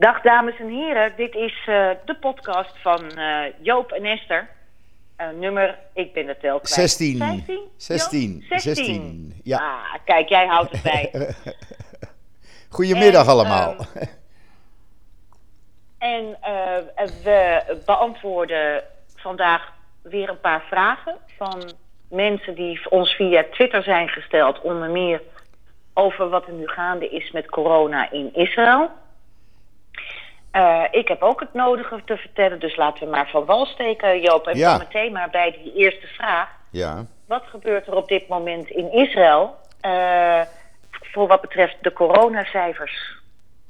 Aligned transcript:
Dag 0.00 0.20
dames 0.20 0.58
en 0.58 0.68
heren, 0.68 1.12
dit 1.16 1.34
is 1.34 1.66
uh, 1.68 1.90
de 2.04 2.16
podcast 2.20 2.72
van 2.82 3.18
uh, 3.18 3.42
Joop 3.60 3.92
en 3.92 4.04
Esther. 4.04 4.48
Uh, 5.18 5.28
nummer, 5.38 5.78
ik 5.92 6.12
ben 6.12 6.26
het 6.28 6.40
tel 6.40 6.60
kwijt. 6.60 6.74
16. 6.74 7.16
15? 7.18 7.60
16. 7.76 8.44
16. 8.48 8.74
16. 8.74 9.40
Ja. 9.42 9.58
Ah, 9.58 9.94
kijk, 10.04 10.28
jij 10.28 10.46
houdt 10.46 10.70
het 10.70 10.82
bij. 10.82 11.10
Goedemiddag 12.76 13.24
en, 13.24 13.30
allemaal. 13.30 13.74
Um, 15.98 16.36
en 16.40 17.10
we 17.24 17.62
beantwoorden 17.86 18.82
vandaag 19.16 19.72
weer 20.02 20.28
een 20.28 20.40
paar 20.40 20.62
vragen 20.62 21.16
van 21.36 21.72
mensen 22.08 22.54
die 22.54 22.90
ons 22.90 23.14
via 23.14 23.44
Twitter 23.50 23.82
zijn 23.82 24.08
gesteld. 24.08 24.60
Onder 24.60 24.90
meer 24.90 25.22
over 25.94 26.28
wat 26.28 26.46
er 26.46 26.52
nu 26.52 26.66
gaande 26.68 27.08
is 27.08 27.30
met 27.30 27.50
corona 27.50 28.10
in 28.10 28.34
Israël. 28.34 28.90
Uh, 30.52 30.84
ik 30.90 31.08
heb 31.08 31.22
ook 31.22 31.40
het 31.40 31.54
nodige 31.54 32.02
te 32.04 32.16
vertellen, 32.16 32.60
dus 32.60 32.76
laten 32.76 33.04
we 33.04 33.10
maar 33.10 33.28
van 33.30 33.44
wal 33.44 33.66
steken, 33.66 34.20
Joop. 34.20 34.46
En 34.46 34.56
Ja. 34.56 34.76
meteen 34.78 35.12
maar 35.12 35.30
bij 35.30 35.58
die 35.62 35.74
eerste 35.74 36.06
vraag. 36.06 36.48
Ja. 36.70 37.06
Wat 37.26 37.42
gebeurt 37.46 37.86
er 37.86 37.94
op 37.94 38.08
dit 38.08 38.28
moment 38.28 38.68
in 38.70 38.92
Israël 38.92 39.56
uh, 39.86 40.40
voor 40.90 41.26
wat 41.26 41.40
betreft 41.40 41.76
de 41.80 41.92
coronacijfers? 41.92 43.18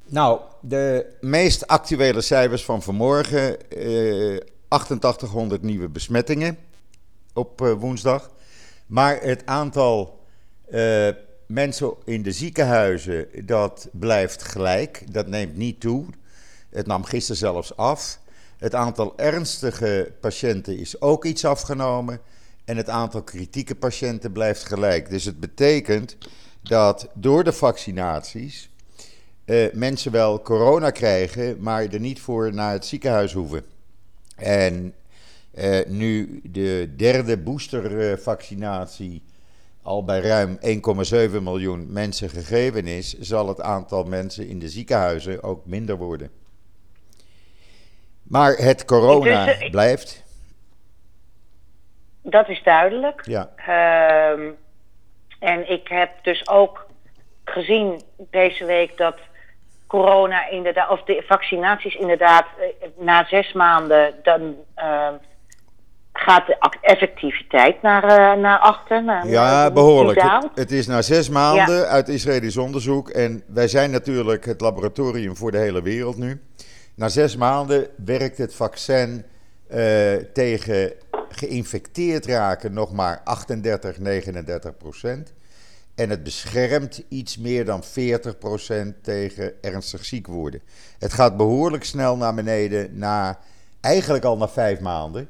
Nou, 0.07 0.41
de 0.61 1.17
meest 1.21 1.67
actuele 1.67 2.21
cijfers 2.21 2.65
van 2.65 2.83
vanmorgen: 2.83 3.71
eh, 3.71 4.41
8800 4.69 5.63
nieuwe 5.63 5.89
besmettingen 5.89 6.59
op 7.35 7.61
eh, 7.61 7.73
woensdag. 7.73 8.31
Maar 8.87 9.21
het 9.21 9.47
aantal 9.47 10.19
eh, 10.71 11.09
mensen 11.47 11.95
in 12.05 12.23
de 12.23 12.33
ziekenhuizen 12.33 13.29
dat 13.47 13.89
blijft 13.93 14.43
gelijk, 14.43 15.13
dat 15.13 15.27
neemt 15.27 15.57
niet 15.57 15.81
toe. 15.81 16.05
Het 16.71 16.87
nam 16.87 17.05
gisteren 17.05 17.37
zelfs 17.37 17.77
af. 17.77 18.19
Het 18.59 18.75
aantal 18.75 19.13
ernstige 19.17 20.13
patiënten 20.21 20.79
is 20.79 21.01
ook 21.01 21.25
iets 21.25 21.45
afgenomen. 21.45 22.21
En 22.65 22.77
het 22.77 22.89
aantal 22.89 23.23
kritieke 23.23 23.75
patiënten 23.75 24.33
blijft 24.33 24.65
gelijk. 24.65 25.11
Dus 25.11 25.25
het 25.25 25.41
betekent 25.41 26.17
dat 26.63 27.09
door 27.15 27.45
de 27.45 27.53
vaccinaties 27.53 28.71
uh, 29.45 29.73
mensen 29.73 30.13
wel 30.13 30.43
corona 30.43 30.91
krijgen, 30.91 31.57
maar 31.61 31.87
er 31.87 32.01
niet 32.01 32.21
voor 32.21 32.55
naar 32.55 32.73
het 32.73 32.87
ziekenhuis 32.87 33.33
hoeven. 33.33 33.65
En 34.37 34.95
uh, 35.55 35.79
nu 35.87 36.41
de 36.45 36.93
derde 36.97 37.39
boostervaccinatie 37.39 39.23
al 39.83 40.05
bij 40.05 40.21
ruim 40.21 40.59
1,7 41.37 41.43
miljoen 41.43 41.93
mensen 41.93 42.31
gegeven 42.31 42.87
is, 42.87 43.19
zal 43.19 43.49
het 43.49 43.61
aantal 43.61 44.05
mensen 44.05 44.49
in 44.49 44.59
de 44.59 44.69
ziekenhuizen 44.69 45.43
ook 45.43 45.67
minder 45.67 45.97
worden. 45.97 46.31
Maar 48.31 48.53
het 48.53 48.85
corona 48.85 49.45
Dus, 49.45 49.63
uh, 49.63 49.71
blijft. 49.71 50.25
Dat 52.23 52.49
is 52.49 52.63
duidelijk. 52.63 53.23
Ja. 53.25 53.49
Uh, 53.69 54.53
en 55.39 55.71
ik 55.71 55.89
heb 55.89 56.11
dus 56.23 56.49
ook 56.49 56.87
gezien 57.45 58.03
deze 58.31 58.65
week 58.65 58.97
dat 58.97 59.17
corona 59.87 60.49
inderdaad, 60.49 60.91
of 60.91 61.03
de 61.03 61.25
vaccinaties 61.27 61.95
inderdaad, 61.95 62.45
eh, 62.59 62.89
na 62.97 63.25
zes 63.25 63.53
maanden, 63.53 64.15
dan 64.23 64.55
uh, 64.77 65.09
gaat 66.13 66.47
de 66.47 66.57
effectiviteit 66.81 67.83
naar, 67.83 68.05
uh, 68.05 68.43
naar 68.43 68.59
achter. 68.59 69.05
Naar, 69.05 69.29
ja, 69.29 69.71
behoorlijk. 69.71 70.23
Het, 70.23 70.49
het, 70.55 70.71
is 70.71 70.87
na 70.87 71.03
zes 71.03 71.29
maanden 71.29 71.77
ja. 71.77 71.85
uit 71.85 72.09
Israëlisch 72.09 72.57
onderzoek. 72.57 73.09
En 73.09 73.43
wij 73.47 73.69
zijn 73.69 73.91
natuurlijk 73.91 74.45
het 74.45 74.61
laboratorium 74.61 75.37
voor 75.37 75.51
de 75.51 75.59
hele 75.59 75.83
wereld 75.83 76.17
nu. 76.17 76.41
Na 77.01 77.09
zes 77.09 77.37
maanden 77.37 77.89
werkt 78.05 78.39
het 78.39 78.55
vaccin 78.55 79.25
uh, 79.75 80.15
tegen 80.33 80.93
geïnfecteerd 81.29 82.27
raken 82.27 82.73
nog 82.73 82.93
maar 82.93 83.21
38, 83.25 83.99
39 83.99 84.77
procent. 84.77 85.33
En 85.95 86.11
het 86.11 86.23
beschermt 86.23 87.03
iets 87.09 87.39
meer 87.39 87.65
dan 87.65 87.85
40 87.85 88.39
procent 88.39 88.95
tegen 89.03 89.63
ernstig 89.63 90.05
ziek 90.05 90.27
worden. 90.27 90.61
Het 90.99 91.13
gaat 91.13 91.37
behoorlijk 91.37 91.85
snel 91.85 92.17
naar 92.17 92.35
beneden, 92.35 92.99
na, 92.99 93.39
eigenlijk 93.81 94.25
al 94.25 94.37
na 94.37 94.49
vijf 94.49 94.81
maanden. 94.81 95.29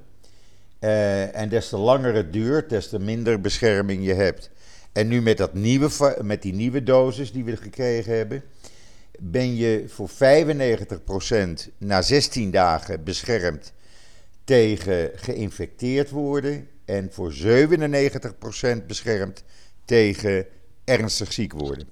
Uh, 0.81 1.37
en 1.37 1.49
des 1.49 1.69
te 1.69 1.77
langer 1.77 2.15
het 2.15 2.33
duurt, 2.33 2.69
des 2.69 2.89
te 2.89 2.99
minder 2.99 3.41
bescherming 3.41 4.05
je 4.05 4.15
hebt. 4.15 4.51
En 4.93 5.09
nu 5.09 5.23
met, 5.23 5.37
dat 5.37 5.55
nieuwe, 5.55 6.17
met 6.23 6.43
die 6.43 6.55
nieuwe 6.55 6.83
dosis 6.83 7.33
die 7.33 7.45
we 7.45 7.57
gekregen 7.57 8.17
hebben, 8.17 8.43
ben 9.23 9.57
je 9.57 9.85
voor 9.89 10.09
95% 10.09 10.13
na 11.79 12.03
16 12.03 12.51
dagen 12.51 13.05
beschermd 13.05 13.73
tegen 14.45 15.11
geïnfecteerd 15.15 16.11
worden 16.11 16.69
en 16.85 17.13
voor 17.13 17.33
97% 17.33 18.87
beschermd 18.87 19.45
tegen 19.85 20.47
ernstig 20.85 21.33
ziek 21.33 21.53
worden. 21.53 21.89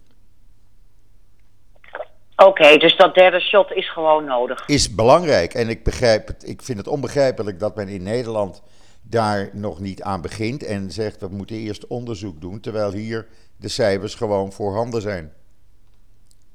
Oké, 2.36 2.48
okay, 2.48 2.78
dus 2.78 2.96
dat 2.96 3.14
derde 3.14 3.40
shot 3.40 3.72
is 3.72 3.92
gewoon 3.92 4.24
nodig. 4.24 4.66
Is 4.66 4.94
belangrijk 4.94 5.54
en 5.54 5.68
ik 5.68 5.84
begrijp 5.84 6.26
het. 6.26 6.48
Ik 6.48 6.62
vind 6.62 6.78
het 6.78 6.88
onbegrijpelijk 6.88 7.58
dat 7.58 7.76
men 7.76 7.88
in 7.88 8.02
Nederland 8.02 8.62
daar 9.02 9.50
nog 9.52 9.80
niet 9.80 10.02
aan 10.02 10.20
begint 10.20 10.64
en 10.64 10.90
zegt 10.90 11.20
we 11.20 11.28
moeten 11.28 11.56
eerst 11.56 11.86
onderzoek 11.86 12.40
doen, 12.40 12.60
terwijl 12.60 12.92
hier 12.92 13.26
de 13.56 13.68
cijfers 13.68 14.14
gewoon 14.14 14.52
voorhanden 14.52 15.02
zijn. 15.02 15.32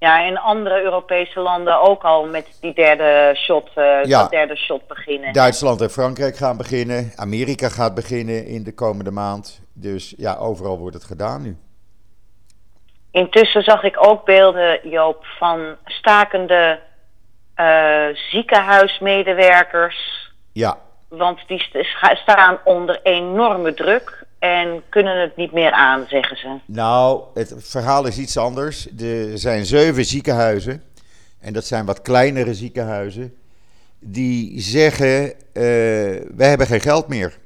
Ja, 0.03 0.19
in 0.19 0.37
andere 0.37 0.81
Europese 0.81 1.39
landen 1.39 1.81
ook 1.81 2.03
al 2.03 2.25
met 2.25 2.57
die 2.61 2.73
derde 2.73 3.35
shot, 3.35 3.69
uh, 3.75 4.03
ja. 4.03 4.21
dat 4.21 4.29
derde 4.31 4.55
shot 4.55 4.87
beginnen. 4.87 5.33
Duitsland 5.33 5.81
en 5.81 5.89
Frankrijk 5.89 6.35
gaan 6.35 6.57
beginnen. 6.57 7.11
Amerika 7.15 7.69
gaat 7.69 7.95
beginnen 7.95 8.45
in 8.45 8.63
de 8.63 8.73
komende 8.73 9.11
maand. 9.11 9.61
Dus 9.73 10.13
ja, 10.17 10.35
overal 10.35 10.77
wordt 10.77 10.95
het 10.95 11.03
gedaan 11.03 11.41
nu. 11.41 11.57
Intussen 13.11 13.63
zag 13.63 13.83
ik 13.83 14.05
ook 14.07 14.25
beelden, 14.25 14.89
Joop, 14.89 15.25
van 15.25 15.75
stakende 15.85 16.79
uh, 17.55 18.05
ziekenhuismedewerkers. 18.31 20.29
Ja. 20.53 20.77
Want 21.07 21.39
die 21.47 21.67
staan 22.13 22.57
onder 22.63 22.99
enorme 23.03 23.73
druk 23.73 24.22
en 24.43 24.83
kunnen 24.89 25.21
het 25.21 25.35
niet 25.35 25.51
meer 25.51 25.71
aan, 25.71 26.05
zeggen 26.07 26.37
ze. 26.37 26.59
Nou, 26.65 27.23
het 27.33 27.53
verhaal 27.57 28.05
is 28.05 28.17
iets 28.17 28.37
anders. 28.37 28.87
Er 28.99 29.37
zijn 29.37 29.65
zeven 29.65 30.05
ziekenhuizen, 30.05 30.83
en 31.39 31.53
dat 31.53 31.65
zijn 31.65 31.85
wat 31.85 32.01
kleinere 32.01 32.53
ziekenhuizen, 32.53 33.33
die 33.99 34.61
zeggen: 34.61 35.23
uh, 35.23 35.33
wij 36.35 36.49
hebben 36.49 36.67
geen 36.67 36.81
geld 36.81 37.07
meer. 37.07 37.37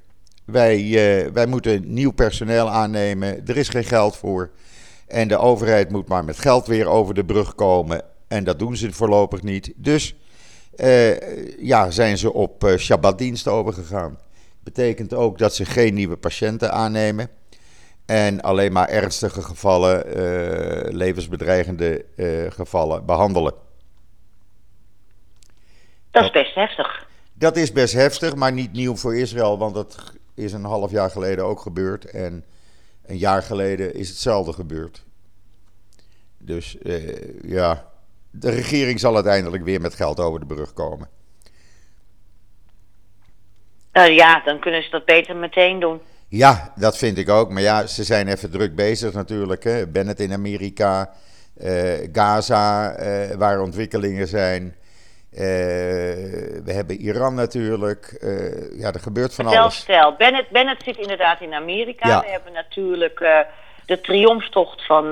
Wij, 0.46 0.80
uh, 0.80 1.32
wij 1.32 1.46
moeten 1.46 1.94
nieuw 1.94 2.12
personeel 2.12 2.70
aannemen, 2.70 3.48
er 3.48 3.58
is 3.58 3.70
geen 3.70 3.84
geld 3.84 4.18
voor. 4.18 4.50
En 5.08 5.28
de 5.28 5.38
overheid 5.38 5.90
moet 5.90 6.08
maar 6.08 6.26
met 6.26 6.40
geld 6.40 6.68
weer 6.68 6.88
over 6.88 7.14
de 7.14 7.26
brug 7.26 7.56
komen. 7.56 8.02
En 8.28 8.44
dat 8.44 8.60
doen 8.60 8.76
ze 8.76 8.94
voorlopig 8.94 9.42
niet. 9.42 9.74
Dus 9.76 10.16
uh, 10.76 11.20
ja, 11.60 11.92
zijn 11.92 12.18
ze 12.18 12.34
op 12.34 12.74
Shabbatdienst 12.78 13.48
overgegaan. 13.48 14.18
Betekent 14.68 15.14
ook 15.14 15.38
dat 15.38 15.56
ze 15.56 15.66
geen 15.66 15.94
nieuwe 15.94 16.18
patiënten 16.18 16.72
aannemen. 16.72 17.30
En 18.06 18.42
alleen 18.42 18.72
maar 18.72 18.90
ernstige 18.90 19.42
gevallen, 19.42 20.08
uh, 20.08 20.94
levensbedreigende 20.94 22.06
gevallen 22.50 23.06
behandelen. 23.06 23.54
Dat 26.12 26.24
is 26.24 26.32
best 26.32 26.56
heftig. 26.56 27.08
Dat 27.34 27.58
is 27.58 27.72
best 27.72 27.94
heftig, 27.94 28.36
maar 28.36 28.52
niet 28.52 28.72
nieuw 28.72 28.96
voor 28.96 29.16
Israël. 29.16 29.58
Want 29.58 29.74
dat 29.74 30.14
is 30.36 30.54
een 30.54 30.64
half 30.64 30.92
jaar 30.92 31.10
geleden 31.10 31.46
ook 31.46 31.60
gebeurd. 31.60 32.06
En 32.06 32.46
een 33.06 33.18
jaar 33.18 33.44
geleden 33.44 33.94
is 33.94 34.10
hetzelfde 34.10 34.54
gebeurd. 34.54 35.04
Dus 36.38 36.78
ja, 37.42 37.92
de 38.32 38.50
regering 38.50 39.00
zal 39.00 39.16
uiteindelijk 39.16 39.64
weer 39.64 39.82
met 39.82 39.96
geld 39.96 40.20
over 40.20 40.40
de 40.40 40.46
brug 40.46 40.74
komen. 40.74 41.17
Uh, 43.98 44.16
ja, 44.16 44.42
dan 44.46 44.60
kunnen 44.60 44.84
ze 44.84 44.90
dat 44.90 45.06
beter 45.06 45.36
meteen 45.36 45.80
doen. 45.80 46.02
Ja, 46.28 46.74
dat 46.76 46.98
vind 46.98 47.18
ik 47.18 47.30
ook. 47.30 47.50
Maar 47.50 47.62
ja, 47.62 47.86
ze 47.86 48.04
zijn 48.04 48.28
even 48.28 48.52
druk 48.52 48.76
bezig 48.76 49.14
natuurlijk. 49.14 49.64
Hè. 49.64 49.88
Bennett 49.88 50.20
in 50.20 50.34
Amerika, 50.34 51.10
uh, 51.64 51.94
Gaza, 52.12 53.00
uh, 53.00 53.36
waar 53.36 53.62
ontwikkelingen 53.62 54.28
zijn. 54.28 54.76
we 55.30 56.72
hebben 56.74 56.96
Iran 56.96 57.34
natuurlijk. 57.34 58.18
ja, 58.78 58.92
er 58.94 59.00
gebeurt 59.00 59.34
van 59.34 59.46
alles. 59.46 59.76
Stel, 59.76 60.16
Bennett, 60.16 60.50
Bennett 60.50 60.84
zit 60.84 60.98
inderdaad 60.98 61.42
in 61.42 61.54
Amerika. 61.54 62.10
Ja. 62.10 62.20
We 62.20 62.30
hebben 62.30 62.54
natuurlijk 62.54 63.20
de 63.86 64.02
triomftocht 64.02 64.86
van, 64.86 65.04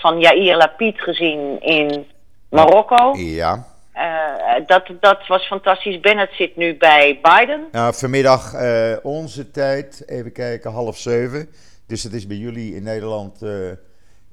van 0.00 0.20
Yair 0.20 0.56
Lapid 0.56 1.00
gezien 1.00 1.60
in 1.60 2.06
Marokko. 2.48 3.12
Ja. 3.16 3.66
Uh, 3.96 4.66
dat, 4.66 4.90
dat 5.00 5.26
was 5.26 5.46
fantastisch. 5.46 6.00
Bennett 6.00 6.32
zit 6.34 6.56
nu 6.56 6.76
bij 6.76 7.20
Biden. 7.22 7.68
Nou, 7.72 7.94
vanmiddag 7.94 8.54
uh, 8.54 8.96
onze 9.02 9.50
tijd, 9.50 10.08
even 10.08 10.32
kijken, 10.32 10.72
half 10.72 10.96
zeven. 10.96 11.48
Dus 11.86 12.02
het 12.02 12.12
is 12.12 12.26
bij 12.26 12.36
jullie 12.36 12.74
in 12.74 12.82
Nederland 12.82 13.42
uh, 13.42 13.72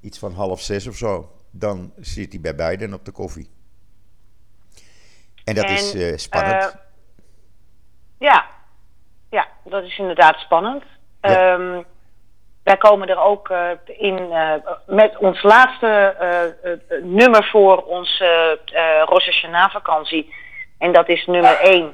iets 0.02 0.20
van 0.20 0.34
half 0.34 0.62
zes 0.62 0.88
of 0.88 0.96
zo. 0.96 1.32
Dan 1.52 1.94
zit 2.00 2.32
hij 2.32 2.42
bij 2.42 2.56
Biden 2.56 2.94
op 2.94 3.06
de 3.06 3.12
koffie. 3.12 3.50
En 5.44 5.56
dat 5.56 5.70
is 5.70 6.24
spannend. 6.24 6.76
ja. 8.20 8.46
ja, 9.30 9.48
dat 9.64 9.84
is 9.84 9.98
inderdaad 9.98 10.38
spannend. 10.38 10.84
Ja. 11.22 11.54
Um, 11.54 11.86
wij 12.64 12.78
komen 12.78 13.08
er 13.08 13.20
ook 13.20 13.50
uh, 13.50 13.70
in 13.86 14.20
uh, 14.30 14.52
met 14.88 15.18
ons 15.18 15.44
laatste 15.44 16.16
uh, 16.22 16.72
nummer 17.04 17.44
voor 17.52 17.78
onze 17.78 18.60
Rosh 19.06 19.26
Hashanah 19.26 19.72
vakantie. 19.72 20.34
En 20.78 20.94
dat 20.94 21.10
is 21.10 21.26
nummer 21.26 21.60
1. 21.60 21.94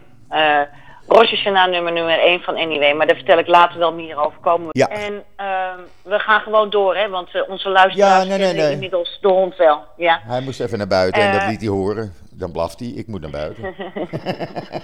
Rosh 1.07 1.29
Hashanah 1.29 1.69
nummer, 1.69 1.93
nummer 1.93 2.19
1 2.19 2.41
van 2.41 2.55
Anyway. 2.55 2.93
Maar 2.93 3.07
daar 3.07 3.15
vertel 3.15 3.37
ik 3.37 3.47
later 3.47 3.79
wel 3.79 3.93
meer 3.93 4.25
over. 4.25 4.39
Komen 4.39 4.67
we. 4.67 4.79
Ja. 4.79 4.87
En 4.87 5.23
ehm, 5.35 5.79
we 6.03 6.19
gaan 6.19 6.41
gewoon 6.41 6.69
door, 6.69 6.95
hè. 6.95 7.09
Want 7.09 7.47
onze 7.47 7.69
luisteraars 7.69 8.23
ja, 8.23 8.29
nee, 8.29 8.37
nee, 8.37 8.53
nee. 8.53 8.71
inmiddels 8.71 9.17
de 9.21 9.27
hond 9.27 9.55
wel. 9.55 9.83
Ja. 9.97 10.21
Hij 10.23 10.41
moest 10.41 10.59
even 10.59 10.77
naar 10.77 10.87
buiten 10.87 11.21
en 11.21 11.39
dat 11.39 11.47
liet 11.47 11.59
hij 11.59 11.69
horen. 11.69 12.13
Dan 12.31 12.51
blaft 12.51 12.79
hij. 12.79 12.87
Ik 12.87 13.07
moet 13.07 13.21
naar 13.21 13.29
buiten. 13.29 13.63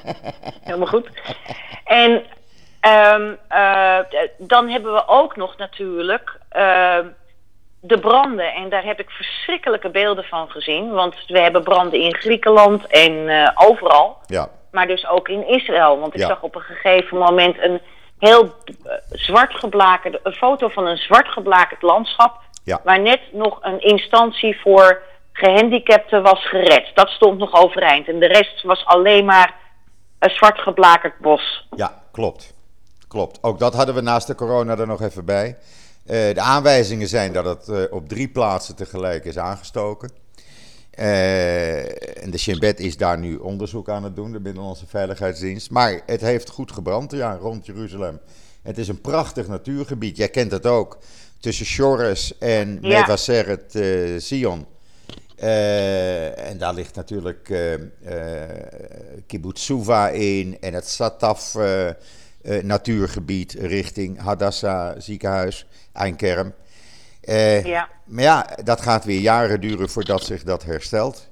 Helemaal 0.67 0.87
goed. 0.87 1.09
En 1.83 2.23
Um, 2.85 3.37
uh, 3.51 3.99
dan 4.37 4.69
hebben 4.69 4.93
we 4.93 5.07
ook 5.07 5.35
nog 5.35 5.57
natuurlijk 5.57 6.37
uh, 6.55 6.97
de 7.79 7.99
branden. 7.99 8.53
En 8.53 8.69
daar 8.69 8.83
heb 8.83 8.99
ik 8.99 9.09
verschrikkelijke 9.09 9.89
beelden 9.89 10.23
van 10.23 10.49
gezien. 10.49 10.91
Want 10.91 11.15
we 11.27 11.39
hebben 11.39 11.63
branden 11.63 11.99
in 11.99 12.15
Griekenland 12.15 12.87
en 12.87 13.11
uh, 13.11 13.49
overal. 13.55 14.17
Ja. 14.25 14.49
Maar 14.71 14.87
dus 14.87 15.07
ook 15.07 15.27
in 15.27 15.47
Israël. 15.47 15.99
Want 15.99 16.13
ik 16.13 16.19
ja. 16.19 16.27
zag 16.27 16.41
op 16.41 16.55
een 16.55 16.61
gegeven 16.61 17.17
moment 17.17 17.63
een 17.63 17.81
heel 18.19 18.53
zwart 19.09 19.53
geblakerd... 19.55 20.19
een 20.23 20.33
foto 20.33 20.67
van 20.67 20.85
een 20.85 20.97
zwart 20.97 21.27
geblakerd 21.27 21.81
landschap... 21.81 22.43
Ja. 22.63 22.81
waar 22.83 22.99
net 22.99 23.19
nog 23.31 23.57
een 23.61 23.79
instantie 23.79 24.59
voor 24.61 25.01
gehandicapten 25.33 26.23
was 26.23 26.47
gered. 26.47 26.91
Dat 26.93 27.09
stond 27.09 27.39
nog 27.39 27.63
overeind. 27.63 28.07
En 28.07 28.19
de 28.19 28.27
rest 28.27 28.63
was 28.63 28.85
alleen 28.85 29.25
maar 29.25 29.53
een 30.19 30.29
zwart 30.29 30.59
geblakerd 30.59 31.19
bos. 31.19 31.67
Ja, 31.75 31.91
klopt. 32.11 32.54
Klopt, 33.15 33.37
ook 33.41 33.59
dat 33.59 33.73
hadden 33.73 33.95
we 33.95 34.01
naast 34.01 34.27
de 34.27 34.35
corona 34.35 34.77
er 34.77 34.87
nog 34.87 35.01
even 35.01 35.25
bij. 35.25 35.47
Uh, 35.47 35.55
de 36.05 36.41
aanwijzingen 36.41 37.07
zijn 37.07 37.33
dat 37.33 37.45
het 37.45 37.67
uh, 37.67 37.83
op 37.89 38.09
drie 38.09 38.27
plaatsen 38.27 38.75
tegelijk 38.75 39.25
is 39.25 39.37
aangestoken. 39.37 40.11
Uh, 40.99 42.23
en 42.23 42.31
de 42.31 42.37
Shin 42.37 42.59
Bet 42.59 42.79
is 42.79 42.97
daar 42.97 43.19
nu 43.19 43.35
onderzoek 43.35 43.89
aan 43.89 44.03
het 44.03 44.15
doen, 44.15 44.31
de 44.31 44.39
Binnenlandse 44.39 44.87
Veiligheidsdienst. 44.87 45.69
Maar 45.71 46.01
het 46.05 46.21
heeft 46.21 46.49
goed 46.49 46.71
gebrand, 46.71 47.11
ja, 47.11 47.37
rond 47.41 47.65
Jeruzalem. 47.65 48.19
Het 48.61 48.77
is 48.77 48.87
een 48.87 49.01
prachtig 49.01 49.47
natuurgebied, 49.47 50.17
jij 50.17 50.29
kent 50.29 50.51
het 50.51 50.65
ook. 50.65 50.97
Tussen 51.39 51.65
Shores 51.65 52.37
en 52.37 52.77
ja. 52.81 52.99
Mevaseret 52.99 53.79
Sion. 54.17 54.65
en 55.35 56.57
daar 56.57 56.73
ligt 56.73 56.95
natuurlijk 56.95 57.53
Kibbutz 59.27 59.63
Suva 59.63 60.09
in 60.09 60.57
en 60.59 60.73
het 60.73 60.87
Sataf 60.87 61.55
uh, 62.45 62.63
natuurgebied 62.63 63.53
richting 63.53 64.19
Hadassah 64.19 64.95
ziekenhuis, 64.97 65.67
Einkerm. 65.93 66.53
Uh, 67.23 67.65
ja. 67.65 67.89
Maar 68.05 68.23
ja, 68.23 68.49
dat 68.63 68.81
gaat 68.81 69.05
weer 69.05 69.19
jaren 69.19 69.61
duren 69.61 69.89
voordat 69.89 70.23
zich 70.23 70.43
dat 70.43 70.63
herstelt. 70.63 71.29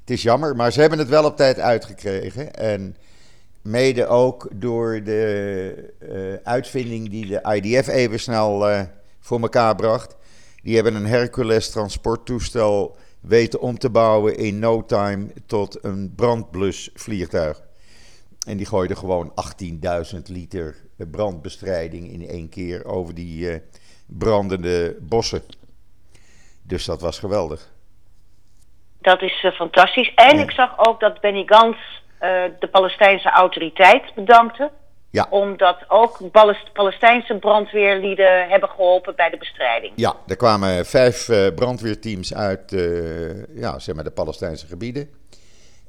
Het 0.00 0.10
is 0.10 0.22
jammer, 0.22 0.56
maar 0.56 0.72
ze 0.72 0.80
hebben 0.80 0.98
het 0.98 1.08
wel 1.08 1.24
op 1.24 1.36
tijd 1.36 1.58
uitgekregen. 1.58 2.54
En 2.54 2.96
mede 3.62 4.06
ook 4.06 4.48
door 4.54 5.02
de 5.04 5.94
uh, 6.00 6.34
uitvinding 6.42 7.10
die 7.10 7.26
de 7.26 7.54
IDF 7.54 7.88
even 7.88 8.20
snel 8.20 8.70
uh, 8.70 8.80
voor 9.20 9.40
elkaar 9.40 9.74
bracht. 9.74 10.16
Die 10.62 10.74
hebben 10.74 10.94
een 10.94 11.06
Hercules 11.06 11.70
transporttoestel 11.70 12.96
weten 13.20 13.60
om 13.60 13.78
te 13.78 13.90
bouwen 13.90 14.36
in 14.36 14.58
no 14.58 14.84
time 14.84 15.26
tot 15.46 15.84
een 15.84 16.12
brandblusvliegtuig. 16.16 17.62
En 18.48 18.56
die 18.56 18.66
gooide 18.66 18.96
gewoon 18.96 19.32
18.000 20.14 20.22
liter 20.26 20.76
brandbestrijding 21.10 22.10
in 22.12 22.28
één 22.28 22.48
keer 22.48 22.84
over 22.84 23.14
die 23.14 23.52
uh, 23.52 23.56
brandende 24.06 24.96
bossen. 25.00 25.42
Dus 26.62 26.84
dat 26.84 27.00
was 27.00 27.18
geweldig. 27.18 27.70
Dat 29.00 29.22
is 29.22 29.42
uh, 29.42 29.52
fantastisch. 29.52 30.12
En 30.14 30.36
ja. 30.36 30.42
ik 30.42 30.50
zag 30.50 30.88
ook 30.88 31.00
dat 31.00 31.20
Benny 31.20 31.42
Gantz 31.46 31.78
uh, 31.78 32.30
de 32.58 32.68
Palestijnse 32.70 33.30
autoriteit 33.30 34.14
bedankte. 34.14 34.70
Ja. 35.10 35.26
Omdat 35.30 35.84
ook 35.88 36.30
Palest 36.32 36.72
Palestijnse 36.72 37.34
brandweerlieden 37.34 38.48
hebben 38.48 38.68
geholpen 38.68 39.16
bij 39.16 39.30
de 39.30 39.36
bestrijding. 39.36 39.92
Ja, 39.96 40.14
er 40.26 40.36
kwamen 40.36 40.86
vijf 40.86 41.28
brandweerteams 41.54 42.34
uit 42.34 42.70
ja, 43.54 43.78
zeg 43.78 43.94
maar 43.94 44.04
de 44.04 44.10
Palestijnse 44.10 44.66
gebieden. 44.66 45.10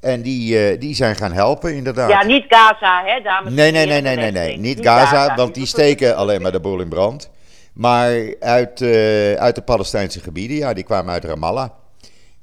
En 0.02 0.22
die, 0.22 0.72
uh, 0.72 0.80
die 0.80 0.96
zijn 0.96 1.16
gaan 1.16 1.32
helpen, 1.32 1.76
inderdaad. 1.76 2.10
Ja, 2.10 2.24
niet 2.24 2.46
Gaza, 2.48 3.04
hè, 3.06 3.22
dames 3.22 3.54
Nee, 3.54 3.72
nee, 3.72 3.86
nee, 3.86 4.02
nee, 4.02 4.16
nee, 4.16 4.32
nee. 4.32 4.58
Niet, 4.58 4.80
Gaza, 4.82 5.36
want 5.36 5.54
die 5.54 5.66
steken 5.66 6.16
alleen 6.16 6.42
maar 6.42 6.52
de 6.52 6.60
boel 6.60 6.80
in 6.80 6.90
brand. 6.90 7.30
Maar 7.74 8.36
uit, 8.40 8.82
uh, 8.82 9.34
uit 9.34 9.56
de 9.56 9.62
Palestijnse 9.62 10.20
gebieden, 10.20 10.58
ja, 10.58 10.74
die 10.74 10.84
kwamen 10.84 11.14
uit 11.14 11.24
Ramallah. 11.24 11.70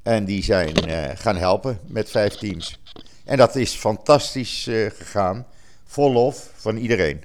En 0.02 0.24
die 0.24 0.42
zijn 0.42 0.88
uh, 0.88 1.04
gaan 1.14 1.36
helpen 1.36 1.78
met 1.86 2.10
vijf 2.10 2.34
teams. 2.34 2.80
En 3.24 3.36
dat 3.36 3.56
is 3.56 3.74
fantastisch 3.74 4.68
gegaan. 4.96 5.46
Vol 5.84 6.12
lof 6.12 6.50
van 6.56 6.76
iedereen. 6.76 7.24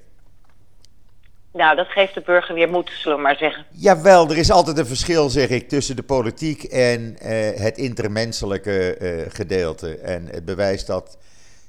Nou, 1.53 1.75
dat 1.75 1.87
geeft 1.87 2.13
de 2.13 2.21
burger 2.21 2.55
weer 2.55 2.69
moed, 2.69 2.91
zullen 2.93 3.17
we 3.17 3.23
maar 3.23 3.35
zeggen. 3.35 3.65
Jawel, 3.71 4.29
er 4.29 4.37
is 4.37 4.51
altijd 4.51 4.77
een 4.77 4.85
verschil, 4.85 5.29
zeg 5.29 5.49
ik, 5.49 5.69
tussen 5.69 5.95
de 5.95 6.03
politiek 6.03 6.63
en 6.63 7.01
uh, 7.01 7.29
het 7.59 7.77
intermenselijke 7.77 8.97
uh, 8.99 9.25
gedeelte. 9.27 9.97
En 9.97 10.27
het 10.27 10.45
bewijst 10.45 10.87
dat 10.87 11.17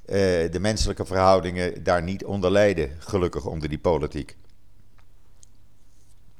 uh, 0.06 0.16
de 0.50 0.58
menselijke 0.60 1.04
verhoudingen 1.04 1.84
daar 1.84 2.02
niet 2.02 2.24
onder 2.24 2.50
lijden, 2.50 2.96
gelukkig 2.98 3.44
onder 3.44 3.68
die 3.68 3.78
politiek. 3.78 4.36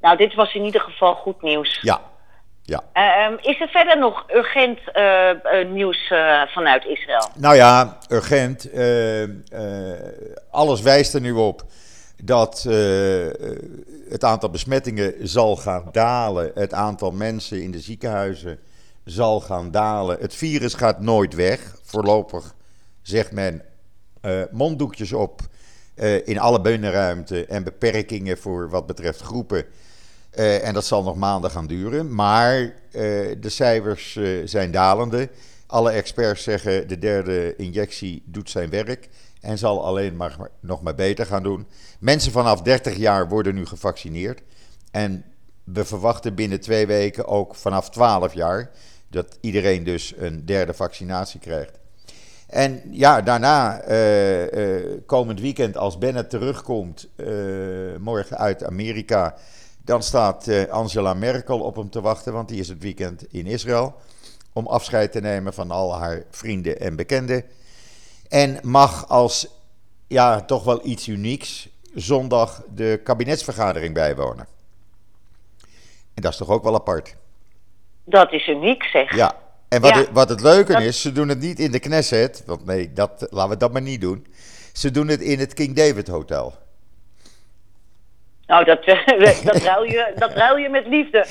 Nou, 0.01 0.17
dit 0.17 0.33
was 0.33 0.53
in 0.53 0.63
ieder 0.63 0.81
geval 0.81 1.15
goed 1.15 1.41
nieuws. 1.41 1.79
Ja. 1.81 2.01
ja. 2.61 2.83
Um, 3.29 3.37
is 3.41 3.61
er 3.61 3.67
verder 3.67 3.97
nog 3.97 4.25
urgent 4.33 4.79
nieuws 5.73 6.07
vanuit 6.47 6.85
Israël? 6.85 7.29
Nou 7.35 7.55
ja, 7.55 7.97
urgent. 8.09 8.69
alles 10.51 10.81
wijst 10.81 11.13
er 11.13 11.21
nu 11.21 11.31
op 11.31 11.63
dat 12.23 12.65
uh, 12.67 13.27
het 14.09 14.23
aantal 14.23 14.49
besmettingen 14.49 15.13
zal 15.27 15.55
gaan 15.55 15.89
dalen. 15.91 16.51
Het 16.53 16.73
aantal 16.73 17.11
mensen 17.11 17.61
in 17.61 17.71
de 17.71 17.79
ziekenhuizen 17.79 18.59
zal 19.03 19.41
gaan 19.41 19.71
dalen. 19.71 20.17
Het 20.19 20.35
virus 20.35 20.73
gaat 20.73 20.99
nooit 20.99 21.33
weg. 21.33 21.75
Voorlopig 21.83 22.55
zegt 23.01 23.31
men 23.31 23.61
uh, 24.21 24.41
monddoekjes 24.51 25.13
op 25.13 25.41
in 26.23 26.39
alle 26.39 26.61
binnenruimte 26.61 27.45
en 27.45 27.63
beperkingen 27.63 28.37
voor 28.37 28.69
wat 28.69 28.87
betreft 28.87 29.21
groepen. 29.21 29.65
en 30.31 30.73
dat 30.73 30.85
zal 30.85 31.03
nog 31.03 31.15
maanden 31.15 31.51
gaan 31.51 31.67
duren. 31.67 32.15
Maar 32.15 32.73
de 33.39 33.49
cijfers 33.49 34.19
zijn 34.45 34.71
dalende. 34.71 35.29
Alle 35.73 35.91
experts 35.91 36.43
zeggen 36.43 36.87
de 36.87 36.99
derde 36.99 37.55
injectie 37.55 38.23
doet 38.25 38.49
zijn 38.49 38.69
werk 38.69 39.09
en 39.41 39.57
zal 39.57 39.85
alleen 39.85 40.15
maar 40.15 40.49
nog 40.59 40.81
maar 40.81 40.95
beter 40.95 41.25
gaan 41.25 41.43
doen. 41.43 41.67
Mensen 41.99 42.31
vanaf 42.31 42.61
30 42.61 42.95
jaar 42.95 43.29
worden 43.29 43.55
nu 43.55 43.65
gevaccineerd. 43.65 44.41
En 44.91 45.25
we 45.63 45.85
verwachten 45.85 46.35
binnen 46.35 46.59
twee 46.59 46.87
weken 46.87 47.27
ook 47.27 47.55
vanaf 47.55 47.89
12 47.89 48.33
jaar 48.33 48.71
dat 49.09 49.37
iedereen 49.41 49.83
dus 49.83 50.13
een 50.17 50.45
derde 50.45 50.73
vaccinatie 50.73 51.39
krijgt. 51.39 51.79
En 52.47 52.81
ja, 52.91 53.21
daarna, 53.21 53.87
uh, 53.87 54.51
uh, 54.51 54.99
komend 55.05 55.39
weekend, 55.39 55.77
als 55.77 55.97
Bennett 55.97 56.29
terugkomt, 56.29 57.07
uh, 57.15 57.27
morgen 57.99 58.37
uit 58.37 58.63
Amerika, 58.63 59.35
dan 59.83 60.03
staat 60.03 60.69
Angela 60.69 61.13
Merkel 61.13 61.59
op 61.59 61.75
hem 61.75 61.89
te 61.89 62.01
wachten, 62.01 62.33
want 62.33 62.47
die 62.47 62.59
is 62.59 62.67
het 62.67 62.81
weekend 62.81 63.25
in 63.31 63.45
Israël. 63.45 63.95
Om 64.53 64.67
afscheid 64.67 65.11
te 65.11 65.21
nemen 65.21 65.53
van 65.53 65.71
al 65.71 65.97
haar 65.97 66.23
vrienden 66.31 66.79
en 66.79 66.95
bekenden. 66.95 67.43
En 68.29 68.59
mag 68.61 69.09
als 69.09 69.47
ja, 70.07 70.41
toch 70.41 70.63
wel 70.63 70.85
iets 70.85 71.07
unieks 71.07 71.69
zondag 71.93 72.63
de 72.69 72.99
kabinetsvergadering 73.03 73.93
bijwonen. 73.93 74.47
En 76.13 76.21
dat 76.21 76.31
is 76.31 76.37
toch 76.37 76.49
ook 76.49 76.63
wel 76.63 76.75
apart? 76.75 77.15
Dat 78.03 78.31
is 78.31 78.47
uniek, 78.47 78.83
zeg. 78.83 79.15
Ja, 79.15 79.35
en 79.69 79.81
wat, 79.81 79.93
ja, 79.93 79.97
het, 79.97 80.09
wat 80.11 80.29
het 80.29 80.41
leuke 80.41 80.83
is, 80.83 81.01
ze 81.01 81.11
doen 81.11 81.29
het 81.29 81.39
niet 81.39 81.59
in 81.59 81.71
de 81.71 81.79
Knesset, 81.79 82.43
want 82.45 82.65
nee, 82.65 82.93
dat, 82.93 83.27
laten 83.29 83.51
we 83.51 83.57
dat 83.57 83.71
maar 83.71 83.81
niet 83.81 84.01
doen. 84.01 84.27
Ze 84.73 84.91
doen 84.91 85.07
het 85.07 85.21
in 85.21 85.39
het 85.39 85.53
King 85.53 85.75
David 85.75 86.07
Hotel. 86.07 86.53
Nou, 88.45 88.65
dat, 88.65 88.85
dat, 89.43 89.55
ruil 89.69 89.83
je, 89.83 90.13
dat 90.15 90.33
ruil 90.33 90.57
je 90.57 90.69
met 90.69 90.87
liefde. 90.87 91.25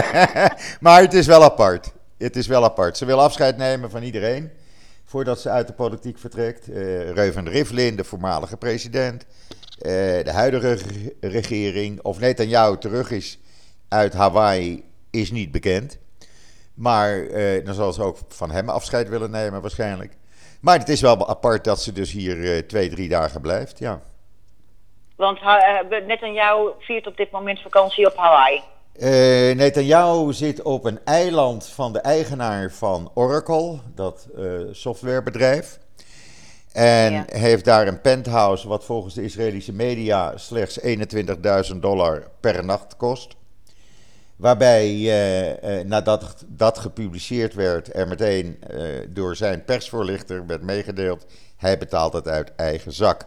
maar 0.80 1.00
het 1.00 1.14
is 1.14 1.26
wel 1.26 1.42
apart. 1.42 1.92
Het 2.18 2.36
is 2.36 2.46
wel 2.46 2.64
apart. 2.64 2.96
Ze 2.96 3.04
wil 3.04 3.20
afscheid 3.20 3.56
nemen 3.56 3.90
van 3.90 4.02
iedereen 4.02 4.50
voordat 5.04 5.40
ze 5.40 5.50
uit 5.50 5.66
de 5.66 5.72
politiek 5.72 6.18
vertrekt. 6.18 6.68
Uh, 6.68 7.10
Reuven 7.10 7.48
Rivlin, 7.48 7.96
de 7.96 8.04
voormalige 8.04 8.56
president. 8.56 9.24
Uh, 9.24 9.92
de 10.24 10.32
huidige 10.32 10.78
regering. 11.20 12.02
Of 12.02 12.18
Netanyahu 12.18 12.78
terug 12.78 13.10
is 13.10 13.38
uit 13.88 14.14
Hawaii, 14.14 14.84
is 15.10 15.30
niet 15.30 15.50
bekend. 15.50 15.98
Maar 16.74 17.16
uh, 17.16 17.64
dan 17.64 17.74
zal 17.74 17.92
ze 17.92 18.02
ook 18.02 18.18
van 18.28 18.50
hem 18.50 18.68
afscheid 18.68 19.08
willen 19.08 19.30
nemen, 19.30 19.60
waarschijnlijk. 19.60 20.12
Maar 20.60 20.78
het 20.78 20.88
is 20.88 21.00
wel 21.00 21.28
apart 21.28 21.64
dat 21.64 21.82
ze 21.82 21.92
dus 21.92 22.12
hier 22.12 22.66
twee, 22.66 22.88
drie 22.88 23.08
dagen 23.08 23.40
blijft, 23.40 23.78
ja. 23.78 24.00
Want 25.16 25.40
uh, 25.40 26.06
Netanyahu 26.06 26.70
viert 26.78 27.06
op 27.06 27.16
dit 27.16 27.30
moment 27.30 27.60
vakantie 27.60 28.06
op 28.06 28.16
Hawaii. 28.16 28.62
Uh, 28.98 29.04
Netanyahu 29.54 30.32
zit 30.32 30.62
op 30.62 30.84
een 30.84 30.98
eiland 31.04 31.66
van 31.66 31.92
de 31.92 31.98
eigenaar 31.98 32.70
van 32.72 33.10
Oracle, 33.14 33.78
dat 33.94 34.28
uh, 34.38 34.60
softwarebedrijf. 34.70 35.78
En 36.72 37.24
heeft 37.26 37.64
daar 37.64 37.86
een 37.86 38.00
penthouse 38.00 38.68
wat 38.68 38.84
volgens 38.84 39.14
de 39.14 39.22
Israëlische 39.22 39.72
media 39.72 40.36
slechts 40.36 40.80
21.000 41.72 41.76
dollar 41.76 42.30
per 42.40 42.64
nacht 42.64 42.96
kost. 42.96 43.36
Waarbij, 44.36 44.94
uh, 44.94 45.84
nadat 45.84 46.44
dat 46.46 46.78
gepubliceerd 46.78 47.54
werd, 47.54 47.94
er 47.94 48.08
meteen 48.08 48.58
door 49.08 49.36
zijn 49.36 49.64
persvoorlichter 49.64 50.46
werd 50.46 50.62
meegedeeld: 50.62 51.26
hij 51.56 51.78
betaalt 51.78 52.12
het 52.12 52.28
uit 52.28 52.52
eigen 52.56 52.92
zak. 52.92 53.26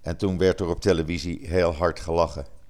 En 0.00 0.16
toen 0.16 0.38
werd 0.38 0.60
er 0.60 0.68
op 0.68 0.80
televisie 0.80 1.46
heel 1.48 1.74
hard 1.74 2.00
gelachen. 2.00 2.60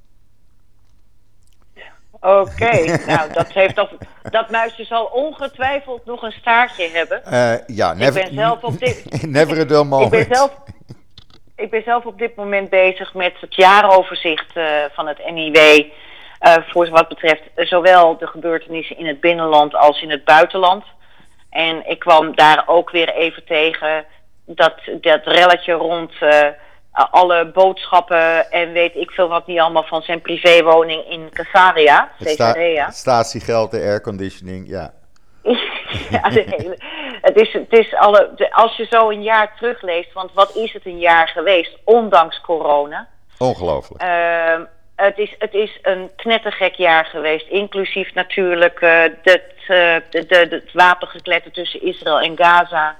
Oké, 2.23 2.97
nou 3.07 3.33
dat 3.33 3.53
heeft 3.53 3.75
toch, 3.75 3.91
dat 4.31 4.51
muisje 4.51 4.85
zal 4.85 5.05
ongetwijfeld 5.05 6.05
nog 6.05 6.23
een 6.23 6.33
staartje 6.33 6.89
hebben. 6.93 7.23
Uh, 7.33 7.77
ja, 7.77 7.93
never, 7.93 8.21
ik 8.21 8.27
ben 8.27 8.35
zelf 8.35 8.63
op 8.63 8.79
dit, 8.79 9.23
never 9.27 9.61
a 9.61 9.65
dull 9.65 9.85
moment. 9.85 10.13
Ik 10.13 10.29
ben 10.29 10.37
zelf, 10.37 10.51
ik 11.57 11.71
ben 11.71 11.83
zelf 11.83 12.05
op 12.05 12.19
dit 12.19 12.37
moment 12.37 12.71
bezig 12.71 13.15
met 13.15 13.33
het 13.41 13.55
jaaroverzicht 13.55 14.57
uh, 14.57 14.65
van 14.93 15.07
het 15.07 15.31
NIW. 15.31 15.57
Uh, 15.57 15.85
eh, 16.39 16.55
voor 16.69 16.89
wat 16.91 17.09
betreft 17.09 17.43
zowel 17.57 18.19
de 18.19 18.27
gebeurtenissen 18.27 18.99
in 18.99 19.07
het 19.07 19.21
binnenland 19.21 19.75
als 19.75 20.03
in 20.03 20.11
het 20.11 20.25
buitenland. 20.25 20.85
En 21.51 21.91
ik 21.91 21.99
kwam 21.99 22.37
daar 22.37 22.63
ook 22.67 22.91
weer 22.91 23.15
even 23.15 23.45
tegen 23.45 24.05
dat, 24.47 24.75
dat 25.01 25.21
relletje 25.25 25.73
rond 25.73 26.13
alle 26.93 27.51
boodschappen 27.51 28.51
en 28.51 28.73
weet 28.73 28.97
ik 28.97 29.11
veel 29.11 29.29
wat 29.29 29.47
niet 29.47 29.59
allemaal 29.59 29.85
van 29.85 30.03
zijn 30.03 30.21
privéwoning 30.21 31.11
in 31.11 31.29
Caesarea, 31.33 32.11
Caesarea. 32.19 32.91
statiegeld, 32.91 33.71
de 33.71 33.81
airconditioning, 33.81 34.69
ja. 34.69 34.93
ja, 36.11 36.31
hele, 36.31 36.77
het 37.21 37.41
is, 37.41 37.53
het 37.53 37.73
is 37.73 37.95
alle, 37.95 38.51
als 38.51 38.77
je 38.77 38.87
zo 38.91 39.11
een 39.11 39.23
jaar 39.23 39.57
terugleest, 39.57 40.13
want 40.13 40.33
wat 40.33 40.57
is 40.57 40.73
het 40.73 40.87
een 40.87 40.99
jaar 40.99 41.29
geweest, 41.29 41.79
ondanks 41.85 42.41
corona. 42.41 43.09
Ongelooflijk. 43.39 44.03
Uh, 44.03 44.61
het, 44.97 45.19
is, 45.19 45.35
het 45.39 45.55
is 45.55 45.79
een 45.83 46.11
knettergek 46.17 46.75
jaar 46.75 47.05
geweest, 47.05 47.49
inclusief 47.49 48.15
natuurlijk 48.15 48.81
uh, 48.81 49.03
het, 49.23 49.43
uh, 49.69 49.97
de, 50.11 50.27
de, 50.27 50.47
het 50.51 50.73
wapengekletter 50.73 51.53
tussen 51.53 51.83
Israël 51.83 52.21
en 52.21 52.37
Gaza. 52.37 52.97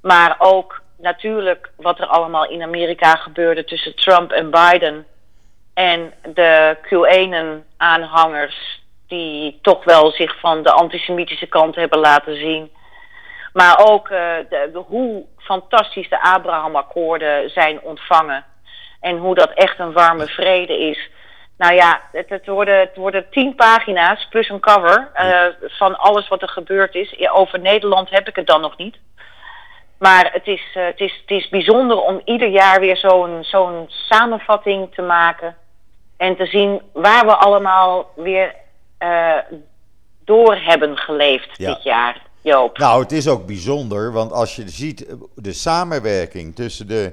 Maar 0.00 0.36
ook 0.38 0.81
natuurlijk 1.02 1.70
wat 1.76 1.98
er 1.98 2.06
allemaal 2.06 2.48
in 2.48 2.62
Amerika 2.62 3.14
gebeurde 3.14 3.64
tussen 3.64 3.96
Trump 3.96 4.30
en 4.30 4.50
Biden. 4.50 5.06
En 5.74 6.12
de 6.34 6.76
QAnon-aanhangers 6.82 8.82
die 9.06 9.58
toch 9.62 9.84
wel 9.84 10.10
zich 10.10 10.40
van 10.40 10.62
de 10.62 10.70
antisemitische 10.70 11.46
kant 11.46 11.74
hebben 11.74 11.98
laten 11.98 12.36
zien. 12.36 12.70
Maar 13.52 13.86
ook 13.86 14.08
uh, 14.08 14.18
de, 14.48 14.70
de, 14.72 14.78
hoe 14.78 15.24
fantastisch 15.38 16.08
de 16.08 16.22
Abraham-akkoorden 16.22 17.50
zijn 17.50 17.80
ontvangen. 17.80 18.44
En 19.00 19.16
hoe 19.16 19.34
dat 19.34 19.50
echt 19.54 19.78
een 19.78 19.92
warme 19.92 20.26
vrede 20.26 20.78
is. 20.78 21.10
Nou 21.58 21.74
ja, 21.74 22.00
het, 22.12 22.28
het, 22.28 22.46
worden, 22.46 22.78
het 22.78 22.96
worden 22.96 23.26
tien 23.30 23.54
pagina's 23.54 24.26
plus 24.30 24.48
een 24.48 24.60
cover 24.60 25.10
uh, 25.16 25.44
van 25.78 25.98
alles 25.98 26.28
wat 26.28 26.42
er 26.42 26.48
gebeurd 26.48 26.94
is. 26.94 27.30
Over 27.30 27.58
Nederland 27.58 28.10
heb 28.10 28.28
ik 28.28 28.36
het 28.36 28.46
dan 28.46 28.60
nog 28.60 28.76
niet. 28.76 28.96
Maar 30.02 30.30
het 30.32 30.46
is, 30.46 30.62
uh, 30.76 30.84
het, 30.84 31.00
is, 31.00 31.22
het 31.26 31.30
is 31.30 31.48
bijzonder 31.48 32.00
om 32.00 32.20
ieder 32.24 32.48
jaar 32.48 32.80
weer 32.80 32.96
zo'n 32.96 33.44
zo'n 33.44 33.84
samenvatting 33.88 34.94
te 34.94 35.02
maken. 35.02 35.56
En 36.16 36.36
te 36.36 36.46
zien 36.46 36.80
waar 36.92 37.26
we 37.26 37.34
allemaal 37.34 38.10
weer 38.16 38.54
uh, 38.98 39.36
door 40.24 40.56
hebben 40.56 40.96
geleefd 40.96 41.58
dit 41.58 41.82
jaar, 41.82 42.22
Joop. 42.40 42.78
Nou, 42.78 43.02
het 43.02 43.12
is 43.12 43.28
ook 43.28 43.46
bijzonder, 43.46 44.12
want 44.12 44.32
als 44.32 44.56
je 44.56 44.68
ziet 44.68 45.06
de 45.34 45.52
samenwerking 45.52 46.54
tussen 46.54 46.88
de 46.88 47.12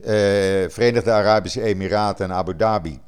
uh, 0.00 0.70
Verenigde 0.70 1.10
Arabische 1.10 1.62
Emiraten 1.62 2.24
en 2.24 2.36
Abu 2.36 2.56
Dhabi 2.56 3.00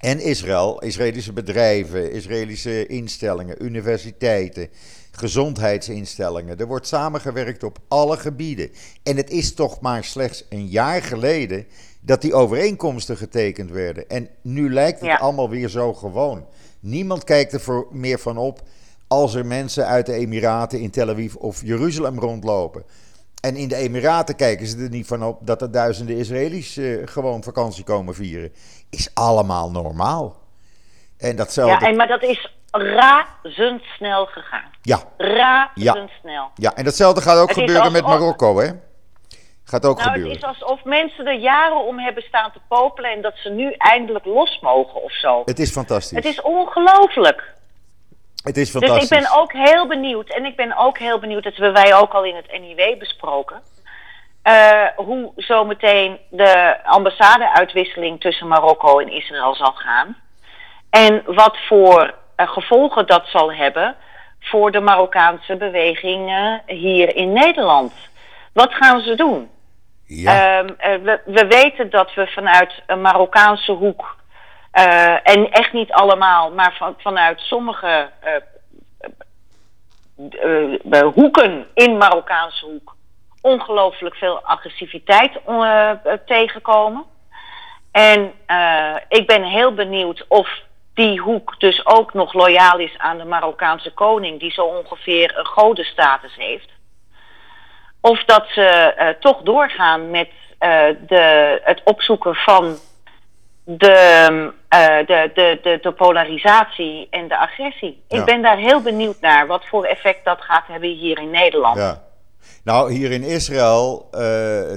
en 0.00 0.20
Israël, 0.20 0.82
Israëlische 0.82 1.32
bedrijven, 1.32 2.12
Israëlische 2.12 2.86
instellingen, 2.86 3.64
universiteiten, 3.64 4.68
gezondheidsinstellingen. 5.16 6.58
Er 6.58 6.66
wordt 6.66 6.86
samengewerkt 6.86 7.62
op 7.62 7.78
alle 7.88 8.16
gebieden. 8.16 8.70
En 9.02 9.16
het 9.16 9.30
is 9.30 9.54
toch 9.54 9.80
maar 9.80 10.04
slechts 10.04 10.44
een 10.48 10.66
jaar 10.66 11.02
geleden 11.02 11.66
dat 12.00 12.22
die 12.22 12.34
overeenkomsten 12.34 13.16
getekend 13.16 13.70
werden. 13.70 14.08
En 14.08 14.28
nu 14.42 14.72
lijkt 14.72 15.00
het 15.00 15.20
allemaal 15.20 15.48
weer 15.48 15.68
zo 15.68 15.94
gewoon. 15.94 16.46
Niemand 16.80 17.24
kijkt 17.24 17.52
er 17.52 17.84
meer 17.90 18.18
van 18.18 18.36
op 18.36 18.62
als 19.08 19.34
er 19.34 19.46
mensen 19.46 19.86
uit 19.86 20.06
de 20.06 20.12
Emiraten 20.12 20.80
in 20.80 20.90
Tel 20.90 21.08
Aviv 21.08 21.34
of 21.34 21.62
Jeruzalem 21.64 22.18
rondlopen. 22.18 22.84
En 23.40 23.56
in 23.56 23.68
de 23.68 23.76
Emiraten 23.76 24.36
kijken 24.36 24.66
ze 24.66 24.76
er 24.76 24.88
niet 24.88 25.06
van 25.06 25.24
op 25.24 25.46
dat 25.46 25.62
er 25.62 25.70
duizenden 25.70 26.16
Israëli's 26.16 26.76
uh, 26.76 27.06
gewoon 27.06 27.42
vakantie 27.42 27.84
komen 27.84 28.14
vieren. 28.14 28.52
Is 28.90 29.10
allemaal 29.14 29.70
normaal. 29.70 30.42
En 31.16 31.36
datzelfde... 31.36 31.84
Ja, 31.84 31.90
en, 31.90 31.96
maar 31.96 32.08
dat 32.08 32.22
is 32.22 32.56
razendsnel 32.74 34.26
gegaan. 34.26 34.70
Ja. 34.82 34.98
Razendsnel. 35.16 36.50
Ja, 36.54 36.74
en 36.74 36.84
datzelfde 36.84 37.20
gaat 37.20 37.38
ook 37.38 37.52
gebeuren 37.52 37.92
met 37.92 38.06
Marokko, 38.06 38.58
hè? 38.58 38.70
Gaat 39.64 39.86
ook 39.86 39.98
nou, 39.98 40.08
gebeuren. 40.08 40.32
Het 40.32 40.42
is 40.42 40.60
alsof 40.60 40.84
mensen 40.84 41.26
er 41.26 41.38
jaren 41.38 41.84
om 41.84 41.98
hebben 41.98 42.22
staan 42.22 42.52
te 42.52 42.60
popelen 42.68 43.10
en 43.10 43.22
dat 43.22 43.34
ze 43.36 43.50
nu 43.50 43.72
eindelijk 43.72 44.24
los 44.24 44.58
mogen 44.60 45.02
of 45.02 45.12
zo. 45.12 45.42
Het 45.44 45.58
is 45.58 45.72
fantastisch. 45.72 46.16
Het 46.16 46.24
is 46.24 46.42
ongelooflijk. 46.42 47.52
Het 48.42 48.56
is 48.56 48.70
fantastisch. 48.70 49.08
Dus 49.08 49.18
ik 49.18 49.24
ben 49.24 49.38
ook 49.38 49.52
heel 49.52 49.88
benieuwd, 49.88 50.28
en 50.28 50.44
ik 50.44 50.56
ben 50.56 50.76
ook 50.76 50.98
heel 50.98 51.18
benieuwd, 51.18 51.42
dat 51.42 51.56
hebben 51.56 51.82
wij 51.82 51.94
ook 51.94 52.12
al 52.12 52.24
in 52.24 52.36
het 52.36 52.60
NIW 52.60 52.98
besproken, 52.98 53.62
uh, 54.44 54.86
hoe 54.96 55.32
zometeen 55.36 56.18
de 56.30 56.84
ambassade-uitwisseling 56.84 58.20
tussen 58.20 58.48
Marokko 58.48 58.98
en 58.98 59.12
Israël 59.12 59.54
zal 59.54 59.72
gaan. 59.72 60.16
En 60.90 61.22
wat 61.26 61.56
voor 61.68 62.14
gevolgen 62.36 63.06
dat 63.06 63.26
zal 63.26 63.52
hebben 63.52 63.96
voor 64.44 64.70
de 64.70 64.80
Marokkaanse 64.80 65.56
beweging 65.56 66.30
uh, 66.30 66.54
hier 66.66 67.16
in 67.16 67.32
Nederland. 67.32 67.92
Wat 68.52 68.74
gaan 68.74 69.00
ze 69.00 69.14
doen? 69.14 69.50
Ja. 70.06 70.62
Uh, 70.62 70.68
we, 70.78 71.20
we, 71.24 71.46
weten 71.46 71.90
dat 71.90 72.14
we 72.14 72.26
vanuit 72.26 72.82
een 72.86 73.00
Marokkaanse 73.00 73.72
hoek, 73.72 74.16
en 75.22 75.50
echt 75.50 75.72
niet 75.72 75.92
allemaal, 75.92 76.52
maar 76.52 76.74
van, 76.78 76.94
vanuit 76.98 77.40
sommige 77.40 78.10
hoeken 81.14 81.66
in 81.74 81.96
Marokkaanse 81.96 82.64
hoek, 82.64 82.96
ongelooflijk 83.40 84.14
veel 84.14 84.40
agressiviteit 84.42 85.40
tegenkomen. 86.26 87.04
En 87.92 88.32
ik 89.08 89.26
ben 89.26 89.42
heel 89.42 89.74
benieuwd 89.74 90.24
of 90.28 90.48
die 90.94 91.20
hoek 91.20 91.60
dus 91.60 91.86
ook 91.86 92.14
nog 92.14 92.32
loyaal 92.32 92.78
is 92.78 92.98
aan 92.98 93.18
de 93.18 93.24
Marokkaanse 93.24 93.92
koning, 93.92 94.40
die 94.40 94.52
zo 94.52 94.64
ongeveer 94.64 95.38
een 95.38 95.46
godestatus 95.46 96.34
heeft. 96.36 96.68
Of 98.00 98.24
dat 98.24 98.44
ze 98.48 98.94
uh, 98.98 99.08
toch 99.20 99.42
doorgaan 99.42 100.10
met 100.10 100.28
uh, 100.28 100.86
de, 101.06 101.60
het 101.64 101.80
opzoeken 101.84 102.34
van 102.34 102.76
de, 103.64 104.52
uh, 104.74 105.06
de, 105.06 105.30
de, 105.34 105.58
de, 105.62 105.78
de, 105.82 105.92
polarisatie 105.92 107.06
en 107.10 107.28
de 107.28 107.38
agressie. 107.38 108.02
Ja. 108.08 108.18
Ik 108.18 108.24
ben 108.24 108.42
daar 108.42 108.58
heel 108.58 108.80
benieuwd 108.80 109.20
naar 109.20 109.46
wat 109.46 109.64
voor 109.66 109.84
effect 109.84 110.24
dat 110.24 110.42
gaat 110.42 110.66
hebben 110.66 110.88
hier 110.88 111.18
in 111.18 111.30
Nederland. 111.30 111.76
Ja. 111.76 112.02
Nou, 112.64 112.92
hier 112.92 113.10
in 113.10 113.22
Israël, 113.22 114.08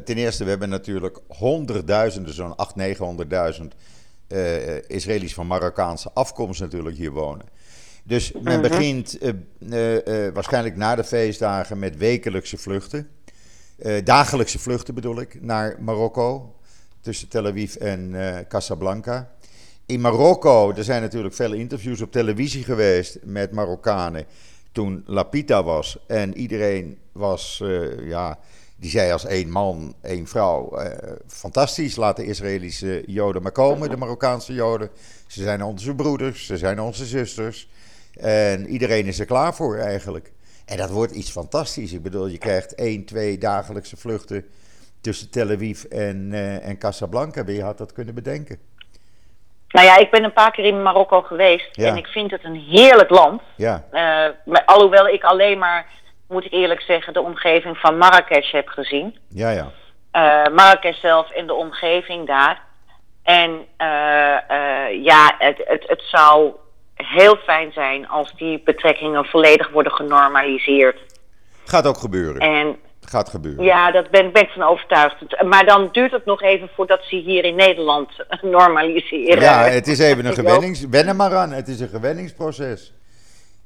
ten 0.06 0.16
eerste, 0.16 0.44
we 0.44 0.50
hebben 0.50 0.70
natuurlijk 0.70 1.20
honderdduizenden, 1.28 2.34
zo'n 2.34 2.56
800.000, 2.78 3.62
900.000 3.62 3.68
uh, 4.28 4.90
Israëli's 4.90 5.34
van 5.34 5.48
Marokkaanse 5.48 6.12
afkomst 6.14 6.60
natuurlijk 6.60 6.98
hier 6.98 7.12
wonen. 7.12 7.46
Dus 8.04 8.32
men 8.32 8.60
mhm. 8.60 8.70
begint 8.70 9.18
uh, 9.22 9.34
waarschijnlijk 10.34 10.76
na 10.76 10.96
de 10.96 11.04
feestdagen 11.04 11.80
met 11.80 11.98
wekelijkse 11.98 12.58
vluchten. 12.58 13.10
dagelijkse 14.04 14.60
vluchten 14.60 14.94
bedoel 14.94 15.22
ik, 15.22 15.42
naar 15.42 15.76
Marokko. 15.80 16.56
Tussen 17.02 17.28
Tel 17.28 17.46
Aviv 17.46 17.76
en 17.76 18.16
Casablanca. 18.48 19.32
In 19.86 20.02
Marokko, 20.02 20.74
er 20.74 20.84
zijn 20.84 21.02
natuurlijk 21.02 21.36
veel 21.36 21.54
interviews 21.54 22.02
op 22.02 22.12
televisie 22.12 22.64
geweest 22.64 23.18
met 23.24 23.52
Marokkanen. 23.52 24.26
Toen 24.72 25.04
Lapita 25.06 25.64
was. 25.64 25.98
En 26.08 26.38
iedereen 26.38 26.98
was, 27.12 27.64
ja, 28.00 28.40
die 28.80 28.90
zei 28.90 29.12
als 29.12 29.26
één 29.26 29.52
man, 29.52 29.96
één 30.02 30.28
vrouw: 30.28 30.78
eh, 30.78 31.12
fantastisch, 31.28 31.96
laat 31.96 32.16
de 32.16 32.26
Israëlische 32.26 33.04
Joden 33.06 33.42
maar 33.42 33.52
komen, 33.52 33.90
de 33.90 33.98
Marokkaanse 33.98 34.54
Joden. 34.54 34.90
Ze 35.28 35.44
zijn 35.44 35.64
onze 35.64 35.96
broeders, 35.96 36.46
ze 36.46 36.58
zijn 36.58 36.80
onze 36.80 37.06
zusters. 37.06 37.70
En 38.20 38.68
iedereen 38.68 39.06
is 39.06 39.20
er 39.20 39.26
klaar 39.26 39.54
voor 39.54 39.78
eigenlijk. 39.78 40.32
En 40.66 40.78
dat 40.78 40.90
wordt 40.90 41.12
iets 41.12 41.32
fantastisch. 41.32 41.94
Ik 41.94 42.04
bedoel, 42.04 42.28
je 42.28 42.38
krijgt 42.38 42.76
één, 42.76 43.06
twee 43.06 43.38
dagelijkse 43.38 43.98
vluchten 43.98 44.46
tussen 45.02 45.30
Tel 45.30 45.50
Aviv 45.50 45.84
en, 45.84 46.30
uh, 46.32 46.68
en 46.68 46.78
Casablanca. 46.78 47.44
Wie 47.44 47.64
had 47.64 47.78
dat 47.78 47.94
kunnen 47.94 48.16
bedenken? 48.16 48.60
Nou 49.68 49.86
ja, 49.86 49.98
ik 49.98 50.12
ben 50.12 50.24
een 50.24 50.34
paar 50.34 50.52
keer 50.52 50.66
in 50.66 50.82
Marokko 50.82 51.22
geweest 51.22 51.78
en 51.78 51.98
ik 51.98 52.08
vind 52.08 52.32
het 52.32 52.44
een 52.44 52.56
heerlijk 52.56 53.10
land. 53.10 53.42
Ja. 53.56 53.84
Uh, 53.92 54.58
alhoewel 54.66 55.08
ik 55.08 55.24
alleen 55.24 55.58
maar, 55.58 55.86
moet 56.28 56.46
ik 56.46 56.52
eerlijk 56.52 56.82
zeggen, 56.82 57.14
de 57.14 57.22
omgeving 57.22 57.78
van 57.78 57.98
Marrakesh 57.98 58.52
heb 58.52 58.68
gezien. 58.68 59.18
Ja, 59.30 59.50
ja. 59.50 59.72
Uh, 60.14 60.56
Marrakesh 60.56 61.00
zelf 61.00 61.32
en 61.32 61.48
de 61.48 61.54
omgeving 61.54 62.28
daar. 62.28 62.62
En 63.24 63.52
uh, 63.52 65.04
ja, 65.04 65.36
het, 65.38 65.62
het, 65.66 65.84
het 65.88 66.02
zou 66.02 66.52
heel 66.94 67.36
fijn 67.36 67.72
zijn 67.72 68.08
als 68.08 68.34
die 68.36 68.62
betrekkingen 68.64 69.26
volledig 69.26 69.70
worden 69.70 69.92
genormaliseerd. 69.92 71.00
Gaat 71.66 71.88
ook 71.88 71.98
gebeuren. 71.98 72.42
En 72.42 72.78
gaat 73.02 73.30
gebeuren. 73.30 73.64
Ja, 73.64 73.92
dat 73.92 74.10
ben, 74.10 74.32
ben 74.32 74.42
ik 74.42 74.50
van 74.50 74.64
overtuigd. 74.64 75.44
Maar 75.44 75.66
dan 75.66 75.90
duurt 75.92 76.12
het 76.12 76.26
nog 76.26 76.42
even 76.42 76.70
voordat 76.76 77.04
ze 77.04 77.16
hier 77.16 77.44
in 77.44 77.56
Nederland 77.56 78.10
normaliseren. 78.42 79.42
Ja, 79.42 79.64
het 79.64 79.88
is 79.88 80.00
even 80.00 80.26
een 80.26 80.34
gewennings... 80.44 80.86
Wennen 80.90 81.16
maar 81.16 81.36
aan, 81.36 81.52
het 81.52 81.68
is 81.68 81.80
een 81.80 81.90
gewenningsproces. 81.90 82.94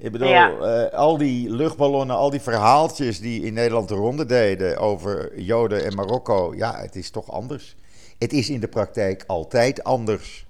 Ik 0.02 0.12
bedoel, 0.12 0.30
eh, 0.30 0.94
al 0.94 1.18
die 1.18 1.50
luchtballonnen, 1.50 2.16
al 2.16 2.30
die 2.30 2.42
verhaaltjes 2.42 3.20
die 3.20 3.46
in 3.46 3.54
Nederland 3.54 3.88
de 3.88 3.96
ronde 3.96 4.26
deden 4.26 4.78
over 4.78 5.40
Joden 5.40 5.86
en 5.86 5.96
Marokko. 5.96 6.54
Ja, 6.56 6.76
het 6.76 6.96
is 6.96 7.12
toch 7.12 7.32
anders. 7.32 7.76
Het 8.20 8.34
is 8.34 8.50
in 8.50 8.60
de 8.60 8.68
praktijk 8.68 9.24
altijd 9.28 9.84
anders. 9.84 10.46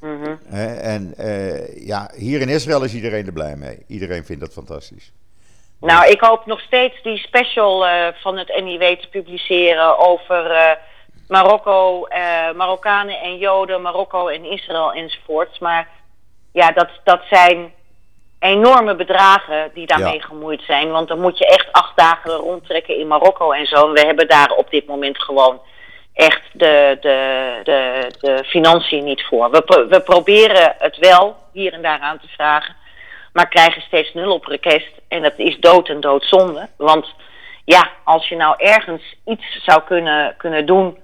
Mm 0.00 0.38
en 0.80 1.14
uh, 1.18 1.86
ja, 1.86 2.10
hier 2.14 2.40
in 2.40 2.48
Israël 2.48 2.84
is 2.84 2.94
iedereen 2.94 3.26
er 3.26 3.32
blij 3.32 3.56
mee. 3.56 3.84
Iedereen 3.86 4.24
vindt 4.24 4.40
dat 4.40 4.52
fantastisch. 4.52 5.12
Nou, 5.80 6.10
ik 6.10 6.20
hoop 6.20 6.46
nog 6.46 6.60
steeds 6.60 7.02
die 7.02 7.18
special 7.18 7.86
uh, 7.86 8.06
van 8.14 8.38
het 8.38 8.60
NIW 8.64 8.80
te 8.80 9.08
publiceren 9.10 9.98
over 9.98 10.78
Marokko, 11.28 12.06
Marokkanen 12.56 13.20
en 13.20 13.38
Joden, 13.38 13.82
Marokko 13.82 14.28
en 14.28 14.44
Israël 14.44 14.92
enzovoorts. 14.92 15.58
Maar 15.58 15.88
ja, 16.52 16.72
dat, 16.72 16.88
dat 17.04 17.20
zijn 17.30 17.72
enorme 18.42 18.94
bedragen 18.94 19.70
die 19.74 19.86
daarmee 19.86 20.18
ja. 20.18 20.26
gemoeid 20.26 20.62
zijn. 20.66 20.90
Want 20.90 21.08
dan 21.08 21.20
moet 21.20 21.38
je 21.38 21.46
echt 21.46 21.72
acht 21.72 21.96
dagen 21.96 22.30
rondtrekken 22.30 22.98
in 22.98 23.06
Marokko 23.06 23.52
en 23.52 23.66
zo. 23.66 23.86
En 23.86 23.92
we 23.92 24.00
hebben 24.00 24.28
daar 24.28 24.50
op 24.50 24.70
dit 24.70 24.86
moment 24.86 25.22
gewoon 25.22 25.60
echt 26.14 26.42
de, 26.52 26.98
de, 27.00 27.60
de, 27.62 28.06
de 28.20 28.44
financiën 28.46 29.04
niet 29.04 29.24
voor. 29.24 29.50
We, 29.50 29.86
we 29.88 30.00
proberen 30.00 30.74
het 30.78 30.96
wel 30.96 31.36
hier 31.52 31.72
en 31.72 31.82
daar 31.82 32.00
aan 32.00 32.18
te 32.18 32.28
vragen 32.28 32.80
maar 33.32 33.48
krijgen 33.48 33.82
steeds 33.82 34.14
nul 34.14 34.32
op 34.32 34.44
request. 34.44 35.00
En 35.08 35.22
dat 35.22 35.34
is 35.36 35.58
dood 35.60 35.88
en 35.88 36.00
doodzonde. 36.00 36.68
Want 36.76 37.14
ja, 37.64 37.90
als 38.04 38.28
je 38.28 38.36
nou 38.36 38.54
ergens 38.58 39.02
iets 39.24 39.64
zou 39.64 39.82
kunnen, 39.82 40.34
kunnen 40.36 40.66
doen 40.66 40.98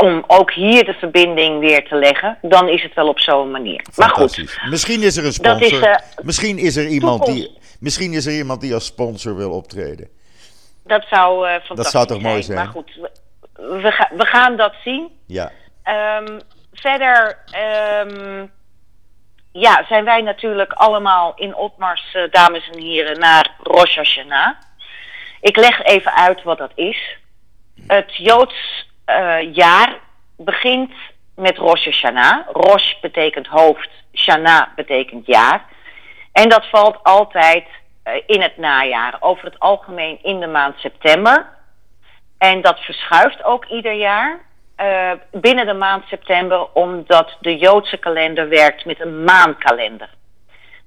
om 0.00 0.24
ook 0.26 0.52
hier 0.52 0.84
de 0.84 0.92
verbinding 0.92 1.60
weer 1.60 1.88
te 1.88 1.94
leggen, 1.94 2.38
dan 2.42 2.68
is 2.68 2.82
het 2.82 2.94
wel 2.94 3.08
op 3.08 3.18
zo'n 3.18 3.50
manier. 3.50 3.84
Maar 3.96 4.10
goed. 4.10 4.58
Misschien 4.70 5.02
is 5.02 5.16
er 5.16 5.24
een 5.24 5.32
sponsor. 5.32 5.62
Is, 5.62 5.80
uh, 5.80 5.94
misschien, 6.22 6.58
is 6.58 6.76
er 6.76 6.86
iemand 6.86 7.26
die, 7.26 7.58
misschien 7.80 8.12
is 8.12 8.26
er 8.26 8.32
iemand 8.32 8.60
die 8.60 8.74
als 8.74 8.86
sponsor 8.86 9.36
wil 9.36 9.50
optreden. 9.50 10.08
Dat 10.84 11.04
zou 11.10 11.46
uh, 11.46 11.52
fantastisch 11.52 11.76
Dat 11.76 11.90
zou 11.90 12.06
toch 12.06 12.20
mooi 12.20 12.42
zijn. 12.42 12.58
Maar 12.58 12.66
goed, 12.66 12.90
we, 12.94 13.10
we, 13.82 13.90
ga, 13.90 14.10
we 14.16 14.26
gaan 14.26 14.56
dat 14.56 14.74
zien. 14.84 15.08
Ja. 15.26 15.50
Um, 16.18 16.40
verder. 16.72 17.38
Um, 18.06 18.50
ja, 19.52 19.84
zijn 19.88 20.04
wij 20.04 20.20
natuurlijk 20.20 20.72
allemaal 20.72 21.32
in 21.36 21.54
opmars, 21.54 22.14
uh, 22.14 22.22
dames 22.30 22.70
en 22.72 22.78
heren, 22.78 23.18
naar 23.18 23.54
Rosh 23.62 23.96
Hashanah. 23.96 24.54
Ik 25.40 25.56
leg 25.56 25.82
even 25.82 26.14
uit 26.14 26.42
wat 26.42 26.58
dat 26.58 26.72
is. 26.74 27.16
Het 27.86 28.16
Joods 28.16 28.81
uh, 29.06 29.54
jaar 29.54 29.98
begint 30.36 30.92
met 31.34 31.58
Rosh 31.58 31.84
Hashanah. 31.84 32.46
Rosh 32.52 33.00
betekent 33.00 33.46
hoofd, 33.46 33.90
Shana 34.14 34.72
betekent 34.76 35.26
jaar. 35.26 35.64
En 36.32 36.48
dat 36.48 36.66
valt 36.66 37.02
altijd 37.02 37.64
uh, 38.04 38.14
in 38.26 38.40
het 38.40 38.56
najaar, 38.56 39.16
over 39.20 39.44
het 39.44 39.58
algemeen 39.58 40.18
in 40.22 40.40
de 40.40 40.46
maand 40.46 40.78
september. 40.78 41.46
En 42.38 42.60
dat 42.60 42.80
verschuift 42.80 43.44
ook 43.44 43.64
ieder 43.64 43.92
jaar. 43.92 44.40
Uh, 44.76 45.12
binnen 45.30 45.66
de 45.66 45.74
maand 45.74 46.04
september, 46.06 46.72
omdat 46.72 47.36
de 47.40 47.56
Joodse 47.58 47.96
kalender 47.96 48.48
werkt 48.48 48.84
met 48.84 49.00
een 49.00 49.24
maankalender. 49.24 50.08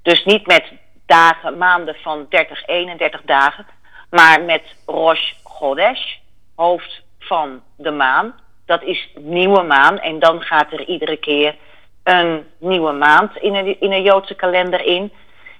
Dus 0.01 0.25
niet 0.25 0.47
met 0.47 0.71
dagen, 1.05 1.57
maanden 1.57 1.95
van 1.95 2.25
30, 2.29 2.67
31 2.67 3.21
dagen, 3.25 3.65
maar 4.09 4.41
met 4.41 4.61
Rosh 4.85 5.33
Chodesh, 5.43 6.15
hoofd 6.55 7.03
van 7.25 7.61
de 7.77 7.91
maan. 7.91 8.35
Dat 8.65 8.83
is 8.83 9.09
nieuwe 9.15 9.63
maan 9.63 9.99
en 9.99 10.19
dan 10.19 10.41
gaat 10.41 10.71
er 10.71 10.85
iedere 10.85 11.17
keer 11.17 11.55
een 12.03 12.45
nieuwe 12.57 12.91
maand 12.91 13.37
in 13.37 13.55
een, 13.55 13.79
in 13.79 13.91
een 13.91 14.03
Joodse 14.03 14.35
kalender 14.35 14.85
in. 14.85 15.11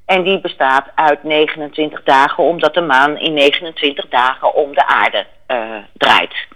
En 0.05 0.23
die 0.23 0.41
bestaat 0.41 0.91
uit 0.95 1.23
29 1.23 2.03
dagen, 2.03 2.43
omdat 2.43 2.73
de 2.73 2.81
maan 2.81 3.17
in 3.17 3.33
29 3.33 4.07
dagen 4.09 4.53
om 4.53 4.73
de 4.73 4.85
aarde 4.87 5.25
uh, 5.47 5.77
draait. 5.93 6.47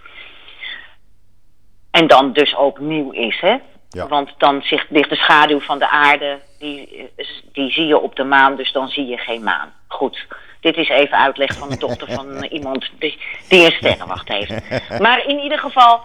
En 1.90 2.06
dan 2.06 2.32
dus 2.32 2.56
ook 2.56 2.78
nieuw 2.78 3.10
is, 3.10 3.40
hè? 3.40 3.56
Ja. 3.88 4.08
Want 4.08 4.34
dan 4.38 4.62
ligt 4.88 5.08
de 5.08 5.16
schaduw 5.16 5.60
van 5.60 5.78
de 5.78 5.88
aarde, 5.88 6.38
die, 6.58 7.10
die 7.52 7.70
zie 7.70 7.86
je 7.86 7.98
op 7.98 8.16
de 8.16 8.24
maan, 8.24 8.56
dus 8.56 8.72
dan 8.72 8.88
zie 8.88 9.06
je 9.06 9.18
geen 9.18 9.42
maan. 9.42 9.72
Goed, 9.86 10.26
dit 10.60 10.76
is 10.76 10.88
even 10.88 11.18
uitleg 11.18 11.54
van 11.54 11.68
de 11.68 11.78
dochter 11.78 12.12
van 12.12 12.44
iemand 12.58 12.90
die, 12.98 13.18
die 13.48 13.64
een 13.64 13.72
sterrenwacht 13.72 14.28
heeft. 14.28 14.52
Maar 15.00 15.26
in 15.26 15.38
ieder 15.38 15.58
geval, 15.58 16.00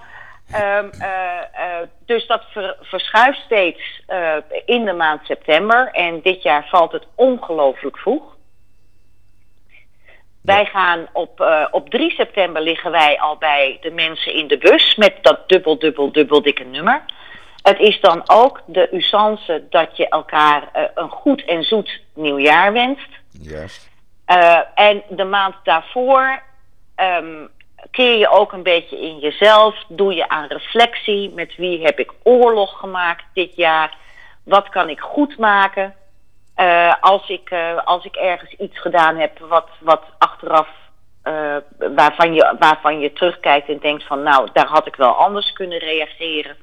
um, 0.53 0.89
uh, 0.99 1.07
uh, 1.53 1.87
dus 2.05 2.27
dat 2.27 2.43
ver, 2.51 2.77
verschuift 2.81 3.39
steeds 3.39 4.01
uh, 4.09 4.35
in 4.65 4.85
de 4.85 4.93
maand 4.93 5.21
september. 5.23 5.89
En 5.91 6.21
dit 6.21 6.43
jaar 6.43 6.67
valt 6.69 6.91
het 6.91 7.05
ongelooflijk 7.15 7.97
vroeg. 7.97 8.33
Wij 10.41 10.65
gaan 10.65 11.07
op, 11.13 11.67
op 11.71 11.89
3 11.89 12.11
september 12.11 12.61
liggen 12.61 12.91
wij 12.91 13.19
al 13.19 13.37
bij 13.37 13.77
de 13.81 13.91
mensen 13.91 14.33
in 14.33 14.47
de 14.47 14.57
bus 14.57 14.95
met 14.95 15.13
dat 15.21 15.49
dubbel, 15.49 15.79
dubbel, 15.79 16.11
dubbel 16.11 16.41
dikke 16.41 16.63
nummer. 16.63 17.03
Het 17.61 17.79
is 17.79 17.99
dan 17.99 18.23
ook 18.25 18.61
de 18.65 18.95
usance 18.95 19.63
dat 19.69 19.97
je 19.97 20.09
elkaar 20.09 20.89
een 20.95 21.09
goed 21.09 21.45
en 21.45 21.63
zoet 21.63 22.01
nieuwjaar 22.13 22.73
wenst. 22.73 23.09
Yes. 23.41 23.89
Uh, 24.27 24.59
en 24.75 25.03
de 25.09 25.23
maand 25.23 25.55
daarvoor 25.63 26.41
um, 26.95 27.49
keer 27.91 28.17
je 28.17 28.29
ook 28.29 28.51
een 28.51 28.63
beetje 28.63 29.01
in 29.01 29.19
jezelf. 29.19 29.83
Doe 29.87 30.13
je 30.13 30.29
aan 30.29 30.47
reflectie. 30.47 31.29
Met 31.33 31.55
wie 31.55 31.83
heb 31.83 31.99
ik 31.99 32.13
oorlog 32.23 32.79
gemaakt 32.79 33.23
dit 33.33 33.55
jaar? 33.55 33.97
Wat 34.43 34.69
kan 34.69 34.89
ik 34.89 34.99
goed 34.99 35.37
maken? 35.37 35.95
Uh, 36.57 36.93
als, 36.99 37.29
ik, 37.29 37.51
uh, 37.51 37.77
als 37.83 38.05
ik 38.05 38.15
ergens 38.15 38.51
iets 38.51 38.79
gedaan 38.79 39.17
heb 39.17 39.39
wat, 39.39 39.69
wat 39.79 40.03
achteraf, 40.17 40.67
waarvan, 41.77 42.33
je, 42.33 42.55
waarvan 42.59 42.99
je 42.99 43.13
terugkijkt 43.13 43.69
en 43.69 43.79
denkt 43.79 44.03
van 44.03 44.23
nou, 44.23 44.49
daar 44.53 44.67
had 44.67 44.87
ik 44.87 44.95
wel 44.95 45.13
anders 45.13 45.53
kunnen 45.53 45.79
reageren. 45.79 46.57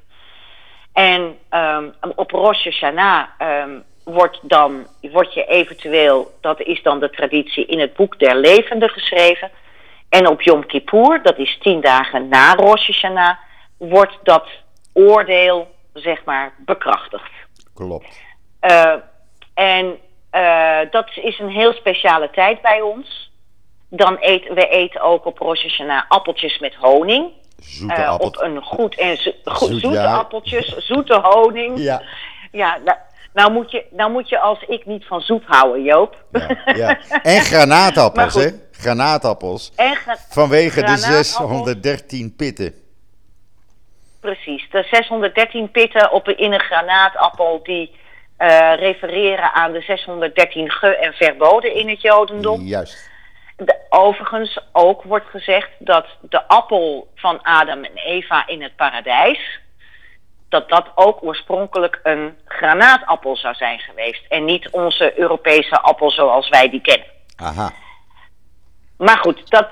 En 0.92 1.38
um, 1.50 1.94
op 2.14 2.30
Rosh 2.30 2.64
Hashanah 2.64 3.26
um, 3.38 3.84
wordt, 4.04 4.38
dan, 4.42 4.86
wordt 5.00 5.34
je 5.34 5.44
eventueel, 5.44 6.34
dat 6.40 6.60
is 6.60 6.82
dan 6.82 7.00
de 7.00 7.10
traditie, 7.10 7.66
in 7.66 7.80
het 7.80 7.94
boek 7.94 8.18
der 8.18 8.36
levenden 8.36 8.88
geschreven. 8.88 9.50
En 10.08 10.26
op 10.26 10.42
Yom 10.42 10.66
Kippur, 10.66 11.22
dat 11.22 11.38
is 11.38 11.58
tien 11.58 11.80
dagen 11.80 12.28
na 12.28 12.54
Rosh 12.54 12.86
Hashanah, 12.86 13.36
wordt 13.76 14.18
dat 14.22 14.46
oordeel, 14.92 15.74
zeg 15.92 16.24
maar, 16.24 16.52
bekrachtigd. 16.58 17.30
Klopt. 17.74 18.20
Uh, 18.60 18.94
en 19.54 19.98
uh, 20.32 20.78
dat 20.90 21.10
is 21.14 21.38
een 21.38 21.48
heel 21.48 21.72
speciale 21.72 22.30
tijd 22.30 22.62
bij 22.62 22.80
ons. 22.80 23.30
Dan 23.88 24.16
eten 24.16 24.54
we 24.54 24.68
eten 24.68 25.00
ook 25.00 25.24
op 25.24 25.38
Rosh 25.38 25.62
Hashanah 25.62 26.02
appeltjes 26.08 26.58
met 26.58 26.74
honing. 26.74 27.30
Zoete 27.58 28.00
uh, 28.00 28.16
op 28.18 28.40
een 28.40 28.62
goed 28.62 28.98
en 28.98 29.16
zo, 29.16 29.30
goed, 29.44 29.68
Zoet, 29.68 29.80
zoete 29.80 29.96
ja. 29.96 30.16
appeltjes, 30.16 30.76
zoete 30.76 31.20
honing. 31.20 31.78
Ja. 31.78 32.02
Ja, 32.52 32.78
nou, 33.32 33.52
moet 33.52 33.70
je, 33.70 33.84
nou 33.90 34.10
moet 34.12 34.28
je 34.28 34.38
als 34.38 34.62
ik 34.66 34.86
niet 34.86 35.06
van 35.06 35.20
zoet 35.20 35.44
houden, 35.46 35.82
Joop. 35.82 36.16
Ja, 36.32 36.56
ja. 36.74 36.98
En 37.22 37.40
granaatappels, 37.40 38.34
hè? 38.34 38.48
Granaatappels. 38.72 39.72
En 39.76 39.94
gra 39.94 40.16
Vanwege 40.28 40.82
de 40.82 40.96
613 40.96 42.36
pitten. 42.36 42.74
Precies, 44.20 44.70
de 44.70 44.86
613 44.90 45.70
pitten 45.70 46.12
op 46.12 46.28
in 46.28 46.52
een 46.52 46.60
granaatappel 46.60 47.60
die 47.62 48.00
uh, 48.38 48.74
refereren 48.76 49.52
aan 49.52 49.72
de 49.72 49.80
613 49.80 50.70
ge- 50.70 50.96
en 50.96 51.12
verboden 51.12 51.74
in 51.74 51.88
het 51.88 52.00
Jodendom. 52.02 52.60
Juist. 52.60 53.10
De, 53.56 53.76
overigens 53.88 54.58
ook 54.72 55.02
wordt 55.02 55.26
gezegd 55.30 55.68
dat 55.78 56.06
de 56.20 56.48
appel 56.48 57.08
van 57.14 57.42
Adam 57.42 57.84
en 57.84 57.96
Eva 57.96 58.46
in 58.46 58.62
het 58.62 58.76
paradijs, 58.76 59.60
dat 60.52 60.68
dat 60.68 60.86
ook 60.94 61.22
oorspronkelijk 61.22 62.00
een 62.02 62.38
granaatappel 62.44 63.36
zou 63.36 63.54
zijn 63.54 63.78
geweest. 63.78 64.24
En 64.28 64.44
niet 64.44 64.70
onze 64.70 65.18
Europese 65.18 65.80
appel 65.80 66.10
zoals 66.10 66.48
wij 66.48 66.70
die 66.70 66.80
kennen. 66.80 67.06
Aha. 67.36 67.72
maar 68.96 69.18
goed, 69.18 69.50
dat, 69.50 69.68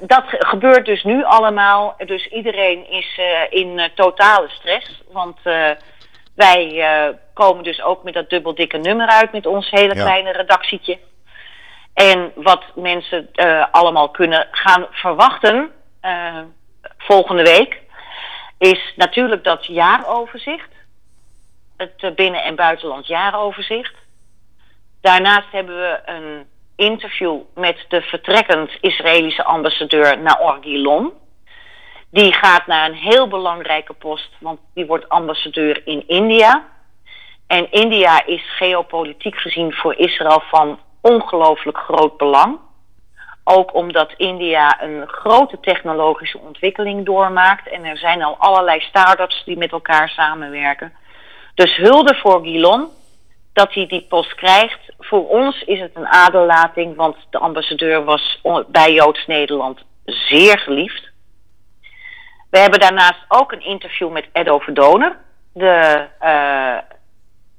dat 0.00 0.24
gebeurt 0.28 0.86
dus 0.86 1.02
nu 1.02 1.24
allemaal. 1.24 1.94
Dus 2.06 2.26
iedereen 2.26 2.90
is 2.90 3.20
in 3.50 3.90
totale 3.94 4.48
stress. 4.48 5.02
Want 5.12 5.38
wij 6.34 6.84
komen 7.34 7.64
dus 7.64 7.82
ook 7.82 8.02
met 8.02 8.14
dat 8.14 8.30
dubbel 8.30 8.54
dikke 8.54 8.78
nummer 8.78 9.06
uit 9.06 9.32
met 9.32 9.46
ons 9.46 9.70
hele 9.70 9.94
kleine 9.94 10.32
redactietje. 10.32 10.98
En 11.94 12.32
wat 12.34 12.64
mensen 12.74 13.30
allemaal 13.70 14.08
kunnen 14.10 14.48
gaan 14.50 14.86
verwachten 14.90 15.70
volgende 16.98 17.42
week 17.42 17.80
is 18.60 18.92
natuurlijk 18.96 19.44
dat 19.44 19.66
jaaroverzicht. 19.66 20.68
Het 21.76 22.14
binnen- 22.14 22.42
en 22.42 22.54
buitenland 22.54 23.06
jaaroverzicht. 23.06 23.94
Daarnaast 25.00 25.50
hebben 25.50 25.76
we 25.76 26.00
een 26.04 26.46
interview 26.76 27.40
met 27.54 27.84
de 27.88 28.02
vertrekkend 28.02 28.70
Israëlische 28.80 29.44
ambassadeur 29.44 30.18
Naor 30.18 30.58
Gilon. 30.60 31.12
Die 32.10 32.32
gaat 32.32 32.66
naar 32.66 32.88
een 32.88 32.96
heel 32.96 33.28
belangrijke 33.28 33.92
post, 33.92 34.30
want 34.38 34.60
die 34.74 34.86
wordt 34.86 35.08
ambassadeur 35.08 35.86
in 35.86 36.08
India. 36.08 36.68
En 37.46 37.70
India 37.70 38.26
is 38.26 38.56
geopolitiek 38.56 39.36
gezien 39.36 39.72
voor 39.72 39.94
Israël 39.94 40.42
van 40.50 40.78
ongelooflijk 41.00 41.78
groot 41.78 42.16
belang. 42.16 42.58
Ook 43.44 43.74
omdat 43.74 44.14
India 44.16 44.82
een 44.82 45.08
grote 45.08 45.60
technologische 45.60 46.38
ontwikkeling 46.38 47.06
doormaakt. 47.06 47.68
En 47.68 47.84
er 47.84 47.98
zijn 47.98 48.22
al 48.22 48.36
allerlei 48.36 48.80
start-ups 48.80 49.42
die 49.44 49.56
met 49.56 49.72
elkaar 49.72 50.08
samenwerken. 50.08 50.92
Dus 51.54 51.76
hulde 51.76 52.14
voor 52.14 52.42
Gilon 52.42 52.88
dat 53.52 53.74
hij 53.74 53.86
die 53.86 54.06
post 54.08 54.34
krijgt. 54.34 54.80
Voor 54.98 55.28
ons 55.28 55.62
is 55.62 55.80
het 55.80 55.90
een 55.94 56.06
aderlating, 56.06 56.96
want 56.96 57.16
de 57.30 57.38
ambassadeur 57.38 58.04
was 58.04 58.40
bij 58.68 58.92
Joods 58.92 59.26
Nederland 59.26 59.84
zeer 60.04 60.58
geliefd. 60.58 61.10
We 62.50 62.58
hebben 62.58 62.80
daarnaast 62.80 63.24
ook 63.28 63.52
een 63.52 63.64
interview 63.64 64.10
met 64.10 64.28
Edo 64.32 64.58
Verdoner, 64.58 65.16
de, 65.52 66.06
uh, 66.22 66.78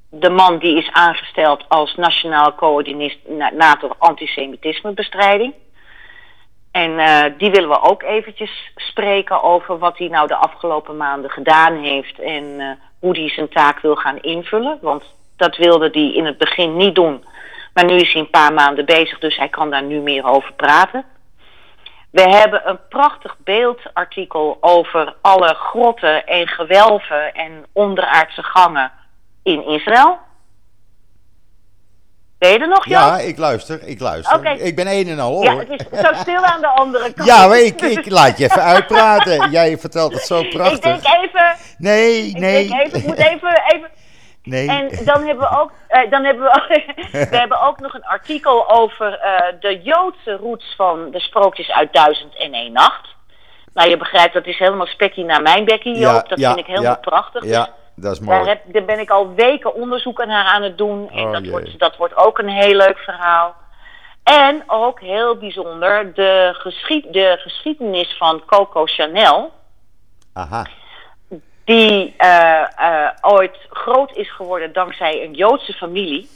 de 0.09 0.29
man 0.29 0.59
die 0.59 0.77
is 0.77 0.91
aangesteld 0.91 1.65
als 1.67 1.95
nationaal 1.95 2.55
coördinator 2.55 3.95
antisemitismebestrijding. 3.97 5.53
En 6.71 6.91
uh, 6.91 7.23
die 7.37 7.51
willen 7.51 7.69
we 7.69 7.81
ook 7.81 8.03
eventjes 8.03 8.71
spreken 8.75 9.43
over 9.43 9.77
wat 9.77 9.97
hij 9.97 10.07
nou 10.07 10.27
de 10.27 10.35
afgelopen 10.35 10.97
maanden 10.97 11.29
gedaan 11.29 11.75
heeft 11.75 12.19
en 12.19 12.43
uh, 12.43 12.71
hoe 12.99 13.17
hij 13.17 13.29
zijn 13.29 13.49
taak 13.49 13.79
wil 13.79 13.95
gaan 13.95 14.21
invullen. 14.21 14.77
Want 14.81 15.03
dat 15.35 15.57
wilde 15.57 15.89
hij 15.91 16.13
in 16.13 16.25
het 16.25 16.37
begin 16.37 16.77
niet 16.77 16.95
doen. 16.95 17.25
Maar 17.73 17.85
nu 17.85 17.95
is 17.95 18.13
hij 18.13 18.21
een 18.21 18.29
paar 18.29 18.53
maanden 18.53 18.85
bezig, 18.85 19.19
dus 19.19 19.37
hij 19.37 19.49
kan 19.49 19.69
daar 19.69 19.83
nu 19.83 19.99
meer 19.99 20.25
over 20.25 20.53
praten. 20.53 21.05
We 22.11 22.21
hebben 22.21 22.69
een 22.69 22.79
prachtig 22.89 23.37
beeldartikel 23.43 24.57
over 24.61 25.15
alle 25.21 25.53
grotten 25.53 26.25
en 26.25 26.47
gewelven 26.47 27.33
en 27.33 27.65
onderaardse 27.73 28.43
gangen 28.43 28.91
in 29.43 29.65
Israël. 29.65 30.19
Ben 32.41 32.51
je 32.51 32.59
er 32.59 32.67
nog, 32.67 32.85
Jan? 32.85 33.01
Ja, 33.01 33.17
ik 33.17 33.37
luister, 33.37 33.87
ik 33.87 33.99
luister. 33.99 34.37
Okay. 34.37 34.55
Ik 34.55 34.75
ben 34.75 34.87
een 34.87 35.07
en 35.07 35.19
al 35.19 35.31
hoor. 35.31 35.43
Ja, 35.43 35.57
het 35.57 35.69
is 35.69 35.99
zo 35.99 36.13
stil 36.13 36.43
aan 36.43 36.61
de 36.61 36.67
andere 36.67 37.11
kant. 37.13 37.27
Ja, 37.27 37.47
maar 37.47 37.59
ik, 37.59 37.81
ik 37.81 38.09
laat 38.09 38.37
je 38.37 38.43
even 38.43 38.61
uitpraten. 38.61 39.49
Jij 39.57 39.77
vertelt 39.77 40.13
het 40.13 40.21
zo 40.21 40.43
prachtig. 40.43 40.75
Ik 40.75 40.81
denk 40.83 41.23
even... 41.23 41.55
Nee, 41.77 42.31
nee. 42.31 42.63
Ik 42.63 42.69
denk 42.69 42.85
even, 42.85 42.99
ik 42.99 43.05
moet 43.05 43.17
even, 43.31 43.61
even 43.67 43.89
Nee. 44.43 44.67
En 44.67 45.05
dan 45.05 45.25
hebben 45.25 45.49
we 45.49 45.59
ook, 45.59 45.71
uh, 45.89 46.11
dan 46.11 46.23
hebben 46.23 46.43
we, 46.43 46.83
we 47.11 47.37
hebben 47.37 47.61
ook 47.61 47.79
nog 47.79 47.93
een 47.93 48.05
artikel 48.05 48.69
over 48.69 49.11
uh, 49.11 49.59
de 49.59 49.81
Joodse 49.81 50.31
roots 50.31 50.73
van 50.77 51.11
de 51.11 51.19
sprookjes 51.19 51.71
uit 51.71 51.93
Duizend 51.93 52.35
en 52.35 52.53
één 52.53 52.71
Nacht. 52.71 53.07
Nou, 53.73 53.89
je 53.89 53.97
begrijpt, 53.97 54.33
dat 54.33 54.45
is 54.45 54.57
helemaal 54.57 54.85
spekkie 54.85 55.25
naar 55.25 55.41
mijn 55.41 55.65
bekkie, 55.65 55.97
Joop. 55.97 56.13
Ja, 56.13 56.21
dat 56.27 56.39
ja, 56.39 56.47
vind 56.47 56.59
ik 56.59 56.65
helemaal 56.65 56.91
ja, 56.91 57.09
prachtig. 57.09 57.45
Ja, 57.45 57.69
dat 57.95 58.11
is 58.11 58.19
mooi. 58.19 58.37
Daar, 58.37 58.47
heb, 58.47 58.73
daar, 58.73 58.85
ben 58.85 58.99
ik 58.99 59.09
al 59.09 59.33
weken 59.33 59.73
onderzoek 59.73 60.25
naar 60.25 60.45
aan 60.45 60.63
het 60.63 60.77
doen. 60.77 61.09
En 61.09 61.25
oh, 61.25 61.31
dat, 61.31 61.47
wordt, 61.47 61.79
dat 61.79 61.97
wordt 61.97 62.15
ook 62.15 62.37
een 62.37 62.49
heel 62.49 62.75
leuk 62.75 62.97
verhaal. 62.97 63.55
En 64.23 64.63
ook 64.67 64.99
heel 64.99 65.37
bijzonder 65.37 66.13
de, 66.13 66.49
geschied, 66.53 67.13
de 67.13 67.37
geschiedenis 67.39 68.17
van 68.17 68.43
Coco 68.45 68.85
Chanel. 68.85 69.51
Aha 70.33 70.65
die 71.63 72.15
uh, 72.17 72.63
uh, 72.79 73.09
ooit 73.21 73.57
groot 73.69 74.15
is 74.15 74.31
geworden 74.31 74.73
dankzij 74.73 75.23
een 75.23 75.33
Joodse 75.33 75.73
familie, 75.73 76.29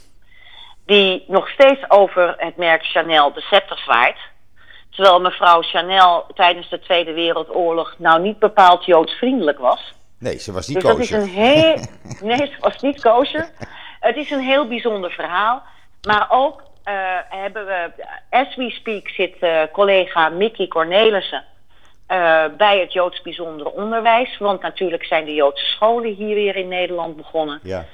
die 0.86 1.24
nog 1.26 1.48
steeds 1.48 1.80
over 1.90 2.34
het 2.36 2.56
merk 2.56 2.84
Chanel 2.84 3.32
de 3.32 3.40
scepter 3.40 3.78
zwaait. 3.78 4.18
Terwijl 4.90 5.20
mevrouw 5.20 5.62
Chanel 5.62 6.26
tijdens 6.34 6.68
de 6.68 6.78
Tweede 6.78 7.12
Wereldoorlog 7.12 7.94
nou 7.98 8.20
niet 8.20 8.38
bepaald 8.38 8.84
joodsvriendelijk 8.84 9.58
was. 9.58 9.94
Nee, 10.18 10.38
ze 10.38 10.52
was 10.52 10.68
niet 10.68 10.80
dus 10.80 10.90
kosher. 10.90 11.18
Dat 11.18 11.26
is 11.26 11.34
een 11.34 11.42
heel, 11.42 11.76
nee, 12.28 12.46
ze 12.46 12.56
was 12.60 12.80
niet 12.80 13.00
kosher. 13.00 13.50
Het 14.00 14.16
is 14.16 14.30
een 14.30 14.40
heel 14.40 14.68
bijzonder 14.68 15.10
verhaal. 15.10 15.62
Maar 16.06 16.26
ook 16.30 16.60
uh, 16.60 16.94
hebben 17.28 17.66
we, 17.66 17.90
as 18.30 18.56
we 18.56 18.70
speak, 18.70 19.08
zit 19.08 19.36
collega 19.72 20.28
Mickey 20.28 20.68
Cornelissen 20.68 21.44
uh, 22.08 22.44
bij 22.56 22.80
het 22.80 22.92
Joods 22.92 23.22
bijzondere 23.22 23.72
onderwijs. 23.72 24.38
Want 24.38 24.62
natuurlijk 24.62 25.04
zijn 25.04 25.24
de 25.24 25.34
Joodse 25.34 25.66
scholen 25.66 26.14
hier 26.14 26.34
weer 26.34 26.56
in 26.56 26.68
Nederland 26.68 27.16
begonnen. 27.16 27.60
Ja. 27.62 27.84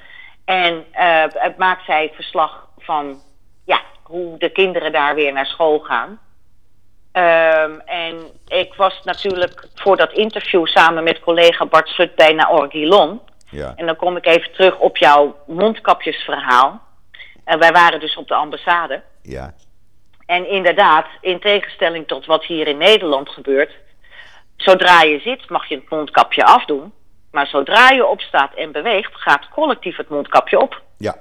En 0.45 0.85
het 1.31 1.57
maakt 1.57 1.85
zij 1.85 2.11
verslag 2.13 2.67
van 2.77 3.21
ja, 3.65 3.81
hoe 4.03 4.37
de 4.37 4.49
kinderen 4.49 4.91
daar 4.91 5.15
weer 5.15 5.33
naar 5.33 5.45
school 5.45 5.79
gaan. 5.79 6.19
Um, 7.15 7.79
en 7.79 8.31
ik 8.47 8.73
was 8.73 8.99
natuurlijk 9.03 9.67
voor 9.75 9.97
dat 9.97 10.13
interview 10.13 10.65
samen 10.65 11.03
met 11.03 11.19
collega 11.19 11.65
Bart 11.65 11.87
Slut 11.87 12.15
bij 12.15 12.33
naar 12.33 12.65
Gilon. 12.69 13.21
Ja. 13.49 13.73
En 13.75 13.85
dan 13.85 13.95
kom 13.95 14.17
ik 14.17 14.25
even 14.25 14.51
terug 14.51 14.79
op 14.79 14.97
jouw 14.97 15.37
mondkapjesverhaal. 15.47 16.81
En 17.43 17.59
wij 17.59 17.71
waren 17.71 17.99
dus 17.99 18.15
op 18.15 18.27
de 18.27 18.33
ambassade. 18.33 19.01
Ja. 19.21 19.53
En 20.25 20.49
inderdaad, 20.49 21.05
in 21.21 21.39
tegenstelling 21.39 22.07
tot 22.07 22.25
wat 22.25 22.45
hier 22.45 22.67
in 22.67 22.77
Nederland 22.77 23.29
gebeurt, 23.29 23.71
Zodra 24.63 25.01
je 25.01 25.19
zit 25.19 25.49
mag 25.49 25.67
je 25.67 25.75
het 25.75 25.89
mondkapje 25.89 26.45
afdoen. 26.45 26.93
Maar 27.31 27.47
zodra 27.47 27.89
je 27.89 28.05
opstaat 28.05 28.53
en 28.53 28.71
beweegt, 28.71 29.11
gaat 29.13 29.49
collectief 29.49 29.97
het 29.97 30.09
mondkapje 30.09 30.59
op. 30.59 30.81
Ja. 30.97 31.15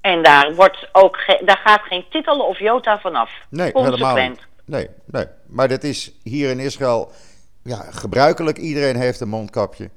En 0.00 0.22
daar, 0.22 0.54
wordt 0.54 0.88
ook 0.92 1.18
daar 1.40 1.60
gaat 1.64 1.82
geen 1.82 2.04
titel 2.10 2.40
of 2.40 2.58
jota 2.58 2.98
vanaf. 2.98 3.30
Nee, 3.50 3.70
helemaal 3.74 4.16
niet. 4.16 4.46
Nee, 4.64 4.88
nee. 5.04 5.26
Maar 5.46 5.68
dat 5.68 5.82
is 5.82 6.12
hier 6.22 6.50
in 6.50 6.58
Israël 6.58 7.12
ja, 7.62 7.76
gebruikelijk. 7.90 8.58
Iedereen 8.58 8.96
heeft 8.96 9.20
een 9.20 9.28
mondkapje. 9.28 9.90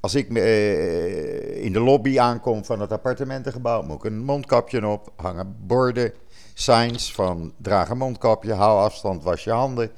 Als 0.00 0.14
ik 0.14 0.30
uh, 0.30 1.64
in 1.64 1.72
de 1.72 1.80
lobby 1.80 2.20
aankom 2.20 2.64
van 2.64 2.80
het 2.80 2.92
appartementengebouw, 2.92 3.82
moet 3.82 3.96
ik 3.96 4.04
een 4.04 4.24
mondkapje 4.24 4.86
op. 4.86 5.12
Hangen 5.16 5.56
borden, 5.66 6.12
signs 6.54 7.12
van 7.12 7.54
draag 7.56 7.88
een 7.88 7.98
mondkapje, 7.98 8.52
hou 8.52 8.80
afstand, 8.80 9.22
was 9.22 9.44
je 9.44 9.50
handen. 9.50 9.90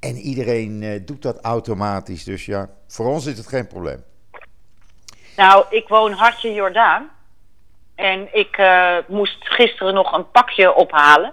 En 0.00 0.16
iedereen 0.16 0.82
uh, 0.82 1.00
doet 1.04 1.22
dat 1.22 1.40
automatisch. 1.40 2.24
Dus 2.24 2.46
ja, 2.46 2.68
voor 2.86 3.06
ons 3.06 3.26
is 3.26 3.38
het 3.38 3.46
geen 3.46 3.66
probleem. 3.66 4.04
Nou, 5.36 5.64
ik 5.70 5.88
woon 5.88 6.12
hartje 6.12 6.52
Jordaan. 6.52 7.10
En 7.94 8.28
ik 8.32 8.58
uh, 8.58 8.96
moest 9.08 9.36
gisteren 9.40 9.94
nog 9.94 10.12
een 10.12 10.30
pakje 10.30 10.74
ophalen. 10.74 11.32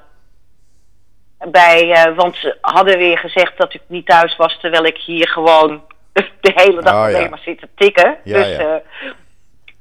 Bij, 1.49 2.07
uh, 2.07 2.15
want 2.15 2.35
ze 2.35 2.57
hadden 2.61 2.97
weer 2.97 3.17
gezegd 3.17 3.57
dat 3.57 3.73
ik 3.73 3.81
niet 3.87 4.05
thuis 4.05 4.35
was, 4.35 4.59
terwijl 4.59 4.85
ik 4.85 4.97
hier 4.97 5.27
gewoon 5.27 5.81
de 6.41 6.51
hele 6.55 6.81
dag 6.81 6.93
oh, 6.93 7.01
alleen 7.01 7.21
ja. 7.21 7.29
maar 7.29 7.41
zit 7.43 7.59
te 7.59 7.67
tikken. 7.75 8.17
Ja, 8.23 8.37
dus 8.37 8.55
ja. 8.55 8.81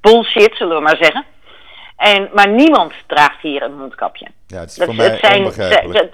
bullshit, 0.01 0.57
zullen 0.57 0.77
we 0.77 0.83
maar 0.83 0.96
zeggen. 0.96 1.25
En, 1.96 2.29
maar 2.35 2.49
niemand 2.49 2.92
draagt 3.07 3.40
hier 3.42 3.62
een 3.62 3.77
mondkapje. 3.77 4.27
Ja, 4.46 4.61
het 4.61 4.70
is 4.70 4.77
dat, 4.77 4.87
voor 4.87 4.94
mij 4.94 5.09
het 5.09 5.20
zijn, 5.20 5.38
onbegrijpelijk. 5.38 6.12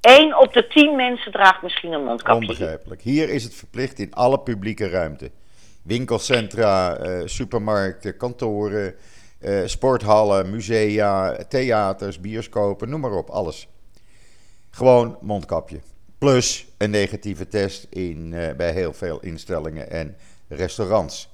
Eén 0.00 0.36
op 0.36 0.52
de 0.52 0.66
tien 0.66 0.96
mensen 0.96 1.32
draagt 1.32 1.62
misschien 1.62 1.92
een 1.92 2.04
mondkapje. 2.04 2.48
Onbegrijpelijk. 2.48 3.02
Hier 3.02 3.28
is 3.28 3.44
het 3.44 3.54
verplicht 3.54 3.98
in 3.98 4.14
alle 4.14 4.40
publieke 4.40 4.88
ruimte. 4.88 5.30
Winkelcentra, 5.82 7.00
uh, 7.00 7.22
supermarkten, 7.24 8.16
kantoren, 8.16 8.94
sporthallen, 9.64 10.50
musea, 10.50 11.36
theaters, 11.48 12.20
bioscopen, 12.20 12.88
noem 12.88 13.00
maar 13.00 13.12
op, 13.12 13.28
alles. 13.28 13.68
Gewoon 14.70 15.18
mondkapje. 15.20 15.80
Plus 16.18 16.66
een 16.78 16.90
negatieve 16.90 17.48
test 17.48 17.86
in, 17.90 18.32
uh, 18.32 18.52
bij 18.56 18.72
heel 18.72 18.92
veel 18.92 19.20
instellingen 19.20 19.90
en 19.90 20.16
restaurants. 20.48 21.28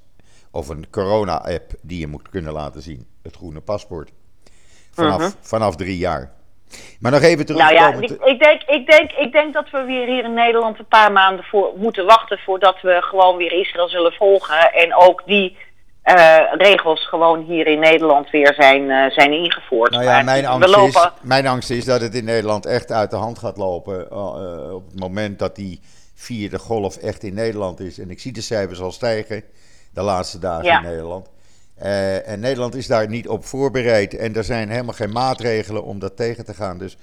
Of 0.50 0.68
een 0.68 0.90
corona-app 0.90 1.72
die 1.82 2.00
je 2.00 2.06
moet 2.06 2.28
kunnen 2.28 2.52
laten 2.52 2.82
zien. 2.82 3.06
Het 3.22 3.36
groene 3.36 3.60
paspoort. 3.60 4.12
Vanaf, 4.90 5.20
uh 5.20 5.24
-huh. 5.24 5.34
vanaf 5.40 5.76
drie 5.76 5.98
jaar. 5.98 6.34
Maar 7.00 7.12
nog 7.12 7.22
even 7.22 7.46
terug. 7.46 7.60
Nou 7.60 7.74
ja, 7.74 7.92
ik, 7.92 8.10
ik, 8.10 8.38
denk, 8.38 8.62
ik, 8.62 8.86
denk, 8.86 9.12
ik 9.12 9.32
denk 9.32 9.54
dat 9.54 9.70
we 9.70 9.82
weer 9.82 10.06
hier 10.06 10.24
in 10.24 10.34
Nederland 10.34 10.78
een 10.78 10.86
paar 10.86 11.12
maanden 11.12 11.44
voor 11.44 11.72
moeten 11.76 12.06
wachten 12.06 12.38
voordat 12.38 12.80
we 12.80 12.98
gewoon 13.02 13.36
weer 13.36 13.52
Israël 13.52 13.88
zullen 13.88 14.12
volgen. 14.12 14.72
En 14.72 14.94
ook 14.94 15.22
die 15.26 15.56
regels 16.58 17.08
gewoon 17.08 17.44
hier 17.44 17.66
in 17.66 17.78
Nederland 17.78 18.30
weer 18.30 18.54
zijn, 18.54 19.12
zijn 19.12 19.32
ingevoerd. 19.32 19.90
Nou 19.90 20.04
ja, 20.04 20.22
mijn 20.22 20.46
angst, 20.46 20.68
lopen... 20.68 21.02
is, 21.02 21.10
mijn 21.22 21.46
angst 21.46 21.70
is 21.70 21.84
dat 21.84 22.00
het 22.00 22.14
in 22.14 22.24
Nederland 22.24 22.66
echt 22.66 22.92
uit 22.92 23.10
de 23.10 23.16
hand 23.16 23.38
gaat 23.38 23.56
lopen. 23.56 24.12
op 24.74 24.86
het 24.90 25.00
moment 25.00 25.38
dat 25.38 25.56
die 25.56 25.80
vierde 26.14 26.58
golf 26.58 26.96
echt 26.96 27.22
in 27.22 27.34
Nederland 27.34 27.80
is. 27.80 27.98
En 27.98 28.10
ik 28.10 28.20
zie 28.20 28.32
de 28.32 28.40
cijfers 28.40 28.80
al 28.80 28.92
stijgen 28.92 29.42
de 29.90 30.02
laatste 30.02 30.38
dagen 30.38 30.72
in 30.72 30.82
Nederland. 30.82 31.28
Uh, 31.82 32.28
en 32.28 32.40
Nederland 32.40 32.74
is 32.74 32.86
daar 32.86 33.08
niet 33.08 33.28
op 33.28 33.44
voorbereid. 33.44 34.14
En 34.14 34.36
er 34.36 34.44
zijn 34.44 34.68
helemaal 34.70 34.94
geen 34.94 35.12
maatregelen 35.12 35.84
om 35.84 35.98
dat 35.98 36.16
tegen 36.16 36.44
te 36.44 36.54
gaan. 36.54 36.78
Dus 36.78 36.96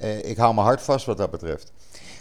uh, 0.00 0.24
ik 0.24 0.36
hou 0.36 0.54
mijn 0.54 0.66
hart 0.66 0.82
vast 0.82 1.06
wat 1.06 1.16
dat 1.16 1.30
betreft. 1.30 1.72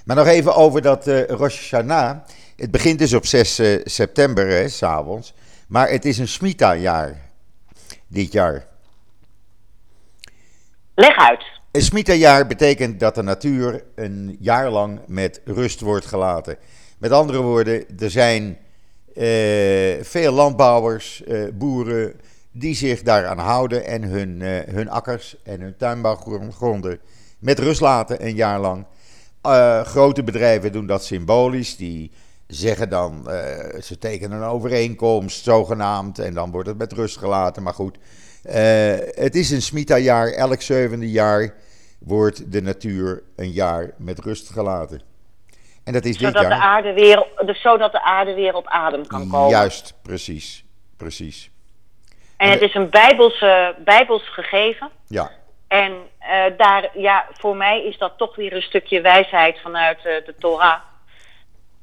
Maar 0.05 0.15
nog 0.15 0.27
even 0.27 0.55
over 0.55 0.81
dat 0.81 1.07
uh, 1.07 1.25
Rosh 1.25 1.55
Hashanah. 1.59 2.17
Het 2.55 2.71
begint 2.71 2.99
dus 2.99 3.13
op 3.13 3.25
6 3.25 3.61
september, 3.83 4.69
s'avonds. 4.69 5.33
Maar 5.73 5.89
het 5.89 6.05
is 6.05 6.17
een 6.17 6.27
Smita-jaar. 6.27 7.21
Dit 8.07 8.31
jaar. 8.31 8.67
Leg 10.95 11.17
uit. 11.17 11.43
Een 11.71 11.81
Smita-jaar 11.81 12.47
betekent 12.47 12.99
dat 12.99 13.15
de 13.15 13.21
natuur 13.21 13.83
een 13.95 14.37
jaar 14.39 14.69
lang 14.69 14.99
met 15.07 15.41
rust 15.45 15.79
wordt 15.79 16.05
gelaten. 16.05 16.57
Met 16.97 17.11
andere 17.11 17.41
woorden, 17.41 17.99
er 17.99 18.11
zijn 18.11 18.57
uh, 19.15 20.03
veel 20.03 20.31
landbouwers, 20.31 21.21
uh, 21.27 21.49
boeren, 21.53 22.13
die 22.51 22.75
zich 22.75 23.01
daaraan 23.01 23.39
houden 23.39 23.85
en 23.85 24.03
hun, 24.03 24.39
uh, 24.39 24.59
hun 24.59 24.89
akkers 24.89 25.35
en 25.43 25.61
hun 25.61 25.77
tuinbouwgronden 25.77 26.99
met 27.39 27.59
rust 27.59 27.81
laten 27.81 28.25
een 28.25 28.35
jaar 28.35 28.59
lang. 28.59 28.85
grote 29.85 30.23
bedrijven 30.23 30.71
doen 30.71 30.87
dat 30.87 31.05
symbolisch. 31.05 31.75
Die 31.77 32.11
zeggen 32.47 32.89
dan, 32.89 33.23
ze 33.81 33.97
tekenen 33.99 34.41
een 34.41 34.47
overeenkomst, 34.47 35.43
zogenaamd, 35.43 36.19
en 36.19 36.33
dan 36.33 36.51
wordt 36.51 36.67
het 36.67 36.77
met 36.77 36.93
rust 36.93 37.17
gelaten. 37.17 37.63
Maar 37.63 37.73
goed, 37.73 37.97
het 39.15 39.35
is 39.35 39.51
een 39.51 39.61
Smita-jaar. 39.61 40.31
Elk 40.31 40.61
zevende 40.61 41.11
jaar 41.11 41.53
wordt 41.99 42.51
de 42.51 42.61
natuur 42.61 43.23
een 43.35 43.51
jaar 43.51 43.91
met 43.97 44.19
rust 44.19 44.49
gelaten. 44.49 45.01
En 45.83 45.93
dat 45.93 46.05
is 46.05 46.17
zodat 46.17 46.33
dit 46.33 46.41
jaar. 46.41 46.51
De 46.51 46.65
aarde 46.65 46.93
weer, 46.93 47.27
dus 47.45 47.61
zodat 47.61 47.91
de 47.91 48.01
aarde 48.01 48.33
weer 48.33 48.55
op 48.55 48.67
adem 48.67 49.07
kan 49.07 49.29
komen. 49.29 49.49
Juist, 49.49 49.93
precies. 50.01 50.65
precies. 50.97 51.51
En, 52.37 52.49
het 52.49 52.61
is 52.61 52.75
een 52.75 52.89
bijbelse, 52.89 53.75
bijbels 53.83 54.33
gegeven. 54.33 54.89
Ja. 55.07 55.31
En 55.67 55.91
uh, 55.91 56.57
daar, 56.57 56.89
ja, 56.93 57.25
voor 57.33 57.55
mij 57.55 57.83
is 57.83 57.97
dat 57.97 58.17
toch 58.17 58.35
weer 58.35 58.53
een 58.53 58.61
stukje 58.61 59.01
wijsheid 59.01 59.59
vanuit 59.61 60.01
de 60.01 60.35
Torah. 60.39 60.79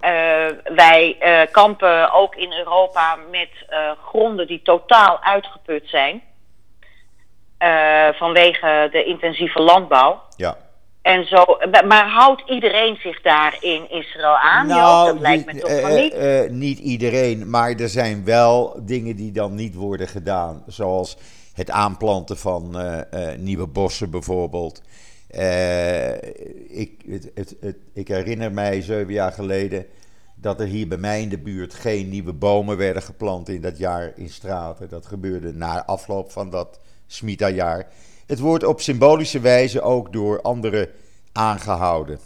Uh, 0.03 0.47
wij 0.75 1.17
kampen 1.51 2.13
ook 2.13 2.35
in 2.35 2.53
Europa 2.53 3.17
met 3.31 3.51
gronden 4.05 4.47
die 4.47 4.63
totaal 4.63 5.23
uitgeput 5.23 5.89
zijn. 5.89 6.23
vanwege 8.15 8.89
de 8.93 9.05
intensieve 9.05 9.61
landbouw. 9.61 10.23
Ja. 10.37 10.57
En 11.03 11.27
zo, 11.27 11.45
maar 11.87 12.09
houdt 12.09 12.43
iedereen 12.47 12.97
zich 13.03 13.23
daar 13.23 13.57
in 13.61 13.91
Israël 13.91 14.37
aan? 14.37 14.67
Nou, 14.67 15.13
dat 15.13 15.21
lijkt 15.21 15.47
me 15.47 15.61
toch 15.61 15.89
niet. 15.89 16.15
Uh, 16.15 16.51
niet 16.51 16.79
iedereen, 16.79 17.51
maar 17.51 17.71
er 17.71 17.89
zijn 17.89 18.25
wel 18.25 18.81
dingen 18.83 19.17
die 19.17 19.33
dan 19.33 19.55
niet 19.55 19.75
worden 19.75 20.09
gedaan. 20.09 20.63
Zoals 20.67 21.17
het 21.55 21.71
aanplanten 21.71 22.39
van 22.39 22.73
uh, 22.75 23.01
nieuwe 23.37 23.67
bossen 23.67 24.11
bijvoorbeeld. 24.11 24.83
Ik, 26.69 27.03
het, 27.07 27.31
het, 27.61 27.77
ik 27.93 28.09
herinner 28.09 28.53
mij 28.53 28.83
zeven 28.83 29.12
jaar 29.12 29.33
geleden 29.33 29.87
dat 30.35 30.61
er 30.61 30.66
hier 30.66 30.88
bij 30.88 30.99
mij 30.99 31.23
in 31.23 31.29
de 31.29 31.38
buurt 31.38 31.75
geen 31.75 32.09
nieuwe 32.09 32.33
bomen 32.33 32.77
werden 32.77 33.03
geplant 33.03 33.49
in 33.49 33.61
dat 33.61 33.79
jaar 33.79 34.12
in 34.16 34.29
straten. 34.29 34.88
Dat 34.88 35.07
gebeurde 35.07 35.53
na 35.53 35.85
afloop 35.85 36.31
van 36.31 36.51
dat 36.51 36.81
Smita-jaar. 37.07 37.87
Het 38.27 38.38
wordt 38.38 38.64
op 38.64 38.81
symbolische 38.81 39.40
wijze 39.40 39.81
ook 39.81 40.12
door 40.12 40.43
anderen 40.43 40.88
aangehouden. 41.33 42.19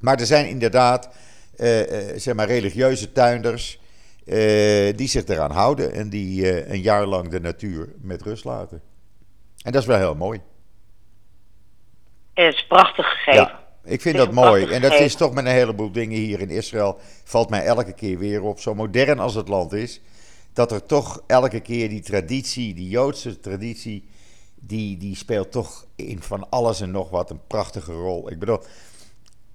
Maar 0.00 0.20
er 0.20 0.26
zijn 0.26 0.48
inderdaad 0.48 1.08
uh, 1.56 1.80
uh, 1.80 2.18
zeg 2.18 2.34
maar 2.34 2.46
religieuze 2.46 3.12
tuinders 3.12 3.80
die 4.96 5.08
zich 5.08 5.24
eraan 5.24 5.50
houden 5.50 5.92
en 5.92 6.08
die 6.08 6.70
een 6.70 6.80
jaar 6.80 7.06
lang 7.06 7.28
de 7.28 7.40
natuur 7.40 7.88
met 8.00 8.22
rust 8.22 8.44
laten. 8.44 8.80
En 9.62 9.72
dat 9.72 9.80
is 9.80 9.88
wel 9.88 9.98
heel 9.98 10.14
mooi. 10.14 10.40
Is 12.38 12.66
prachtig 12.66 13.06
gegeven. 13.06 13.40
Ja, 13.40 13.60
ik 13.84 14.00
vind 14.00 14.16
dat 14.16 14.32
mooi. 14.32 14.64
En 14.64 14.80
dat 14.80 14.92
is 14.92 15.14
toch 15.14 15.32
met 15.32 15.44
een 15.44 15.52
heleboel 15.52 15.92
dingen 15.92 16.18
hier 16.18 16.40
in 16.40 16.50
Israël. 16.50 16.98
Valt 17.24 17.50
mij 17.50 17.64
elke 17.64 17.92
keer 17.92 18.18
weer 18.18 18.42
op, 18.42 18.60
zo 18.60 18.74
modern 18.74 19.18
als 19.18 19.34
het 19.34 19.48
land 19.48 19.72
is. 19.72 20.00
Dat 20.52 20.72
er 20.72 20.86
toch 20.86 21.22
elke 21.26 21.60
keer 21.60 21.88
die 21.88 22.00
traditie, 22.00 22.74
die 22.74 22.88
Joodse 22.88 23.40
traditie 23.40 24.08
die, 24.54 24.96
die 24.96 25.16
speelt 25.16 25.52
toch 25.52 25.86
in 25.96 26.22
van 26.22 26.50
alles 26.50 26.80
en 26.80 26.90
nog 26.90 27.10
wat 27.10 27.30
een 27.30 27.46
prachtige 27.46 27.92
rol. 27.92 28.30
Ik 28.30 28.38
bedoel, 28.38 28.60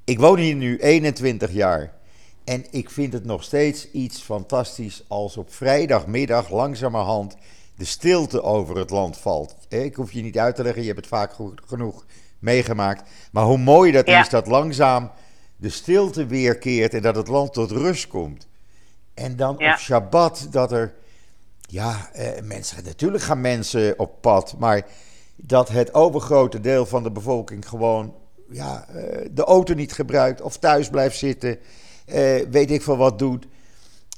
ik 0.03 0.19
woon 0.19 0.37
hier 0.37 0.55
nu 0.55 0.77
21 0.77 1.51
jaar. 1.51 1.93
En 2.43 2.65
ik 2.71 2.89
vind 2.89 3.13
het 3.13 3.25
nog 3.25 3.43
steeds 3.43 3.91
iets 3.91 4.21
fantastisch 4.21 5.03
als 5.07 5.37
op 5.37 5.53
vrijdagmiddag 5.53 6.49
langzamerhand 6.49 7.35
de 7.75 7.85
stilte 7.85 8.41
over 8.41 8.77
het 8.77 8.89
land 8.89 9.17
valt. 9.17 9.55
Ik 9.69 9.95
hoef 9.95 10.11
je 10.11 10.21
niet 10.21 10.37
uit 10.37 10.55
te 10.55 10.63
leggen, 10.63 10.81
je 10.81 10.87
hebt 10.87 10.99
het 10.99 11.07
vaak 11.07 11.33
genoeg 11.65 12.05
meegemaakt. 12.43 13.09
Maar 13.31 13.43
hoe 13.43 13.57
mooi 13.57 13.91
dat 13.91 14.07
is 14.07 14.29
dat 14.29 14.47
langzaam 14.47 15.11
de 15.55 15.69
stilte 15.69 16.25
weerkeert 16.25 16.93
en 16.93 17.01
dat 17.01 17.15
het 17.15 17.27
land 17.27 17.53
tot 17.53 17.71
rust 17.71 18.07
komt. 18.07 18.47
En 19.13 19.35
dan 19.35 19.53
op 19.53 19.75
Shabbat 19.77 20.47
dat 20.51 20.71
er 20.71 20.93
ja, 21.59 22.09
eh, 22.13 22.41
mensen, 22.43 22.83
natuurlijk 22.83 23.23
gaan 23.23 23.41
mensen 23.41 23.99
op 23.99 24.21
pad, 24.21 24.55
maar 24.59 24.85
dat 25.35 25.69
het 25.69 25.93
overgrote 25.93 26.59
deel 26.59 26.85
van 26.85 27.03
de 27.03 27.11
bevolking 27.11 27.67
gewoon 27.67 28.13
ja, 28.49 28.85
eh, 28.87 29.27
de 29.31 29.43
auto 29.43 29.73
niet 29.73 29.93
gebruikt 29.93 30.41
of 30.41 30.57
thuis 30.57 30.89
blijft 30.89 31.17
zitten, 31.17 31.57
eh, 32.05 32.41
weet 32.49 32.71
ik 32.71 32.81
veel 32.81 32.97
wat 32.97 33.19
doet. 33.19 33.47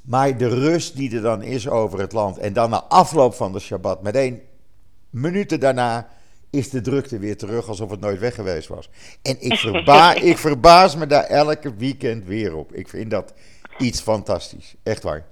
Maar 0.03 0.37
de 0.37 0.47
rust 0.47 0.95
die 0.95 1.15
er 1.15 1.21
dan 1.21 1.41
is 1.41 1.69
over 1.69 1.99
het 1.99 2.11
land 2.11 2.37
en 2.37 2.53
dan 2.53 2.69
na 2.69 2.83
afloop 2.83 3.33
van 3.33 3.51
de 3.51 3.59
Shabbat, 3.59 4.01
meteen 4.01 4.41
minuten 5.09 5.59
daarna 5.59 6.07
is 6.55 6.69
de 6.69 6.81
drukte 6.81 7.19
weer 7.19 7.37
terug 7.37 7.67
alsof 7.67 7.89
het 7.89 7.99
nooit 7.99 8.19
weg 8.19 8.35
geweest 8.35 8.67
was. 8.67 8.89
En 9.23 9.37
ik, 9.39 9.53
verba 9.67 10.13
ik 10.13 10.37
verbaas 10.37 10.95
me 10.95 11.07
daar 11.07 11.23
elke 11.23 11.75
weekend 11.75 12.25
weer 12.25 12.55
op. 12.55 12.73
Ik 12.73 12.87
vind 12.87 13.11
dat 13.11 13.33
iets 13.77 14.01
fantastisch. 14.01 14.75
Echt 14.83 15.03
waar. 15.03 15.25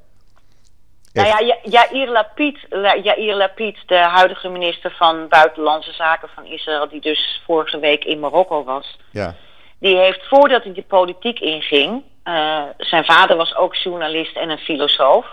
Nou 1.13 1.27
ja, 1.27 1.57
Jair 1.63 2.09
Lapid, 2.09 2.57
Jair 3.03 3.35
Lapid, 3.35 3.77
de 3.85 3.97
huidige 3.97 4.49
minister 4.49 4.91
van 4.91 5.27
Buitenlandse 5.27 5.91
Zaken 5.91 6.29
van 6.35 6.45
Israël, 6.45 6.89
die 6.89 7.01
dus 7.01 7.41
vorige 7.45 7.79
week 7.79 8.03
in 8.03 8.19
Marokko 8.19 8.63
was. 8.63 8.97
Ja. 9.11 9.35
Die 9.79 9.97
heeft 9.97 10.27
voordat 10.27 10.63
hij 10.63 10.73
de 10.73 10.83
politiek 10.83 11.39
inging, 11.39 12.03
uh, 12.23 12.63
zijn 12.77 13.05
vader 13.05 13.37
was 13.37 13.55
ook 13.55 13.75
journalist 13.75 14.35
en 14.35 14.49
een 14.49 14.57
filosoof. 14.57 15.25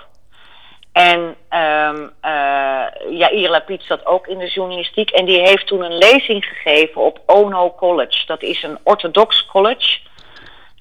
En 0.92 1.18
um, 1.50 2.12
uh, 2.24 2.87
Jair 3.18 3.50
Lapid 3.50 3.83
zat 3.83 4.07
ook 4.07 4.26
in 4.26 4.38
de 4.38 4.48
journalistiek. 4.48 5.11
En 5.11 5.24
die 5.24 5.40
heeft 5.40 5.66
toen 5.66 5.83
een 5.83 5.98
lezing 5.98 6.44
gegeven 6.44 7.00
op 7.00 7.20
Ono 7.26 7.74
College. 7.74 8.26
Dat 8.26 8.42
is 8.42 8.62
een 8.62 8.79
orthodox 8.83 9.46
college. 9.46 9.98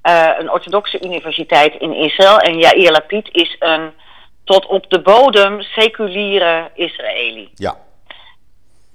Uh, 0.04 0.30
een 0.38 0.52
orthodoxe 0.52 1.04
universiteit 1.04 1.76
in 1.76 1.93
Israël. 1.93 2.39
En 2.39 2.58
Jair 2.58 2.91
Lapid 2.91 3.30
is 3.32 3.56
een 3.60 3.91
tot 4.43 4.65
op 4.65 4.89
de 4.89 5.02
bodem 5.02 5.62
seculiere 5.62 6.69
Israëli. 6.74 7.50
Ja. 7.56 7.78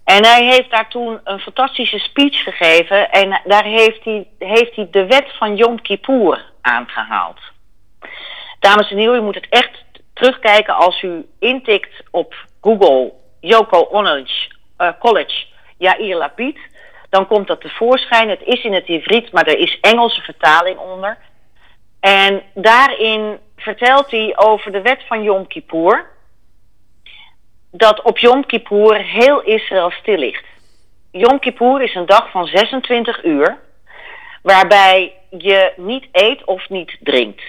En 0.05 0.25
hij 0.25 0.45
heeft 0.45 0.71
daar 0.71 0.89
toen 0.89 1.21
een 1.25 1.39
fantastische 1.39 1.99
speech 1.99 2.43
gegeven 2.43 3.11
en 3.11 3.41
daar 3.45 3.65
heeft 3.65 4.05
hij, 4.05 4.27
heeft 4.39 4.77
hij 4.77 4.89
de 4.91 5.07
wet 5.07 5.33
van 5.39 5.57
Yom 5.57 5.83
Kippur 5.83 6.45
aangehaald. 6.61 7.41
Dames 8.61 8.91
en 8.91 8.97
heren, 8.97 9.17
u 9.17 9.21
moet 9.21 9.35
het 9.35 9.47
echt 9.49 9.84
terugkijken 10.15 10.75
als 10.75 11.03
u 11.03 11.27
intikt 11.39 12.03
op 12.11 12.35
Google 12.61 13.13
Yoko 13.41 13.87
College, 13.87 14.51
uh, 14.79 14.89
College 14.99 15.47
Yair 15.79 16.17
Lapid. 16.17 16.59
Dan 17.09 17.27
komt 17.27 17.47
dat 17.47 17.61
tevoorschijn. 17.61 18.29
Het 18.29 18.43
is 18.45 18.65
in 18.65 18.73
het 18.73 18.89
Ivriet, 18.89 19.33
maar 19.33 19.47
er 19.47 19.59
is 19.59 19.81
Engelse 19.81 20.21
vertaling 20.21 20.79
onder. 20.79 21.19
En 22.01 22.43
daarin 22.55 23.39
vertelt 23.57 24.11
hij 24.11 24.33
over 24.37 24.73
de 24.73 24.83
wet 24.83 25.03
van 25.07 25.23
Yom 25.23 25.47
Kippur. 25.47 26.07
Dat 27.71 28.03
op 28.03 28.19
Yom 28.19 28.47
Kippur 28.47 29.03
heel 29.03 29.43
Israël 29.43 29.91
stil 29.91 30.19
ligt. 30.19 30.45
Yom 31.11 31.39
Kippur 31.39 31.83
is 31.83 31.95
een 31.95 32.07
dag 32.07 32.31
van 32.31 32.47
26 32.47 33.25
uur. 33.25 33.59
Waarbij 34.43 35.13
je 35.31 35.73
niet 35.77 36.07
eet 36.13 36.45
of 36.45 36.69
niet 36.69 36.97
drinkt. 37.01 37.43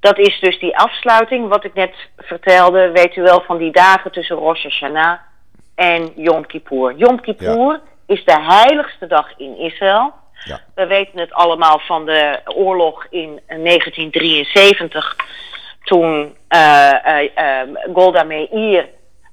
Dat 0.00 0.18
is 0.18 0.40
dus 0.40 0.58
die 0.58 0.78
afsluiting, 0.78 1.48
wat 1.48 1.64
ik 1.64 1.74
net 1.74 1.94
vertelde, 2.16 2.90
weet 2.90 3.16
u 3.16 3.22
wel, 3.22 3.40
van 3.40 3.58
die 3.58 3.72
dagen 3.72 4.12
tussen 4.12 4.36
Rosh 4.36 4.62
Hashanah 4.62 5.18
en 5.74 6.12
Yom 6.16 6.46
Kippur. 6.46 6.94
Yom 6.96 7.20
Kippur 7.20 7.80
is 8.06 8.24
de 8.24 8.40
heiligste 8.40 9.06
dag 9.06 9.32
in 9.36 9.56
Israël. 9.56 10.12
Ja. 10.44 10.60
We 10.74 10.86
weten 10.86 11.18
het 11.18 11.32
allemaal 11.32 11.78
van 11.78 12.06
de 12.06 12.40
oorlog 12.44 13.06
in 13.10 13.40
1973. 13.46 15.16
Toen 15.82 16.36
uh, 16.48 16.92
uh, 17.06 17.60
Golda 17.94 18.22
Meir 18.22 18.88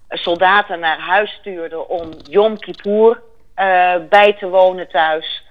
soldaten 0.09 0.79
naar 0.79 0.99
huis 0.99 1.31
stuurde 1.31 1.87
om 1.87 2.09
Yom 2.29 2.59
Kippur 2.59 3.21
bij 4.09 4.35
te 4.39 4.49
wonen 4.49 4.87
thuis. 4.87 5.46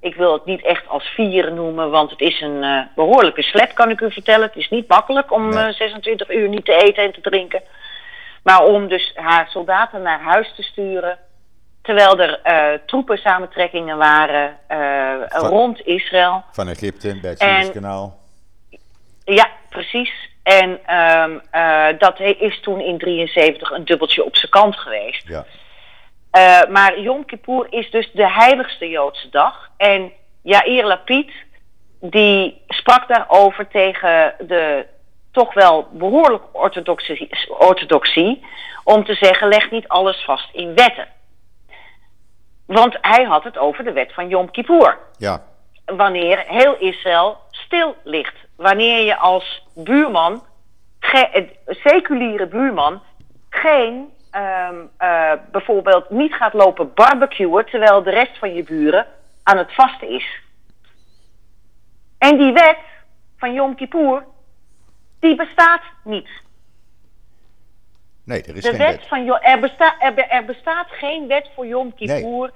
Ik 0.00 0.14
wil 0.14 0.32
het 0.32 0.44
niet 0.44 0.64
echt 0.64 0.88
als 0.88 1.04
vieren 1.04 1.54
noemen, 1.54 1.90
want 1.90 2.10
het 2.10 2.20
is 2.20 2.40
een 2.40 2.62
uh, 2.62 2.80
behoorlijke 2.94 3.42
slep, 3.42 3.74
kan 3.74 3.90
ik 3.90 4.00
u 4.00 4.12
vertellen. 4.12 4.46
Het 4.46 4.56
is 4.56 4.68
niet 4.68 4.88
makkelijk 4.88 5.32
om 5.32 5.48
nee. 5.48 5.72
26 5.72 6.30
uur 6.30 6.48
niet 6.48 6.64
te 6.64 6.74
eten 6.74 7.04
en 7.04 7.12
te 7.12 7.20
drinken. 7.20 7.62
Maar 8.42 8.64
om 8.64 8.88
dus 8.88 9.12
haar 9.14 9.48
soldaten 9.48 10.02
naar 10.02 10.20
huis 10.20 10.52
te 10.56 10.62
sturen. 10.62 11.18
Terwijl 11.82 12.18
er 12.18 12.40
uh, 12.44 12.78
troepensamentrekkingen 12.86 13.96
waren 13.96 14.56
van, 15.28 15.48
rond 15.48 15.86
Israël. 15.86 16.44
Van 16.52 16.68
Egypte, 16.68 17.18
bij 17.20 17.30
het 17.30 17.38
Suezkanaal. 17.38 18.18
Ja, 19.24 19.48
precies. 19.68 20.12
En 20.42 20.70
um, 20.96 21.42
dat 21.98 22.20
is 22.20 22.60
toen 22.60 22.80
in 22.80 22.98
73 22.98 23.70
een 23.70 23.84
dubbeltje 23.84 24.24
op 24.24 24.36
zijn 24.36 24.50
kant 24.50 24.76
geweest. 24.76 25.28
Ja. 25.28 25.44
Uh, 26.32 26.64
maar 26.68 27.00
Yom 27.00 27.24
Kippur 27.24 27.66
is 27.70 27.90
dus 27.90 28.10
de 28.12 28.30
heiligste 28.30 28.88
Joodse 28.88 29.28
dag. 29.28 29.70
En 29.76 30.12
Yair 30.42 30.84
Lapid, 30.84 31.32
die 32.00 32.62
sprak 32.68 33.08
daarover 33.08 33.68
tegen 33.68 34.34
de 34.38 34.86
toch 35.32 35.54
wel 35.54 35.88
behoorlijk 35.92 36.42
orthodoxie, 36.52 37.28
orthodoxie 37.48 38.44
om 38.84 39.04
te 39.04 39.14
zeggen, 39.14 39.48
leg 39.48 39.70
niet 39.70 39.88
alles 39.88 40.24
vast 40.24 40.48
in 40.52 40.74
wetten. 40.74 41.08
Want 42.66 42.98
hij 43.00 43.24
had 43.24 43.44
het 43.44 43.58
over 43.58 43.84
de 43.84 43.92
wet 43.92 44.12
van 44.14 44.28
Yom 44.28 44.50
Kippur. 44.50 44.98
Ja. 45.18 45.42
Wanneer 45.84 46.44
heel 46.46 46.76
Israël 46.78 47.38
stil 47.50 47.96
ligt 48.04 48.34
wanneer 48.60 49.04
je 49.04 49.16
als 49.16 49.66
buurman, 49.74 50.42
seculiere 51.66 52.46
buurman, 52.46 53.02
geen 53.50 54.08
um, 54.32 54.90
uh, 55.00 55.32
bijvoorbeeld 55.50 56.10
niet 56.10 56.34
gaat 56.34 56.52
lopen 56.52 56.94
barbecuen 56.94 57.66
terwijl 57.66 58.02
de 58.02 58.10
rest 58.10 58.38
van 58.38 58.54
je 58.54 58.62
buren 58.62 59.06
aan 59.42 59.58
het 59.58 59.74
vasten 59.74 60.08
is. 60.08 60.40
En 62.18 62.38
die 62.38 62.52
wet 62.52 62.78
van 63.36 63.52
Yom 63.52 63.74
Kippur, 63.74 64.24
die 65.20 65.36
bestaat 65.36 65.82
niet. 66.04 66.28
Nee, 68.24 68.42
er 68.42 68.56
is 68.56 68.62
de 68.62 68.68
geen 68.68 68.78
wet. 68.78 68.96
wet. 68.96 69.08
Van, 69.08 69.40
er, 69.40 69.60
besta, 69.60 70.00
er, 70.00 70.18
er 70.18 70.44
bestaat 70.44 70.86
geen 70.90 71.26
wet 71.26 71.50
voor 71.54 71.66
Yom 71.66 71.94
Kippur. 71.94 72.40
Nee. 72.40 72.50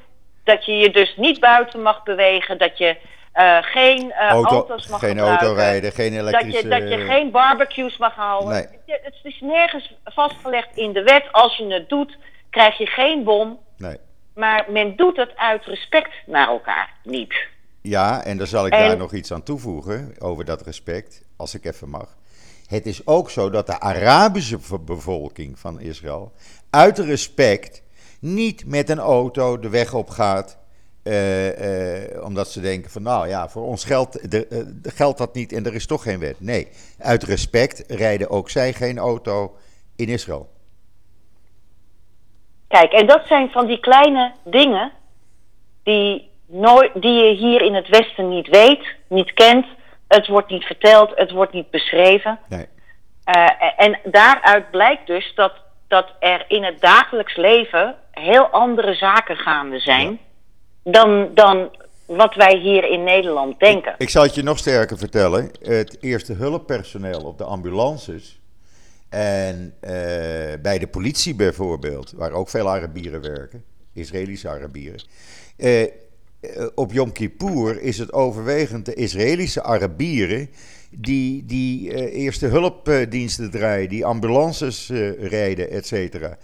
Dat 0.44 0.64
je 0.64 0.72
je 0.76 0.90
dus 0.90 1.16
niet 1.16 1.40
buiten 1.40 1.82
mag 1.82 2.02
bewegen, 2.02 2.58
dat 2.58 2.78
je 2.78 2.96
uh, 3.34 3.58
geen 3.60 4.04
uh, 4.04 4.18
Auto, 4.18 4.50
auto's 4.50 4.86
mag 4.86 5.00
geen 5.00 5.08
gebruiken. 5.08 5.46
autorijden, 5.46 5.92
geen 5.92 6.12
elektrische... 6.12 6.68
Dat 6.68 6.78
je, 6.78 6.88
dat 6.88 6.98
je 6.98 7.04
geen 7.04 7.30
barbecues 7.30 7.96
mag 7.96 8.14
houden. 8.14 8.52
Nee. 8.52 8.66
Het 8.86 9.14
is 9.22 9.40
nergens 9.40 9.94
vastgelegd 10.04 10.76
in 10.76 10.92
de 10.92 11.02
wet. 11.02 11.32
Als 11.32 11.56
je 11.56 11.72
het 11.72 11.88
doet, 11.88 12.16
krijg 12.50 12.78
je 12.78 12.86
geen 12.86 13.24
bon. 13.24 13.58
Nee. 13.76 13.96
Maar 14.34 14.64
men 14.68 14.96
doet 14.96 15.16
het 15.16 15.36
uit 15.36 15.64
respect 15.64 16.10
naar 16.26 16.48
elkaar 16.48 16.92
niet. 17.02 17.34
Ja, 17.82 18.24
en 18.24 18.38
daar 18.38 18.46
zal 18.46 18.66
ik 18.66 18.72
En- 18.72 18.88
daar 18.88 18.96
nog 18.96 19.12
iets 19.12 19.32
aan 19.32 19.42
toevoegen 19.42 20.14
over 20.18 20.44
dat 20.44 20.62
respect, 20.62 21.22
als 21.36 21.54
ik 21.54 21.64
even 21.64 21.88
mag. 21.88 22.16
Het 22.66 22.86
is 22.86 23.06
ook 23.06 23.30
zo 23.30 23.50
dat 23.50 23.66
de 23.66 23.80
Arabische 23.80 24.58
bevolking 24.80 25.58
van 25.58 25.80
Israël 25.80 26.32
uit 26.70 26.98
respect 26.98 27.82
niet 28.20 28.66
met 28.66 28.88
een 28.88 28.98
auto 28.98 29.58
de 29.58 29.68
weg 29.68 29.94
op 29.94 30.10
gaat. 30.10 30.58
Eh, 31.04 32.04
eh, 32.04 32.24
omdat 32.24 32.48
ze 32.48 32.60
denken 32.60 32.90
van 32.90 33.02
nou 33.02 33.28
ja, 33.28 33.48
voor 33.48 33.64
ons 33.64 33.84
geldt, 33.84 34.30
de, 34.30 34.46
eh, 34.46 34.92
geldt 34.94 35.18
dat 35.18 35.34
niet 35.34 35.52
en 35.52 35.66
er 35.66 35.74
is 35.74 35.86
toch 35.86 36.02
geen 36.02 36.18
wet. 36.18 36.40
Nee, 36.40 36.68
uit 36.98 37.22
respect 37.22 37.84
rijden 37.88 38.30
ook 38.30 38.50
zij 38.50 38.72
geen 38.72 38.98
auto 38.98 39.56
in 39.96 40.08
Israël. 40.08 40.48
Kijk, 42.68 42.92
en 42.92 43.06
dat 43.06 43.26
zijn 43.26 43.50
van 43.50 43.66
die 43.66 43.80
kleine 43.80 44.32
dingen 44.44 44.92
die, 45.82 46.30
nooit, 46.46 46.90
die 46.94 47.24
je 47.24 47.34
hier 47.34 47.62
in 47.62 47.74
het 47.74 47.88
Westen 47.88 48.28
niet 48.28 48.48
weet, 48.48 48.86
niet 49.08 49.32
kent. 49.32 49.66
Het 50.08 50.26
wordt 50.26 50.50
niet 50.50 50.64
verteld, 50.64 51.12
het 51.14 51.30
wordt 51.30 51.52
niet 51.52 51.70
beschreven. 51.70 52.38
Nee. 52.48 52.66
En 53.76 53.98
daaruit 54.04 54.70
blijkt 54.70 55.06
dus 55.06 55.32
dat, 55.34 55.52
dat 55.88 56.12
er 56.18 56.44
in 56.48 56.64
het 56.64 56.80
dagelijks 56.80 57.36
leven 57.36 57.96
heel 58.10 58.46
andere 58.46 58.94
zaken 58.94 59.36
gaande 59.36 59.78
zijn 59.78 60.08
Ja. 60.08 60.32
Dan, 60.84 61.28
dan 61.34 61.70
wat 62.06 62.34
wij 62.34 62.56
hier 62.56 62.90
in 62.90 63.04
Nederland 63.04 63.60
denken. 63.60 63.94
Ik 63.98 64.08
zal 64.08 64.22
het 64.22 64.34
je 64.34 64.42
nog 64.42 64.58
sterker 64.58 64.98
vertellen. 64.98 65.50
Het 65.62 65.96
eerste 66.00 66.32
hulppersoneel 66.32 67.20
op 67.20 67.38
de 67.38 67.44
ambulances 67.44 68.38
en 69.08 69.74
eh, 69.80 69.90
bij 70.62 70.78
de 70.78 70.86
politie 70.86 71.34
bijvoorbeeld, 71.34 72.12
waar 72.16 72.32
ook 72.32 72.48
veel 72.48 72.68
Arabieren 72.70 73.20
werken, 73.20 73.64
Israëlische 73.94 74.48
Arabieren. 74.48 75.00
eh, 75.56 75.82
eh, 75.82 75.88
op 76.74 76.92
Yom 76.92 77.12
Kippur 77.12 77.80
is 77.80 77.98
het 77.98 78.12
overwegend 78.12 78.86
de 78.86 78.94
Israëlische 78.94 79.62
Arabieren 79.62 80.48
die, 80.90 81.44
die 81.44 82.10
eerste 82.12 82.46
hulpdiensten 82.46 83.50
draaien, 83.50 83.88
die 83.88 84.04
ambulances 84.04 84.90
rijden, 85.20 85.70
et 85.70 85.86
cetera. 85.86 86.38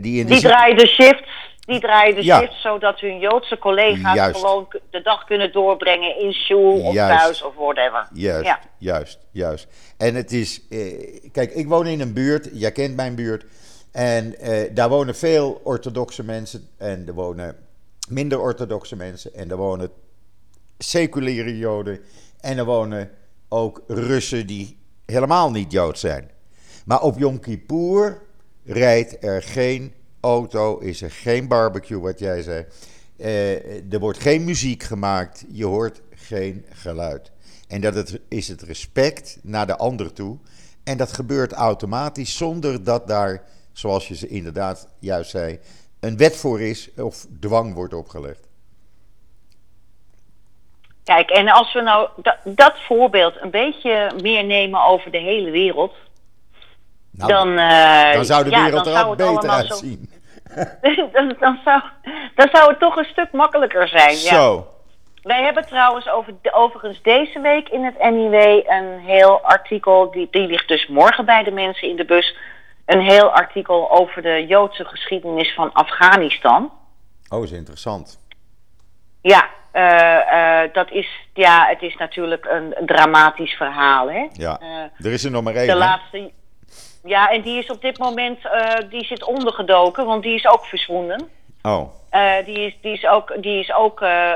Die 0.00 0.20
in 0.20 0.26
Die 0.26 0.40
draaien 0.40 0.76
de 0.76 0.86
shifts, 0.86 1.30
die 1.66 1.80
draaien 1.80 2.14
de 2.14 2.24
Ja. 2.24 2.50
zodat 2.62 3.00
hun 3.00 3.18
Joodse 3.18 3.58
collega's 3.58 4.14
Juist. 4.14 4.40
gewoon 4.40 4.68
de 4.90 5.02
dag 5.02 5.24
kunnen 5.24 5.52
doorbrengen 5.52 6.18
in 6.18 6.32
school 6.32 6.80
of 6.80 6.94
thuis 6.94 7.42
of 7.42 7.54
whatever. 7.54 8.08
Juist, 8.12 8.44
Ja. 8.46 8.60
juist, 8.78 9.18
juist. 9.30 9.66
En 9.96 10.14
het 10.14 10.32
is, 10.32 10.62
eh, 10.70 11.30
kijk, 11.32 11.52
ik 11.54 11.68
woon 11.68 11.86
in 11.86 12.00
een 12.00 12.12
buurt, 12.12 12.48
jij 12.52 12.72
kent 12.72 12.96
mijn 12.96 13.14
buurt, 13.14 13.44
en 13.92 14.38
eh, 14.38 14.74
daar 14.74 14.88
wonen 14.88 15.14
veel 15.16 15.60
orthodoxe 15.64 16.24
mensen 16.24 16.68
en 16.78 17.04
er 17.06 17.14
wonen 17.14 17.56
minder 18.08 18.40
orthodoxe 18.40 18.96
mensen 18.96 19.34
en 19.34 19.50
er 19.50 19.56
wonen 19.56 19.90
seculiere 20.78 21.58
Joden 21.58 22.00
en 22.40 22.58
er 22.58 22.64
wonen 22.64 23.10
ook 23.48 23.82
Russen 23.86 24.46
die 24.46 24.78
helemaal 25.06 25.50
niet 25.50 25.72
Jood 25.72 25.98
zijn. 25.98 26.30
Maar 26.84 27.02
op 27.02 27.18
Yom 27.18 27.40
Kippur 27.40 28.22
rijdt 28.64 29.24
er 29.24 29.42
geen 29.42 29.94
auto, 30.26 30.78
is 30.78 31.02
er 31.02 31.10
geen 31.10 31.48
barbecue, 31.48 32.00
wat 32.00 32.18
jij 32.18 32.42
zei. 32.42 32.64
Eh, 33.18 33.92
er 33.92 33.98
wordt 33.98 34.18
geen 34.20 34.44
muziek 34.44 34.82
gemaakt, 34.82 35.44
je 35.52 35.64
hoort 35.64 36.00
geen 36.14 36.64
geluid. 36.70 37.32
En 37.68 37.80
dat 37.80 37.94
het, 37.94 38.20
is 38.28 38.48
het 38.48 38.62
respect 38.62 39.38
naar 39.42 39.66
de 39.66 39.76
ander 39.76 40.12
toe. 40.12 40.38
En 40.84 40.96
dat 40.96 41.12
gebeurt 41.12 41.52
automatisch 41.52 42.36
zonder 42.36 42.84
dat 42.84 43.06
daar, 43.08 43.42
zoals 43.72 44.08
je 44.08 44.14
ze 44.16 44.28
inderdaad 44.28 44.88
juist 44.98 45.30
zei, 45.30 45.58
een 46.00 46.16
wet 46.16 46.36
voor 46.36 46.60
is 46.60 46.90
of 46.96 47.26
dwang 47.40 47.74
wordt 47.74 47.94
opgelegd. 47.94 48.44
Kijk, 51.04 51.30
en 51.30 51.48
als 51.48 51.72
we 51.72 51.80
nou 51.80 52.08
da- 52.22 52.38
dat 52.44 52.74
voorbeeld 52.86 53.34
een 53.40 53.50
beetje 53.50 54.12
meer 54.22 54.44
nemen 54.44 54.84
over 54.84 55.10
de 55.10 55.18
hele 55.18 55.50
wereld, 55.50 55.94
Nou, 57.10 57.30
dan, 57.32 57.58
eh, 57.58 58.12
dan 58.12 58.24
zou 58.24 58.44
de 58.44 58.50
wereld 58.50 58.86
er 58.86 58.94
al 58.94 59.08
het 59.10 59.18
beter 59.18 59.42
zo- 59.42 59.48
uitzien. 59.48 60.10
dan, 61.12 61.36
dan, 61.38 61.58
zou, 61.64 61.82
dan 62.34 62.48
zou 62.52 62.70
het 62.70 62.78
toch 62.78 62.96
een 62.96 63.04
stuk 63.04 63.32
makkelijker 63.32 63.88
zijn. 63.88 64.10
Ja. 64.10 64.34
Zo, 64.34 64.66
Wij 65.22 65.42
hebben 65.42 65.66
trouwens 65.66 66.08
over, 66.08 66.34
overigens 66.52 67.02
deze 67.02 67.40
week 67.40 67.68
in 67.68 67.84
het 67.84 67.98
NIW 67.98 68.34
een 68.66 68.98
heel 68.98 69.40
artikel, 69.40 70.10
die, 70.10 70.28
die 70.30 70.46
ligt 70.46 70.68
dus 70.68 70.86
morgen 70.86 71.24
bij 71.24 71.42
de 71.42 71.50
mensen 71.50 71.88
in 71.88 71.96
de 71.96 72.04
bus, 72.04 72.36
een 72.86 73.00
heel 73.00 73.30
artikel 73.30 73.90
over 73.90 74.22
de 74.22 74.46
Joodse 74.46 74.84
geschiedenis 74.84 75.54
van 75.54 75.72
Afghanistan. 75.72 76.72
oh, 77.28 77.44
is 77.44 77.52
interessant. 77.52 78.18
Ja, 79.22 79.48
eh, 79.72 80.62
eh, 80.62 80.72
dat 80.72 80.90
is, 80.90 81.08
ja, 81.34 81.66
het 81.66 81.82
is 81.82 81.96
natuurlijk 81.96 82.44
een, 82.44 82.74
dramatisch 82.86 83.52
verhaal, 83.52 84.10
hè? 84.10 84.26
Ja, 84.32 84.58
Eh, 84.60 85.06
er 85.06 85.12
is 85.12 85.24
er 85.24 85.30
nog 85.30 85.42
maar 85.42 85.54
één. 85.54 85.66
de 85.66 85.74
laatste. 85.74 86.30
Ja, 87.06 87.28
en 87.30 87.42
die 87.42 87.58
is 87.58 87.70
op 87.70 87.80
dit 87.80 87.98
moment 87.98 88.38
eh, 88.46 88.74
die 88.90 89.04
zit 89.04 89.24
ondergedoken, 89.24 90.06
want 90.06 90.22
die 90.22 90.34
is 90.34 90.46
ook 90.46 90.64
verzwonden. 90.64 91.28
Oh, 91.62 91.94
Eh, 92.10 92.44
die, 92.44 92.58
is, 92.58 92.76
die 92.80 92.92
is 92.92 93.06
ook, 93.06 93.42
die 93.42 93.60
is 93.60 93.72
ook 93.72 94.00
eh, 94.00 94.32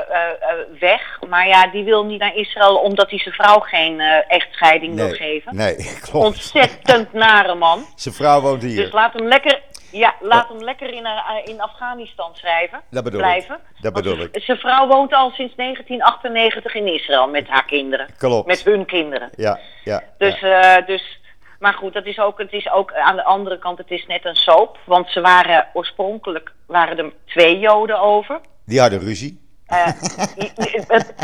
weg. 0.79 1.19
Maar 1.29 1.47
ja, 1.47 1.67
die 1.67 1.83
wil 1.83 2.05
niet 2.05 2.19
naar 2.19 2.35
Israël 2.35 2.75
omdat 2.75 3.09
hij 3.09 3.19
zijn 3.19 3.33
vrouw 3.33 3.59
geen 3.59 3.99
echtscheiding 4.27 4.95
wil 4.95 5.09
geven. 5.09 5.55
nee, 5.55 5.75
klopt. 6.09 6.25
Ontzettend 6.25 7.13
nare 7.13 7.55
man. 7.55 7.85
Zijn 7.95 8.13
vrouw 8.13 8.41
woont 8.41 8.61
hier. 8.61 8.75
Dus 8.83 8.91
laat 8.91 9.13
hem 9.13 9.27
lekker, 9.27 9.61
ja, 9.91 10.15
laat 10.19 10.47
hem 10.49 10.63
lekker 10.63 10.93
in, 10.93 11.07
in 11.43 11.61
Afghanistan 11.61 12.29
schrijven. 12.33 12.81
Dat 12.89 13.03
bedoel 13.03 13.19
blijven. 13.19 13.55
ik. 13.55 13.81
Dat 13.81 13.93
bedoel 13.93 14.19
ik. 14.19 14.29
Zijn 14.43 14.57
vrouw 14.57 14.87
woont 14.87 15.13
al 15.13 15.29
sinds 15.29 15.55
1998 15.55 16.75
in 16.75 16.93
Israël 16.93 17.27
met 17.27 17.47
haar 17.47 17.65
kinderen. 17.65 18.07
Klopt. 18.17 18.47
Met 18.47 18.63
hun 18.63 18.85
kinderen. 18.85 19.29
Ja, 19.35 19.59
ja. 19.83 20.03
Dus, 20.17 20.39
ja. 20.39 20.81
dus, 20.81 21.20
maar 21.61 21.73
goed, 21.73 21.93
dat 21.93 22.05
is 22.05 22.19
ook, 22.19 22.37
het 22.37 22.51
is 22.53 22.71
ook 22.71 22.93
aan 22.93 23.15
de 23.15 23.23
andere 23.23 23.59
kant, 23.59 23.77
het 23.77 23.91
is 23.91 24.05
net 24.07 24.25
een 24.25 24.35
soap. 24.35 24.77
Want 24.85 25.09
ze 25.09 25.21
waren 25.21 25.67
oorspronkelijk 25.73 26.51
waren 26.67 26.97
er 26.97 27.11
twee 27.25 27.59
Joden 27.59 27.99
over. 27.99 28.39
Die 28.65 28.79
hadden 28.79 28.99
ruzie. 28.99 29.49
Eh, 29.65 29.87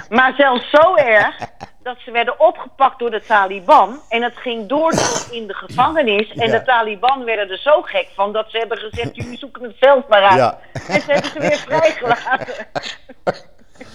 maar 0.10 0.34
zelfs 0.38 0.70
zo 0.70 0.96
erg 0.96 1.38
dat 1.84 1.98
ze 2.00 2.12
werden 2.12 2.40
opgepakt 2.40 3.00
door 3.00 3.12
de 3.12 3.22
Taliban. 3.28 4.00
En 4.10 4.24
het 4.24 4.38
ging 4.38 4.68
door 4.68 4.92
tot 4.92 5.28
in 5.32 5.48
de 5.48 5.54
gevangenis. 5.54 6.34
En 6.34 6.48
Ja. 6.52 6.60
de 6.60 6.66
Taliban 6.66 7.24
werden 7.24 7.50
er 7.50 7.58
zo 7.58 7.82
gek 7.82 8.08
van 8.16 8.34
dat 8.34 8.46
ze 8.52 8.58
hebben 8.58 8.78
gezegd: 8.78 9.16
jullie 9.16 9.38
zoeken 9.38 9.64
het 9.64 9.76
veld 9.80 10.08
maar 10.08 10.22
uit. 10.24 10.38
Ja. 10.38 10.60
En 10.88 11.02
ze 11.02 11.12
hebben 11.12 11.32
ze 11.32 11.40
weer 11.40 11.58
vrijgelaten. 11.58 12.68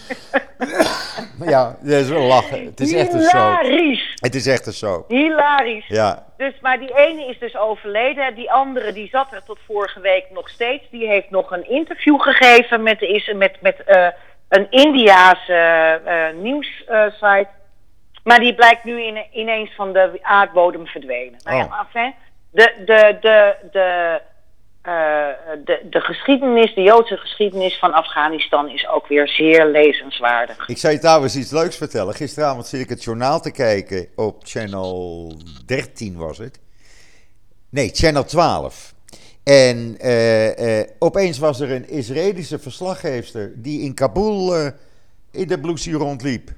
Ja, 1.44 1.76
dat 1.80 2.00
is 2.00 2.08
wel 2.08 2.22
lachen. 2.22 2.64
Het 2.64 2.80
is 2.80 2.92
echt 2.92 3.12
een 3.12 3.22
show. 3.22 3.60
Hilarisch. 3.60 4.12
Het 4.14 4.34
is 4.34 4.46
echt 4.46 4.66
een 4.66 4.72
show. 4.72 5.04
Hilarisch. 5.08 5.86
Ja, 5.86 6.26
Dus, 6.36 6.52
maar 6.60 6.78
die 6.78 6.96
ene 6.96 7.26
is 7.26 7.38
dus 7.38 7.56
overleden. 7.56 8.34
Die 8.34 8.52
andere 8.52 8.92
die 8.92 9.08
zat 9.08 9.32
er 9.32 9.42
tot 9.44 9.58
vorige 9.66 10.00
week 10.00 10.24
nog 10.30 10.48
steeds. 10.48 10.84
Die 10.90 11.06
heeft 11.06 11.30
nog 11.30 11.50
een 11.50 11.70
interview 11.70 12.20
gegeven 12.20 12.82
met, 12.82 13.00
is, 13.00 13.32
met, 13.36 13.56
met 13.60 13.84
eh, 13.84 14.06
een 14.48 14.66
Indiaanse 14.70 16.00
eh 16.04 16.42
nieuwssite. 16.42 17.48
maar 18.24 18.40
die 18.40 18.54
blijkt 18.54 18.84
nu 18.84 19.02
in, 19.02 19.24
ineens 19.32 19.74
van 19.74 19.92
de 19.92 20.18
aardbodem 20.22 20.86
verdwenen. 20.86 21.40
Nou 21.44 21.56
ja, 21.56 21.64
Oh. 21.64 21.78
enfin, 21.80 22.14
de, 22.50 22.72
de, 22.84 23.16
de, 23.20 23.54
de, 23.72 24.20
eh, 24.82 24.92
de, 25.64 25.86
de 25.90 26.00
geschiedenis, 26.00 26.74
de 26.74 26.82
Joodse 26.82 27.16
geschiedenis 27.16 27.78
van 27.78 27.92
Afghanistan 27.92 28.68
is 28.68 28.88
ook 28.88 29.06
weer 29.06 29.28
zeer 29.28 29.66
lezenswaardig. 29.66 30.68
ik 30.68 30.78
zou 30.78 30.92
je 30.92 30.98
trouwens 30.98 31.36
iets 31.36 31.50
leuks 31.50 31.76
vertellen. 31.76 32.14
Gisteravond 32.14 32.66
zit 32.66 32.80
ik 32.80 32.88
het 32.88 33.04
journaal 33.04 33.40
te 33.40 33.50
kijken 33.50 34.08
op 34.16 34.36
channel 34.42 35.32
13 35.66 36.16
was 36.16 36.38
het. 36.38 36.60
Nee, 37.68 37.90
channel 37.92 38.24
12. 38.24 38.94
En 39.44 39.96
eh, 39.98 40.80
eh, 40.80 40.88
opeens 40.98 41.38
was 41.38 41.60
er 41.60 41.70
een 41.70 41.88
Israëlische 41.88 42.58
verslaggeefster 42.58 43.52
die 43.56 43.80
in 43.80 43.94
Kabul 43.94 44.54
in 45.30 45.48
de 45.48 45.60
bloesie 45.60 45.94
rondliep. 45.94 46.50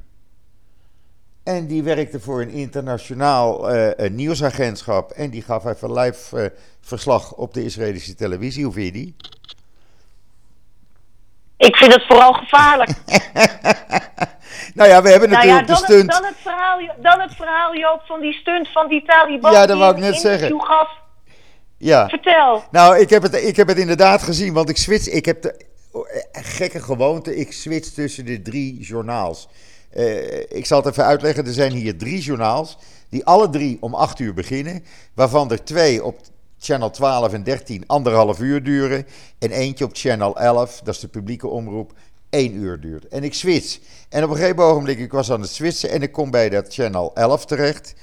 En 1.44 1.66
die 1.66 1.82
werkte 1.82 2.20
voor 2.20 2.40
een 2.40 2.50
internationaal 2.50 3.70
eh, 3.70 4.04
een 4.06 4.14
nieuwsagentschap. 4.14 5.10
En 5.10 5.30
die 5.30 5.42
gaf 5.42 5.64
even 5.64 5.92
live 5.92 6.40
eh, 6.40 6.50
verslag 6.80 7.32
op 7.32 7.54
de 7.54 7.64
Israëlische 7.64 8.14
televisie. 8.14 8.64
Hoe 8.64 8.72
vind 8.72 8.86
je 8.86 8.92
die? 8.92 9.16
Ik 11.56 11.76
vind 11.76 11.94
het 11.94 12.06
vooral 12.06 12.32
gevaarlijk. 12.32 12.90
Nou 14.74 14.88
ja, 14.88 15.02
we 15.02 15.08
hebben 15.08 15.30
Nou 15.30 15.46
natuurlijk 15.46 15.66
dan, 15.66 15.76
de 15.76 15.84
stunt. 15.84 16.12
Het, 16.12 16.22
dan, 16.22 16.30
het 16.30 16.40
verhaal, 16.42 16.78
dan 17.00 17.20
het 17.20 17.34
verhaal, 17.34 17.76
Joop, 17.76 18.02
van 18.04 18.20
die 18.20 18.32
stunt 18.32 18.68
van 18.72 18.88
die 18.88 19.04
Taliban. 19.04 19.52
Ja, 19.52 19.66
dat 19.66 19.78
wou 19.78 19.94
ik 19.94 20.00
net 20.00 20.16
zeggen. 20.16 20.60
Gaf. 20.60 20.90
Ja. 21.76 22.08
Vertel. 22.08 22.64
Nou, 22.70 22.98
ik 22.98 23.10
heb, 23.10 23.22
het, 23.22 23.34
ik 23.34 23.56
heb 23.56 23.68
het 23.68 23.78
inderdaad 23.78 24.22
gezien, 24.22 24.52
want 24.52 24.68
ik 24.68 24.76
switch. 24.76 25.08
Ik 25.08 25.24
heb 25.24 25.42
de 25.42 25.66
eh, 25.92 26.44
gekke 26.44 26.80
gewoonte, 26.80 27.36
ik 27.36 27.52
switch 27.52 27.88
tussen 27.88 28.24
de 28.24 28.42
drie 28.42 28.80
journaals. 28.80 29.48
Eh, 29.94 30.38
ik 30.38 30.66
zal 30.66 30.78
het 30.78 30.86
even 30.86 31.04
uitleggen. 31.04 31.46
Er 31.46 31.52
zijn 31.52 31.72
hier 31.72 31.96
drie 31.98 32.20
journaals, 32.20 32.78
die 33.08 33.24
alle 33.24 33.50
drie 33.50 33.76
om 33.80 33.94
8 33.94 34.18
uur 34.18 34.34
beginnen. 34.34 34.84
Waarvan 35.14 35.50
er 35.50 35.64
twee 35.64 36.04
op 36.04 36.20
channel 36.58 36.90
12 36.90 37.32
en 37.32 37.42
13 37.42 37.86
anderhalf 37.86 38.40
uur 38.40 38.62
duren. 38.62 39.06
En 39.38 39.50
eentje 39.50 39.84
op 39.84 39.90
channel 39.92 40.36
11, 40.36 40.80
dat 40.84 40.94
is 40.94 41.00
de 41.00 41.08
publieke 41.08 41.48
omroep, 41.48 41.92
1 42.30 42.54
uur 42.54 42.80
duurt. 42.80 43.08
En 43.08 43.24
ik 43.24 43.34
switch. 43.34 43.78
En 44.08 44.24
op 44.24 44.30
een 44.30 44.36
gegeven 44.36 44.62
ogenblik, 44.62 44.98
ik 44.98 45.12
was 45.12 45.30
aan 45.30 45.40
het 45.40 45.50
switchen 45.50 45.90
en 45.90 46.02
ik 46.02 46.12
kom 46.12 46.30
bij 46.30 46.48
dat 46.48 46.74
channel 46.74 47.14
11 47.14 47.46
terecht. 47.46 47.94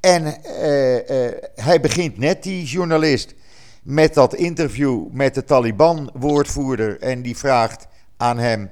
En 0.00 0.44
eh, 0.44 1.26
eh, 1.26 1.34
hij 1.54 1.80
begint 1.80 2.18
net, 2.18 2.42
die 2.42 2.64
journalist, 2.64 3.34
met 3.82 4.14
dat 4.14 4.34
interview 4.34 5.06
met 5.10 5.34
de 5.34 5.44
Taliban-woordvoerder. 5.44 7.00
En 7.00 7.22
die 7.22 7.36
vraagt 7.36 7.86
aan 8.16 8.38
hem: 8.38 8.70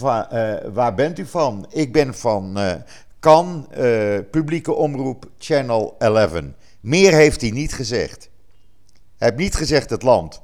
eh, 0.00 0.54
Waar 0.72 0.94
bent 0.94 1.18
u 1.18 1.26
van? 1.26 1.66
Ik 1.70 1.92
ben 1.92 2.14
van 2.14 2.58
eh 2.58 2.74
Kan, 3.18 3.66
eh, 3.70 4.18
publieke 4.30 4.72
omroep 4.72 5.30
Channel 5.38 5.94
11. 5.98 6.42
Meer 6.80 7.12
heeft 7.12 7.40
hij 7.40 7.50
niet 7.50 7.72
gezegd. 7.72 8.28
Hij 9.16 9.28
heeft 9.28 9.40
niet 9.40 9.54
gezegd 9.54 9.90
het 9.90 10.02
land. 10.02 10.40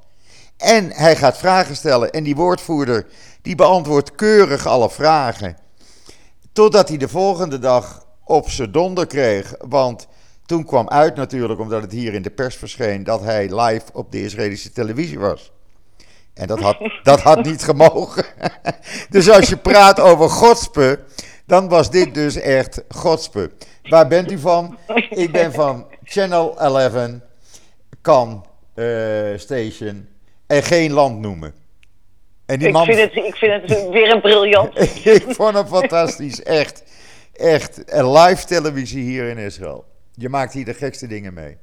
En 0.57 0.91
hij 0.91 1.17
gaat 1.17 1.39
vragen 1.39 1.77
stellen. 1.77 2.11
En 2.11 2.23
die 2.23 2.37
woordvoerder 2.37 3.07
die 3.43 3.55
beantwoordt 3.55 4.15
keurig 4.15 4.67
alle 4.67 4.91
vragen. 4.91 5.57
Totdat 6.53 6.89
hij 6.89 6.97
de 6.97 7.09
volgende 7.09 7.59
dag 7.59 8.07
op 8.25 8.51
zijn 8.51 8.73
donder 8.73 9.07
kreeg. 9.07 9.55
Want 9.59 10.07
toen 10.47 10.65
kwam 10.65 10.89
uit 10.89 11.17
natuurlijk, 11.17 11.61
omdat 11.61 11.83
het 11.83 11.93
hier 11.93 12.15
in 12.15 12.23
de 12.23 12.31
pers 12.31 12.57
verscheen, 12.57 13.05
dat 13.05 13.21
hij 13.21 13.61
live 13.61 13.85
op 13.93 14.13
de 14.13 14.23
Israëlische 14.23 14.73
televisie 14.73 15.19
was. 15.19 15.52
En 16.35 16.47
dat 16.47 16.61
had, 16.61 16.77
dat 17.03 17.21
had 17.21 17.45
niet 17.45 17.63
gemogen. 17.63 18.25
dus 19.11 19.31
als 19.31 19.49
je 19.49 19.57
praat 19.57 20.01
over 20.01 20.29
godspe, 20.29 21.01
dan 21.47 21.69
was 21.69 21.91
dit 21.91 22.15
dus 22.15 22.37
echt 22.37 22.83
godspe. 22.89 23.51
Waar 23.83 24.09
bent 24.09 24.33
u 24.33 24.39
van? 24.39 24.79
Ik 25.11 25.33
ben 25.33 25.53
van 25.53 25.87
Channel 26.05 26.61
11, 26.61 26.93
Kan 28.01 28.47
eh, 28.75 28.87
Station 29.37 30.09
en 30.47 30.63
geen 30.63 30.93
land 30.93 31.19
noemen. 31.21 31.55
En 32.47 32.59
die 32.59 32.67
Ik 32.69 32.73
man 32.75 32.85
vind, 32.85 32.99
het, 32.99 33.25
ik 33.25 33.35
vind 33.37 33.71
het 33.71 33.89
weer 33.89 34.11
een 34.11 34.21
briljant. 34.21 34.81
ik 35.07 35.25
vond 35.29 35.55
hem 35.55 35.67
fantastisch, 35.67 36.43
echt. 36.43 36.83
Echt. 37.33 37.83
Live 37.87 38.45
televisie 38.47 39.03
hier 39.03 39.29
in 39.29 39.39
Israël. 39.39 39.85
Je 40.15 40.29
maakt 40.29 40.53
hier 40.53 40.65
de 40.65 40.75
gekste 40.75 41.07
dingen 41.07 41.35
mee. 41.35 41.57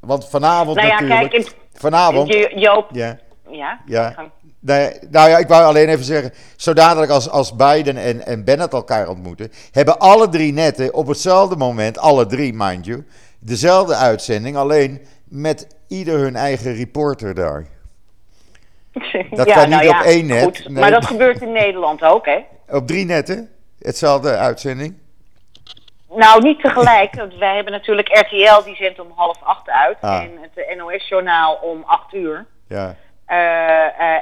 Want 0.00 0.28
vanavond 0.28 0.76
Nou 0.76 0.88
ja, 0.88 1.00
natuurlijk. 1.00 1.30
kijk, 1.30 1.54
vanavond. 1.72 2.32
Jo- 2.32 2.48
Joop, 2.54 2.88
Ja, 2.92 3.18
ja? 3.50 3.80
ja. 3.86 4.14
Nee, 4.60 4.92
nou 5.10 5.30
ja, 5.30 5.38
ik 5.38 5.48
wou 5.48 5.64
alleen 5.64 5.88
even 5.88 6.04
zeggen. 6.04 6.32
Zo 6.56 6.72
dadelijk 6.72 7.10
als, 7.12 7.30
als 7.30 7.56
Biden 7.56 7.96
en, 7.96 8.26
en 8.26 8.44
Bennett 8.44 8.72
elkaar 8.72 9.08
ontmoeten. 9.08 9.52
hebben 9.72 9.98
alle 9.98 10.28
drie 10.28 10.52
netten 10.52 10.94
op 10.94 11.06
hetzelfde 11.06 11.56
moment, 11.56 11.98
alle 11.98 12.26
drie, 12.26 12.52
mind 12.54 12.84
you. 12.84 13.06
dezelfde 13.38 13.94
uitzending. 13.94 14.56
Alleen 14.56 15.06
met 15.24 15.76
ieder 15.88 16.18
hun 16.18 16.36
eigen 16.36 16.74
reporter 16.74 17.34
daar. 17.34 17.66
Dat 19.30 19.52
kan 19.52 19.68
niet 19.68 19.88
op 19.88 20.00
één 20.04 20.26
net. 20.26 20.42
Goed, 20.42 20.68
Nee. 20.68 20.80
Maar 20.80 20.90
dat 20.90 21.06
gebeurt 21.06 21.42
in 21.42 21.52
Nederland 21.52 22.02
ook, 22.02 22.26
hè? 22.26 22.38
Op 22.68 22.86
drie 22.86 23.04
netten, 23.04 23.50
hetzelfde 23.78 24.36
uitzending. 24.36 24.94
Nou, 26.10 26.42
niet 26.42 26.60
tegelijk. 26.60 27.14
want 27.14 27.34
wij 27.34 27.54
hebben 27.54 27.72
natuurlijk 27.72 28.08
RTL, 28.08 28.64
die 28.64 28.76
zendt 28.76 29.00
om 29.00 29.12
half 29.14 29.42
acht 29.42 29.70
uit. 29.70 29.96
Ah. 30.00 30.22
En 30.22 30.30
het 30.40 30.76
NOS-journaal 30.76 31.54
om 31.54 31.82
acht 31.86 32.14
uur. 32.14 32.46
Ja, 32.68 32.96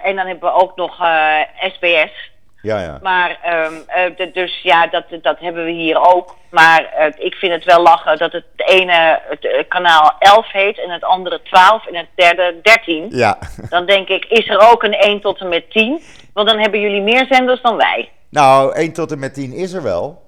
en 0.03 0.17
dan 0.17 0.27
hebben 0.27 0.53
we 0.53 0.61
ook 0.63 0.77
nog 0.77 1.01
eh, 1.01 1.39
SBS. 1.73 2.31
ja, 2.63 2.81
ja. 2.81 2.99
Maar, 3.03 3.39
eh, 3.43 4.05
d- 4.05 4.35
dus 4.35 4.63
ja, 4.63 4.87
dat, 4.87 5.05
dat 5.23 5.39
hebben 5.39 5.65
we 5.65 5.71
hier 5.71 6.15
ook. 6.15 6.37
Maar 6.51 6.85
eh, 6.85 7.13
ik 7.25 7.35
vind 7.35 7.53
het 7.53 7.65
wel 7.65 7.83
lachen 7.83 8.19
dat 8.19 8.33
het 8.33 8.45
ene 8.57 9.21
het, 9.29 9.45
eh, 9.47 9.65
kanaal 9.69 10.13
11 10.19 10.53
heet 10.53 10.79
en 10.79 10.91
het 10.91 11.05
andere 11.05 11.43
12 11.43 11.87
en 11.87 11.95
het 11.95 12.07
derde 12.15 12.55
13. 12.63 13.07
Ja, 13.11 13.39
Dan 13.71 13.87
denk 13.87 14.09
ik, 14.09 14.25
is 14.25 14.49
er 14.49 14.71
ook 14.73 14.83
een 14.83 14.95
1 14.95 15.21
tot 15.21 15.41
en 15.41 15.49
met 15.49 15.71
10? 15.71 16.03
Want 16.33 16.49
dan 16.49 16.59
hebben 16.59 16.81
jullie 16.81 17.03
meer 17.03 17.27
zenders 17.31 17.63
dan 17.63 17.77
wij. 17.77 18.11
nou, 18.31 18.75
1 18.75 18.93
tot 18.93 19.13
en 19.13 19.19
met 19.19 19.35
10 19.35 19.53
is 19.53 19.73
er 19.73 19.83
wel. 19.83 20.25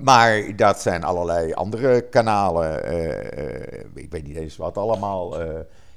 Maar 0.00 0.42
dat 0.56 0.80
zijn 0.80 1.04
allerlei 1.04 1.52
andere 1.52 2.08
kanalen. 2.08 2.84
eh, 2.84 3.38
eh, 3.38 3.84
ik 3.94 4.10
weet 4.10 4.26
niet 4.26 4.36
eens 4.36 4.56
wat 4.56 4.76
allemaal. 4.78 5.40
eh, 5.40 5.48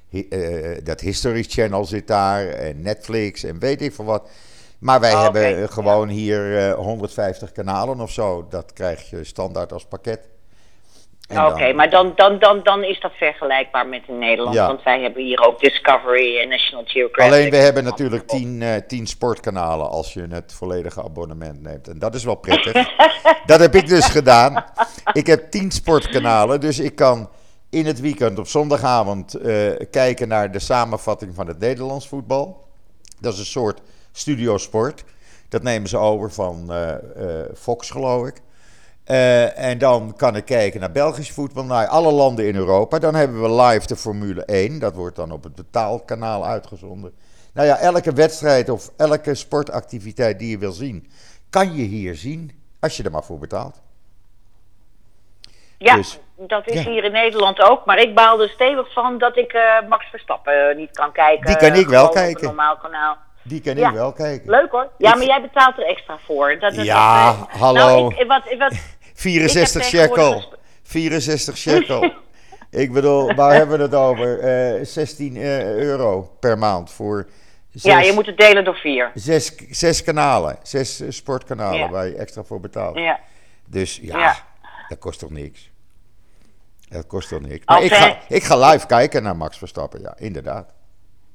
hi- 0.08 0.26
eh, 0.30 0.84
dat 0.84 1.00
History 1.00 1.42
Channel 1.48 1.84
zit 1.84 2.06
daar. 2.06 2.46
En 2.48 2.82
Netflix 2.82 3.44
en 3.44 3.58
weet 3.58 3.82
ik 3.82 3.94
veel 3.94 4.04
wat. 4.04 4.28
Maar 4.78 5.00
wij 5.00 5.12
Oh, 5.14 5.22
hebben 5.22 5.62
eh, 5.62 5.68
gewoon 5.68 6.08
hier 6.08 6.58
eh, 6.68 6.74
150 6.74 7.52
kanalen 7.52 8.00
of 8.00 8.10
zo. 8.10 8.46
Dat 8.50 8.72
krijg 8.72 9.10
je 9.10 9.24
standaard 9.24 9.72
als 9.72 9.84
pakket. 9.84 10.28
Oké, 11.30 11.72
maar 11.72 11.90
dan, 11.90 12.12
dan, 12.16 12.38
dan, 12.38 12.60
dan 12.62 12.84
is 12.84 13.00
dat 13.00 13.12
vergelijkbaar 13.14 13.86
met 13.86 14.02
in 14.08 14.18
Nederland. 14.18 14.54
Ja. 14.54 14.66
Want 14.66 14.82
wij 14.82 15.00
hebben 15.00 15.22
hier 15.22 15.40
ook 15.46 15.60
Discovery 15.60 16.38
en 16.38 16.48
National 16.48 16.84
Geographic. 16.86 17.32
Alleen 17.34 17.50
we 17.50 17.56
hebben 17.56 17.84
natuurlijk 17.84 18.26
10 18.28 18.62
eh 18.62 18.74
10 18.86 19.06
sportkanalen 19.06 19.88
als 19.90 20.12
je 20.12 20.26
het 20.30 20.52
volledige 20.52 21.02
abonnement 21.02 21.62
neemt. 21.62 21.88
En 21.88 21.98
dat 21.98 22.14
is 22.14 22.24
wel 22.24 22.34
prettig. 22.34 22.72
dat 23.46 23.60
heb 23.60 23.74
ik 23.74 23.86
dus 23.88 24.04
gedaan. 24.06 24.64
Ik 25.12 25.26
heb 25.26 25.50
10 25.50 25.70
sportkanalen, 25.70 26.60
dus 26.60 26.78
ik 26.78 26.94
kan 26.96 27.28
in 27.76 27.86
het 27.86 28.00
weekend 28.00 28.38
op 28.38 28.46
zondagavond 28.46 29.34
eh, 29.34 29.70
kijken 29.90 30.28
naar 30.28 30.52
de 30.52 30.58
samenvatting 30.58 31.34
van 31.34 31.46
het 31.46 31.58
Nederlands 31.58 32.08
voetbal. 32.08 32.68
Dat 33.20 33.32
is 33.32 33.38
een 33.38 33.44
soort 33.44 33.80
studiosport. 34.12 35.04
Dat 35.48 35.62
nemen 35.62 35.88
ze 35.88 35.96
over 35.96 36.32
van 36.32 36.72
eh, 36.72 36.92
eh, 36.92 37.46
Fox, 37.54 37.90
geloof 37.90 38.26
ik. 38.26 38.40
En 39.54 39.78
dan 39.78 40.16
kan 40.16 40.36
ik 40.36 40.44
kijken 40.44 40.80
naar 40.80 40.92
Belgisch 40.92 41.32
voetbal, 41.32 41.64
naar 41.64 41.86
alle 41.86 42.12
landen 42.12 42.46
in 42.46 42.56
Europa. 42.56 42.98
Dan 42.98 43.14
hebben 43.14 43.42
we 43.42 43.62
live 43.62 43.86
de 43.86 43.96
Formule 43.96 44.44
1. 44.44 44.78
Dat 44.78 44.94
wordt 44.94 45.16
dan 45.16 45.30
op 45.30 45.42
het 45.42 45.54
betaalkanaal 45.54 46.46
uitgezonden. 46.46 47.12
Nou 47.52 47.66
ja, 47.66 47.78
elke 47.78 48.12
wedstrijd 48.12 48.68
of 48.68 48.92
elke 48.96 49.34
sportactiviteit 49.34 50.38
die 50.38 50.50
je 50.50 50.58
wil 50.58 50.72
zien, 50.72 51.06
kan 51.50 51.74
je 51.74 51.82
hier 51.82 52.14
zien. 52.14 52.50
Als 52.80 52.96
je 52.96 53.02
er 53.02 53.10
maar 53.10 53.24
voor 53.24 53.38
betaalt. 53.38 53.80
Ja, 55.78 55.96
Dus- 55.96 56.20
dat 56.36 56.68
is 56.68 56.82
ja. 56.82 56.90
hier 56.90 57.04
in 57.04 57.12
Nederland 57.12 57.60
ook. 57.60 57.84
Maar 57.84 57.98
ik 57.98 58.14
baal 58.14 58.42
er 58.42 58.48
stevig 58.48 58.92
van 58.92 59.18
dat 59.18 59.36
ik 59.36 59.52
eh, 59.52 59.88
Max 59.88 60.06
Verstappen 60.10 60.68
eh, 60.70 60.76
niet 60.76 60.90
kan 60.90 61.12
kijken. 61.12 61.46
Die 61.46 61.56
kan 61.56 61.74
ik 61.74 61.74
wel 61.74 61.84
Gewoon 61.84 62.06
op 62.06 62.14
kijken. 62.14 62.40
een 62.40 62.46
normaal 62.46 62.76
kanaal. 62.76 63.16
Die 63.42 63.60
kan 63.60 63.76
ik 63.76 63.90
wel 63.90 64.12
kijken. 64.12 64.50
Leuk 64.50 64.70
hoor. 64.70 64.88
Ja, 64.98 65.14
maar 65.14 65.26
jij 65.26 65.40
betaalt 65.40 65.78
er 65.78 65.86
extra 65.86 66.18
voor. 66.24 66.58
Dat, 66.58 66.74
dat, 66.74 66.84
ja, 66.84 67.26
dat, 67.26 67.48
hallo. 67.48 67.78
Nou, 67.78 68.14
ik, 68.16 68.26
wat, 68.26 68.42
wat, 68.58 68.72
64 69.14 69.84
shekel. 69.84 70.44
64 70.82 71.56
shekel. 71.56 72.10
ik 72.70 72.92
bedoel, 72.92 73.34
waar 73.34 73.54
hebben 73.54 73.76
we 73.76 73.82
het 73.82 73.94
over? 73.94 74.44
Uh, 74.78 74.84
16 74.84 75.36
uh, 75.36 75.74
euro 75.74 76.30
per 76.40 76.58
maand 76.58 76.92
voor 76.92 77.26
ja, 77.82 78.00
je 78.00 78.12
moet 78.12 78.26
het 78.26 78.36
delen 78.36 78.64
door 78.64 78.76
vier. 78.76 79.10
Zes, 79.14 79.54
zes 79.70 80.02
kanalen, 80.02 80.58
zes 80.62 81.00
eh, 81.00 81.10
sportkanalen 81.10 81.90
waar 81.90 82.06
je 82.06 82.16
extra 82.16 82.42
voor 82.42 82.60
betaalt. 82.60 82.96
Ja. 82.96 83.20
Dus 83.66 83.98
ja, 84.02 84.36
dat 84.88 84.98
kost 84.98 85.18
toch 85.18 85.30
niks? 85.30 85.70
Dat 86.96 87.06
kost 87.06 87.28
toch 87.28 87.40
niks? 87.40 87.66
Maar 87.66 87.82
ik 87.82 87.92
ga, 87.92 88.18
ik 88.28 88.42
ga 88.42 88.70
live 88.70 88.86
kijken 88.86 89.22
naar 89.22 89.36
Max 89.36 89.58
Verstappen, 89.58 90.00
ja, 90.00 90.14
inderdaad. 90.18 90.74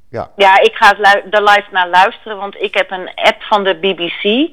Ja, 0.09 0.31
ja 0.35 0.59
ik 0.59 0.75
ga 0.75 0.97
er 1.29 1.43
live 1.43 1.67
naar 1.71 1.89
luisteren, 1.89 2.37
want 2.37 2.61
ik 2.61 2.73
heb 2.73 2.91
een 2.91 3.11
app 3.15 3.41
van 3.41 3.63
de 3.63 3.75
BBC. 3.75 4.49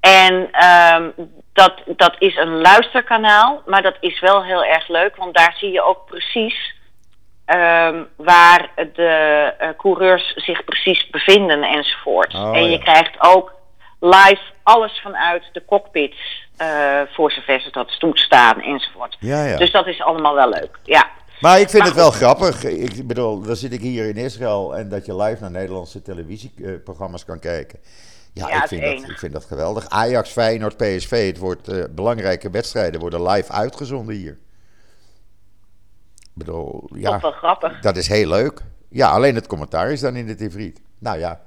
En 0.00 0.50
um, 0.94 1.14
dat, 1.52 1.82
dat 1.86 2.16
is 2.18 2.36
een 2.36 2.60
luisterkanaal, 2.60 3.62
maar 3.66 3.82
dat 3.82 3.96
is 4.00 4.20
wel 4.20 4.44
heel 4.44 4.64
erg 4.64 4.88
leuk, 4.88 5.16
want 5.16 5.36
daar 5.36 5.54
zie 5.58 5.72
je 5.72 5.82
ook 5.82 6.06
precies 6.06 6.78
Um, 7.56 8.08
waar 8.16 8.70
de 8.92 9.54
uh, 9.60 9.68
coureurs 9.76 10.32
zich 10.36 10.64
precies 10.64 11.10
bevinden 11.10 11.62
enzovoort. 11.62 12.34
Oh, 12.34 12.56
en 12.56 12.70
je 12.70 12.78
krijgt 12.78 13.16
ook 13.18 13.52
live 14.00 14.42
alles 14.62 15.00
vanuit 15.02 15.42
de 15.52 15.64
cockpits, 15.64 16.39
uh, 16.60 17.00
voor 17.14 17.32
zover 17.32 17.60
ze 17.60 17.70
dat 17.70 17.98
toestaan 17.98 18.60
enzovoort. 18.60 19.16
Ja, 19.20 19.44
ja. 19.44 19.56
Dus 19.56 19.72
dat 19.72 19.86
is 19.86 20.00
allemaal 20.00 20.34
wel 20.34 20.48
leuk, 20.48 20.78
ja. 20.82 21.10
Maar 21.40 21.60
ik 21.60 21.70
vind 21.70 21.84
het 21.84 21.94
wel 21.94 22.10
grappig. 22.10 22.64
Ik 22.64 23.06
bedoel, 23.06 23.40
dan 23.40 23.56
zit 23.56 23.72
ik 23.72 23.80
hier 23.80 24.08
in 24.08 24.16
Israël 24.16 24.76
en 24.76 24.88
dat 24.88 25.06
je 25.06 25.16
live 25.16 25.40
naar 25.40 25.50
Nederlandse 25.50 26.02
televisieprogramma's 26.02 27.24
kan 27.24 27.38
kijken. 27.38 27.78
Ja, 28.32 28.62
ik, 28.62 28.68
vind 28.68 28.82
dat, 28.82 29.10
ik 29.10 29.18
vind 29.18 29.32
dat 29.32 29.44
geweldig. 29.44 29.88
Ajax, 29.88 30.30
Feyenoord, 30.30 30.76
PSV, 30.76 31.26
het 31.26 31.38
wordt 31.38 31.68
uh, 31.68 31.84
belangrijke 31.90 32.50
wedstrijden 32.50 33.00
worden 33.00 33.28
live 33.28 33.52
uitgezonden 33.52 34.14
hier 34.14 34.38
bedoel, 36.44 36.88
ja, 36.94 37.20
wel 37.20 37.30
grappig. 37.30 37.80
Dat 37.80 37.96
is 37.96 38.08
heel 38.08 38.28
leuk. 38.28 38.60
Ja, 38.88 39.10
alleen 39.10 39.34
het 39.34 39.46
commentaar 39.46 39.92
is 39.92 40.00
dan 40.00 40.16
in 40.16 40.28
het 40.28 40.40
hybride. 40.40 40.80
Nou 40.98 41.18
ja, 41.18 41.40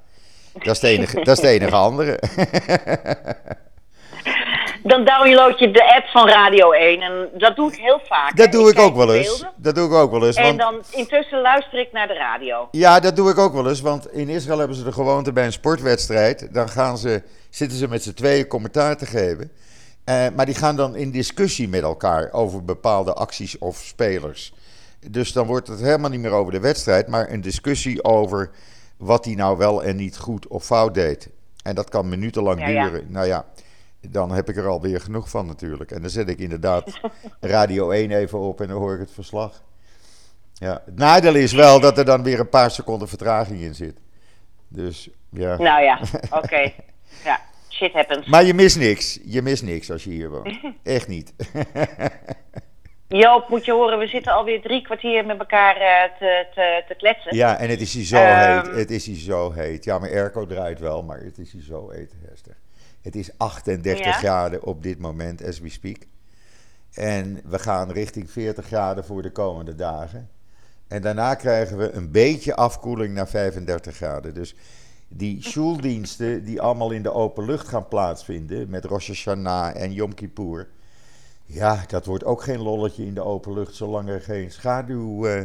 dat 0.53 0.68
is 0.68 0.80
de 0.80 0.88
enige, 0.88 1.16
dat 1.16 1.38
is 1.38 1.43
de 1.43 1.47
enige 1.47 1.76
andere. 1.76 2.20
dan 4.84 5.05
download 5.05 5.59
je 5.59 5.71
de 5.71 5.95
app 5.95 6.05
van 6.05 6.27
Radio 6.27 6.71
1 6.71 7.01
en 7.01 7.29
dat 7.34 7.55
doe 7.55 7.71
ik 7.71 7.79
heel 7.79 8.01
vaak. 8.03 8.38
Dat 8.38 8.51
doe 8.51 8.69
ik, 8.69 8.79
ook 8.79 8.95
wel 8.95 9.13
eens. 9.13 9.45
Dat 9.55 9.75
doe 9.75 9.88
ik 9.88 9.93
ook 9.93 10.11
wel 10.11 10.25
eens. 10.25 10.36
En 10.36 10.57
dan 10.57 10.81
intussen 10.91 11.41
luister 11.41 11.79
ik 11.79 11.91
naar 11.91 12.07
de 12.07 12.13
radio. 12.13 12.67
Ja, 12.71 12.99
dat 12.99 13.15
doe 13.15 13.29
ik 13.29 13.38
ook 13.38 13.53
wel 13.53 13.69
eens, 13.69 13.81
want 13.81 14.11
in 14.11 14.29
Israël 14.29 14.57
hebben 14.59 14.77
ze 14.77 14.84
de 14.84 14.91
gewoonte 14.91 15.34
bij 15.34 15.45
een 15.45 15.51
sportwedstrijd. 15.51 16.53
Dan 16.53 16.69
gaan 16.69 16.97
ze, 16.97 17.23
zitten 17.49 17.77
ze 17.77 17.88
met 17.88 18.03
z'n 18.03 18.13
tweeën 18.13 18.47
commentaar 18.47 18.97
te 18.97 19.05
geven. 19.05 19.51
Uh, 20.09 20.25
maar 20.36 20.45
die 20.45 20.55
gaan 20.55 20.75
dan 20.75 20.95
in 20.95 21.11
discussie 21.11 21.69
met 21.69 21.81
elkaar 21.81 22.29
over 22.31 22.65
bepaalde 22.65 23.13
acties 23.13 23.57
of 23.57 23.77
spelers. 23.77 24.53
Dus 25.09 25.34
dan 25.34 25.47
wordt 25.47 25.67
het 25.67 25.79
helemaal 25.79 26.09
niet 26.09 26.19
meer 26.19 26.31
over 26.31 26.51
de 26.51 26.59
wedstrijd, 26.59 27.07
maar 27.07 27.31
een 27.31 27.41
discussie 27.41 28.03
over 28.03 28.49
wat 28.97 29.25
hij 29.25 29.36
nou 29.36 29.57
wel 29.57 29.84
en 29.84 29.95
niet 29.95 30.17
goed 30.17 30.47
of 30.47 30.65
fout 30.65 30.93
deed. 30.93 31.29
En 31.63 31.75
dat 31.75 31.89
kan 31.89 32.09
minutenlang 32.09 32.65
duren. 32.65 33.05
Nou 33.07 33.27
ja, 33.27 33.45
dan 34.10 34.32
heb 34.32 34.49
ik 34.49 34.58
er 34.58 34.68
alweer 34.68 35.01
genoeg 35.01 35.30
van 35.30 35.45
natuurlijk. 35.45 35.91
En 35.91 36.01
dan 36.01 36.10
zet 36.10 36.30
ik 36.30 36.39
inderdaad 36.39 36.99
Radio 37.39 37.89
1 37.89 38.12
even 38.12 38.39
op 38.39 38.62
en 38.62 38.68
dan 38.68 38.78
hoor 38.78 38.93
ik 38.93 38.99
het 38.99 39.12
verslag. 39.12 39.64
Ja, 40.54 40.82
het 40.86 40.97
nadeel 40.97 41.36
is 41.36 41.54
wel 41.54 41.80
dat 41.80 41.97
er 41.97 42.06
dan 42.06 42.24
weer 42.24 42.39
een 42.39 42.49
paar 42.49 42.72
seconden 42.72 43.08
vertraging 43.08 43.62
in 43.62 43.76
zit. 43.76 43.97
Dus 44.68 45.10
ja. 45.30 45.58
Nou 45.58 45.84
ja, 45.84 45.99
oké. 46.32 46.72
Ja, 47.24 47.39
shit 47.70 47.93
happens. 47.93 48.28
Maar 48.28 48.43
je 48.43 48.54
mist 48.54 48.78
niks. 48.78 49.20
Je 49.24 49.41
mist 49.41 49.64
niks 49.64 49.91
als 49.91 50.04
je 50.04 50.10
hier 50.10 50.30
woont. 50.30 50.60
Echt 50.84 51.08
niet. 51.08 51.34
Joop, 53.08 53.49
moet 53.49 53.66
je 53.66 53.72
horen, 53.72 53.99
we 53.99 54.08
zitten 54.08 54.34
alweer 54.34 54.62
drie 54.62 54.82
kwartier 54.82 55.26
met 55.26 55.39
elkaar 55.39 55.76
uh, 55.76 56.18
te, 56.20 56.45
te, 56.54 56.84
te, 56.88 56.95
kletsen. 56.95 57.36
Ja, 57.36 57.58
en 57.58 57.70
het 57.70 57.82
is 57.82 57.93
hier 57.93 58.06
zo 58.06 58.18
heet. 58.18 58.68
Ehm, 58.68 58.78
het 58.78 58.91
is 58.91 59.06
hier 59.06 59.20
zo 59.20 59.51
heet. 59.51 59.84
Ja, 59.84 59.99
mijn 59.99 60.14
airco 60.14 60.45
draait 60.45 60.80
wel, 60.80 61.04
maar 61.04 61.20
het 61.20 61.38
is 61.38 61.51
hier 61.51 61.62
zo 61.62 61.89
heet, 61.89 62.14
Hester. 62.30 62.56
Het 63.04 63.16
is 63.16 63.38
38 63.38 64.16
graden 64.16 64.64
op 64.64 64.84
dit 64.84 64.99
moment, 64.99 65.43
as 65.43 65.60
we 65.60 65.70
speak. 65.70 65.97
En 66.93 67.41
we 67.45 67.60
gaan 67.60 67.91
richting 67.91 68.32
40 68.32 68.66
graden 68.66 69.06
voor 69.06 69.22
de 69.22 69.32
komende 69.32 69.76
dagen. 69.76 70.30
En 70.88 71.01
daarna 71.01 71.36
krijgen 71.36 71.78
we 71.78 71.91
een 71.91 72.12
beetje 72.12 72.56
afkoeling 72.56 73.14
naar 73.14 73.28
35 73.28 73.95
graden. 73.95 74.34
Dus 74.34 74.56
die 75.08 75.43
schooldiensten 75.43 76.43
die 76.43 76.62
allemaal 76.62 76.91
in 76.91 77.04
de 77.04 77.14
open 77.14 77.45
lucht 77.45 77.68
gaan 77.68 77.88
plaatsvinden... 77.88 78.70
met 78.70 78.86
Rosh 78.86 79.08
Hashanah 79.08 79.76
en 79.76 79.93
Yom 79.93 80.14
Kippur 80.14 80.68
ja, 81.45 81.84
dat 81.88 82.06
wordt 82.06 82.26
ook 82.26 82.41
geen 82.43 82.62
lolletje 82.62 83.06
in 83.06 83.14
de 83.14 83.24
open 83.24 83.54
lucht 83.54 83.76
zolang 83.76 84.10
er 84.10 84.22
geen 84.22 84.51
schaduw, 84.51 85.28
uh, 85.28 85.43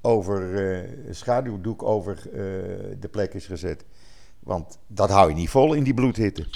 over, 0.00 0.42
uh, 0.42 0.88
schaduwdoek 1.10 1.82
over 1.82 2.18
uh, 2.26 2.32
de 3.00 3.08
plek 3.10 3.34
is 3.34 3.46
gezet. 3.46 3.84
Want 4.48 4.78
dat 4.86 5.10
hou 5.10 5.28
je 5.28 5.34
niet 5.34 5.50
vol 5.50 5.74
in 5.74 5.82
die 5.82 5.94
bloedhitte. 5.94 6.46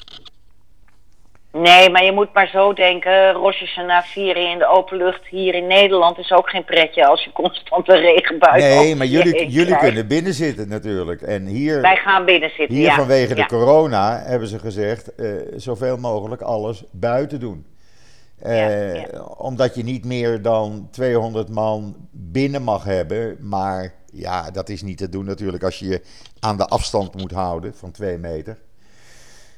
Nee, 1.53 1.91
maar 1.91 2.05
je 2.05 2.13
moet 2.13 2.33
maar 2.33 2.49
zo 2.49 2.73
denken. 2.73 3.33
Rosh 3.33 3.77
na 3.77 4.03
vieren 4.03 4.51
in 4.51 4.59
de 4.59 4.67
open 4.67 4.97
lucht 4.97 5.27
hier 5.27 5.55
in 5.55 5.67
Nederland 5.67 6.19
is 6.19 6.33
ook 6.33 6.51
geen 6.51 6.65
pretje 6.65 7.07
als 7.07 7.25
je 7.25 7.33
constant 7.33 7.89
een 7.89 8.01
regenbui 8.01 8.61
Nee, 8.61 8.97
maar 8.97 9.07
jullie, 9.07 9.49
jullie 9.49 9.77
kunnen 9.77 10.07
binnen 10.07 10.35
zitten 10.35 10.69
natuurlijk. 10.69 11.23
En 11.23 11.47
hier, 11.47 11.81
Wij 11.81 11.97
gaan 11.97 12.25
binnen 12.25 12.51
zitten, 12.51 12.77
Hier 12.77 12.93
vanwege 12.93 13.35
de 13.35 13.47
corona 13.47 14.23
hebben 14.25 14.49
ze 14.49 14.59
gezegd, 14.59 15.13
zoveel 15.57 15.97
mogelijk 15.97 16.43
alles 16.43 16.85
buiten 16.91 17.41
doen. 17.41 17.67
Eh, 18.43 19.03
omdat 19.37 19.75
je 19.75 19.83
niet 19.83 20.05
meer 20.05 20.43
dan 20.43 20.89
200 20.91 21.49
man 21.49 21.97
binnen 22.11 22.63
mag 22.63 22.85
hebben. 22.85 23.37
Maar 23.41 23.95
ja, 24.13 24.51
dat 24.51 24.69
is 24.69 24.83
niet 24.83 24.99
te 24.99 25.09
doen 25.09 25.25
natuurlijk 25.25 25.63
als 25.63 25.79
je 25.79 25.87
je 25.87 26.03
aan 26.39 26.57
de 26.57 26.67
afstand 26.67 27.15
moet 27.15 27.33
houden 27.33 27.75
van 27.75 27.91
2 27.91 28.19
meter. 28.19 28.59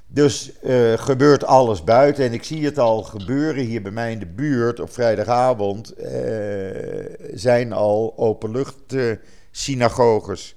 Dus 0.07 0.53
uh, 0.63 0.93
gebeurt 0.93 1.45
alles 1.45 1.85
buiten. 1.85 2.25
En 2.25 2.33
ik 2.33 2.45
zie 2.45 2.65
het 2.65 2.79
al 2.79 3.03
gebeuren 3.03 3.65
hier 3.65 3.83
bij 3.83 3.91
mij 3.93 4.13
in 4.13 4.19
de 4.19 4.27
buurt 4.27 4.81
op 4.81 4.93
vrijdagavond. 4.93 5.95
Uh, 5.99 6.09
zijn 7.33 7.73
al 7.73 8.13
openlucht 8.17 8.95
synagoges. 9.51 10.57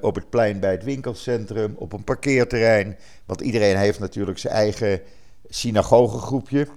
op 0.00 0.14
het 0.14 0.30
plein 0.30 0.60
bij 0.60 0.70
het 0.70 0.84
winkelcentrum, 0.84 1.74
op 1.76 1.92
een 1.92 2.04
parkeerterrein. 2.04 2.96
Want 3.26 3.40
iedereen 3.40 3.76
heeft 3.76 3.98
natuurlijk 3.98 4.38
zijn 4.38 4.54
eigen 4.54 5.00
synagogegroepje. 5.48 6.68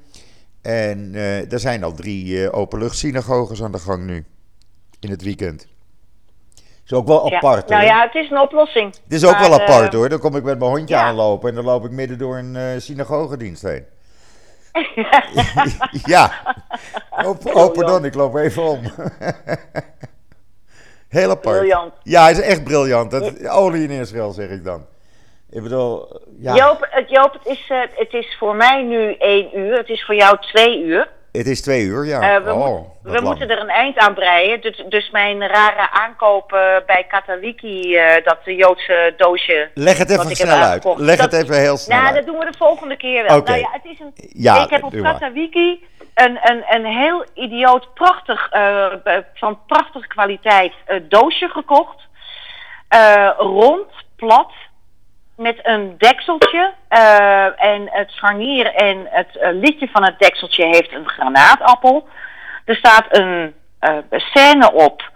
En 0.62 1.16
er 1.50 1.60
zijn 1.60 1.84
al 1.84 1.94
drie 1.94 2.26
uh, 2.26 2.54
openluchtsynagoges 2.54 3.64
aan 3.64 3.72
de 3.72 3.80
gang 3.80 4.06
nu. 4.06 4.26
In 5.00 5.10
het 5.10 5.22
weekend. 5.22 5.68
Is 6.88 6.94
ook 6.94 7.08
wel 7.08 7.34
apart. 7.34 7.70
Ja. 7.70 7.76
Nou 7.76 7.88
ja, 7.88 8.02
het 8.02 8.16
is 8.16 8.30
een 8.30 8.40
oplossing. 8.40 8.94
Het 9.04 9.14
is 9.14 9.26
ook 9.26 9.38
wel 9.38 9.54
apart 9.54 9.94
uh, 9.94 10.00
hoor. 10.00 10.10
Dan 10.10 10.20
kom 10.20 10.36
ik 10.36 10.44
met 10.44 10.60
mijn 10.60 10.72
hondje 10.72 10.96
aanlopen 10.96 11.50
en 11.50 11.56
dan 11.56 11.64
loop 11.64 11.86
ik 11.86 11.92
midden 11.92 12.18
door 12.18 12.38
een 12.38 12.56
uh, 12.56 12.64
synagogedienst 12.78 13.62
heen. 13.62 13.86
ja. 16.14 16.32
Op, 17.26 17.56
oh, 17.56 17.72
pardon, 17.72 18.06
ik 18.06 18.14
loop 18.14 18.36
even 18.36 18.64
om. 18.64 18.80
Heel 21.10 21.30
apart. 21.30 21.58
Briljant. 21.58 21.94
Ja, 22.04 22.22
hij 22.22 22.32
is 22.32 22.42
echt 22.42 22.64
briljant. 22.64 23.12
Dat, 23.12 23.48
olie 23.48 23.84
in 23.84 24.00
Israël, 24.00 24.32
zeg 24.32 24.50
ik 24.50 24.64
dan. 24.64 24.86
Ik 25.50 25.64
bedoel, 25.64 26.22
ja. 26.40 26.56
Joop, 26.56 26.88
het, 26.90 27.10
Joop 27.10 27.34
het, 27.34 27.46
is, 27.46 27.70
uh, 27.70 27.82
het 27.96 28.14
is 28.14 28.36
voor 28.40 28.56
mij 28.56 28.84
nu 28.84 29.14
één 29.14 29.60
uur. 29.60 29.78
Het 29.78 29.90
is 29.90 30.06
voor 30.06 30.16
jou 30.16 30.38
twee 30.40 30.84
uur. 30.84 31.10
Het 31.32 31.48
is 31.48 31.62
twee 31.62 31.84
uur, 31.84 32.06
ja. 32.06 32.38
Uh, 32.38 32.44
we, 32.44 32.54
oh, 32.54 32.66
moet, 32.68 32.86
we 33.02 33.22
moeten 33.22 33.50
er 33.50 33.60
een 33.60 33.70
eind 33.70 33.98
aan 33.98 34.14
breien. 34.14 34.62
Dus, 34.62 34.84
dus 34.90 35.10
mijn 35.10 35.48
rare 35.48 35.92
aankoop 35.92 36.54
uh, 36.54 36.60
bij 36.86 37.06
Katawiki, 37.08 37.96
uh, 37.96 38.14
dat 38.24 38.38
Joodse 38.44 39.14
doosje. 39.18 39.70
Leg 39.74 39.98
het 39.98 40.10
even 40.10 40.36
snel 40.36 40.58
uit. 40.58 40.86
Leg 40.96 41.22
het 41.22 41.34
even 41.34 41.60
heel 41.60 41.78
snel 41.78 42.02
Nou, 42.02 42.16
dat 42.16 42.26
doen 42.26 42.38
we 42.38 42.46
de 42.46 42.58
volgende 42.58 42.98
keer 42.98 43.24
wel. 43.28 43.38
Okay. 43.38 43.60
Nou 43.62 43.72
ja, 43.72 43.80
het 43.82 43.92
is 43.92 44.00
een, 44.00 44.14
ja, 44.34 44.64
ik 44.64 44.70
heb 44.70 44.84
op 44.84 44.94
Katawiki 45.02 45.86
een, 46.14 46.40
een, 46.42 46.64
een 46.68 46.86
heel 46.86 47.26
idioot, 47.34 47.94
prachtig, 47.94 48.50
van 49.34 49.60
prachtige 49.68 50.08
kwaliteit 50.08 50.74
doosje 51.10 51.48
gekocht. 51.48 52.02
rond, 53.38 53.92
plat 54.16 54.52
met 55.38 55.60
een 55.62 55.96
dekseltje. 55.98 56.74
Uh, 56.90 57.64
en 57.64 57.90
het 57.92 58.12
scharnier 58.12 58.74
en 58.74 59.08
het 59.10 59.28
uh, 59.36 59.50
liedje 59.52 59.88
van 59.88 60.04
het 60.04 60.20
dekseltje 60.20 60.66
heeft 60.66 60.94
een 60.94 61.10
granaatappel. 61.10 62.08
Er 62.66 62.76
staat 62.76 63.06
een 63.10 63.54
uh, 63.82 63.98
scène 64.10 64.74
op 64.74 65.12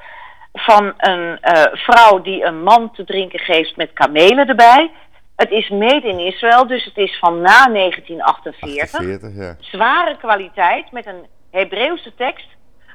van 0.53 0.93
een 0.97 1.37
vrouw 1.71 2.21
die 2.21 2.43
een 2.43 2.63
man 2.63 2.91
te 2.91 3.03
drinken 3.03 3.39
geeft 3.39 3.75
met 3.75 3.93
kamelen 3.93 4.47
erbij. 4.47 4.91
Het 5.35 5.51
is 5.51 5.69
made 5.69 6.07
in 6.07 6.19
Israël, 6.19 6.67
dus 6.67 6.85
het 6.85 6.97
is 6.97 7.17
van 7.19 7.41
na 7.41 7.67
1948. 7.67 8.99
48, 8.99 9.29
ja. 9.35 9.55
Zware 9.59 10.17
kwaliteit 10.17 10.91
met 10.91 11.05
een 11.05 11.25
Hebreeuwse 11.51 12.15
tekst. 12.15 12.47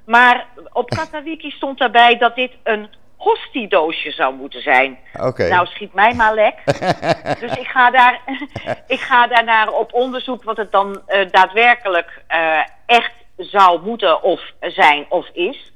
Maar 0.05 0.47
op 0.73 0.91
Katawiki 0.97 1.51
stond 1.51 1.79
daarbij 1.79 2.19
dat 2.19 2.35
dit 2.35 2.53
een 2.63 2.89
hostiedoosje 3.17 4.11
zou 4.11 4.35
moeten 4.35 4.63
zijn. 4.63 4.99
Nou, 5.49 5.67
schiet 5.67 5.95
mij 5.95 6.15
maar 6.15 6.35
lek. 6.35 6.55
dus 7.41 7.57
ik 7.57 7.67
ga, 7.67 7.91
daar, 7.91 8.21
ik 8.87 9.01
ga 9.01 9.27
daarnaar 9.27 9.73
op 9.73 9.95
onderzoek 9.95 10.43
wat 10.43 10.57
het 10.57 10.73
dan 10.73 11.03
eh, 11.07 11.31
daadwerkelijk 11.31 12.23
eh, 12.27 12.61
echt 12.87 13.13
zou 13.37 13.83
moeten 13.83 14.23
of 14.23 14.41
zijn 14.61 15.07
of 15.09 15.29
is. 15.33 15.73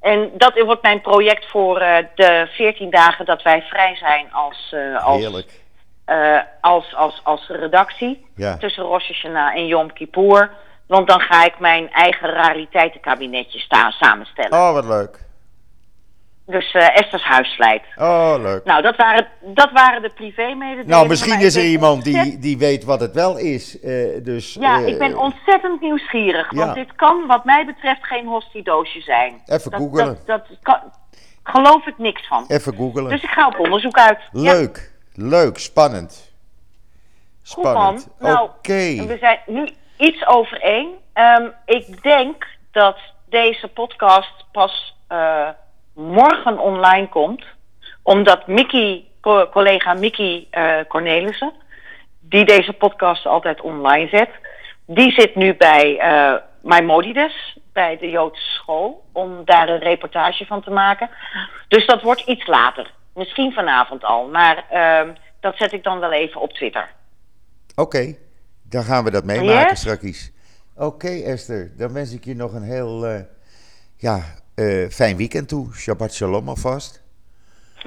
En 0.00 0.30
dat 0.34 0.60
wordt 0.60 0.82
mijn 0.82 1.00
project 1.00 1.50
voor 1.50 1.80
eh, 1.80 2.04
de 2.14 2.48
14 2.50 2.90
dagen 2.90 3.24
dat 3.24 3.42
wij 3.42 3.62
vrij 3.62 3.96
zijn 3.96 4.32
als, 4.32 4.74
als, 5.02 5.34
als, 6.60 6.94
als, 6.94 7.20
als 7.24 7.48
redactie. 7.48 8.26
Ja. 8.36 8.56
Tussen 8.56 8.84
Rosh 8.84 9.08
Hashanah 9.08 9.56
en 9.56 9.66
Yom 9.66 9.92
Kippur. 9.92 10.50
Want 10.86 11.08
dan 11.08 11.20
ga 11.20 11.44
ik 11.44 11.58
mijn 11.58 11.90
eigen 11.92 12.30
rariteitenkabinetje 12.30 13.58
sta 13.58 13.90
samenstellen. 13.90 14.52
Oh, 14.52 14.72
wat 14.72 14.84
leuk. 14.84 15.21
Dus 16.46 16.72
eh 16.72 16.98
Esther's 17.00 17.24
huisvleit. 17.24 17.82
Oh, 17.96 18.34
leuk. 18.40 18.64
Nou, 18.64 18.82
dat 18.82 18.96
waren, 18.96 19.26
dat 19.40 19.70
waren 19.72 20.02
de 20.02 20.08
privé-mededelingen. 20.10 20.86
Nou, 20.88 21.08
misschien 21.08 21.40
is 21.40 21.56
er 21.56 21.64
iemand 21.64 22.04
die, 22.04 22.14
ontzettend- 22.14 22.42
die 22.42 22.58
weet 22.58 22.84
wat 22.84 23.00
het 23.00 23.14
wel 23.14 23.38
is. 23.38 23.80
eh, 23.80 24.24
dus, 24.24 24.54
Ja, 24.60 24.78
eh, 24.80 24.86
ik 24.86 24.98
ben 24.98 25.18
ontzettend 25.18 25.80
nieuwsgierig. 25.80 26.50
Want 26.50 26.68
ja. 26.76 26.82
dit 26.82 26.94
kan 26.96 27.26
wat 27.26 27.44
mij 27.44 27.66
betreft 27.66 28.04
geen 28.06 28.26
hostiedoosje 28.26 29.00
zijn. 29.00 29.42
Even 29.46 29.70
dat, 29.70 29.80
googelen. 29.80 30.18
Dat, 30.26 30.46
dat 30.48 30.58
kan, 30.62 30.78
geloof 31.42 31.86
ik 31.86 31.98
niks 31.98 32.26
van. 32.26 32.44
Even 32.48 32.74
googelen. 32.76 33.10
Dus 33.10 33.22
ik 33.22 33.30
ga 33.30 33.46
op 33.46 33.58
onderzoek 33.58 33.98
uit. 33.98 34.18
Ja, 34.32 34.52
Leuk, 34.52 34.92
leuk, 35.14 35.58
spannend. 35.58 36.32
goed 37.44 37.64
man. 37.64 37.72
Spannend. 37.72 38.08
Nou, 38.18 38.42
Oké. 38.58 39.06
we 39.06 39.16
zijn 39.20 39.38
nu 39.46 39.68
iets 39.96 40.26
over 40.26 40.60
één. 40.60 40.88
Ehm, 41.12 41.46
ik 41.64 42.02
denk 42.02 42.46
dat 42.72 42.96
deze 43.28 43.68
podcast 43.68 44.44
pas 44.52 44.96
eh, 45.08 45.48
morgen 45.94 46.58
online 46.58 47.08
komt. 47.08 47.44
Omdat 48.02 48.46
Mickey, 48.46 49.04
co- 49.20 49.48
collega 49.48 49.94
Mickey 49.94 50.46
eh, 50.50 50.74
Cornelissen, 50.88 51.52
die 52.20 52.44
deze 52.44 52.72
podcast 52.72 53.26
altijd 53.26 53.60
online 53.60 54.08
zet, 54.08 54.30
die 54.86 55.12
zit 55.12 55.34
nu 55.34 55.54
bij 55.56 55.98
eh 55.98 56.34
Maimonides, 56.62 57.58
bij 57.72 57.98
de 57.98 58.10
Joodse 58.10 58.50
school, 58.50 59.04
om 59.12 59.44
daar 59.44 59.68
een 59.68 59.78
reportage 59.78 60.46
van 60.46 60.62
te 60.62 60.70
maken. 60.70 61.10
Dus 61.68 61.86
dat 61.86 62.02
wordt 62.02 62.20
iets 62.20 62.46
later. 62.46 62.90
Misschien 63.14 63.52
vanavond 63.52 64.04
al, 64.04 64.28
maar 64.28 64.64
ehm, 64.70 65.08
dat 65.40 65.56
zet 65.56 65.72
ik 65.72 65.82
dan 65.84 65.98
wel 65.98 66.12
even 66.12 66.40
op 66.40 66.52
Twitter. 66.52 66.88
Oké, 67.74 68.14
dan 68.62 68.82
gaan 68.82 69.04
we 69.04 69.10
dat 69.10 69.24
meemaken 69.24 69.68
Yes? 69.68 69.80
straks. 69.80 70.30
Oké, 70.76 71.08
Esther, 71.08 71.72
dan 71.76 71.92
wens 71.92 72.14
ik 72.14 72.24
je 72.24 72.34
nog 72.34 72.52
een 72.54 72.62
heel 72.62 73.06
eh, 73.06 73.20
ja, 73.96 74.20
eh, 74.54 74.88
fijn 74.90 75.16
weekend 75.16 75.48
toe. 75.48 75.74
Shabbat 75.74 76.12
shalom 76.14 76.48
alvast. 76.48 77.02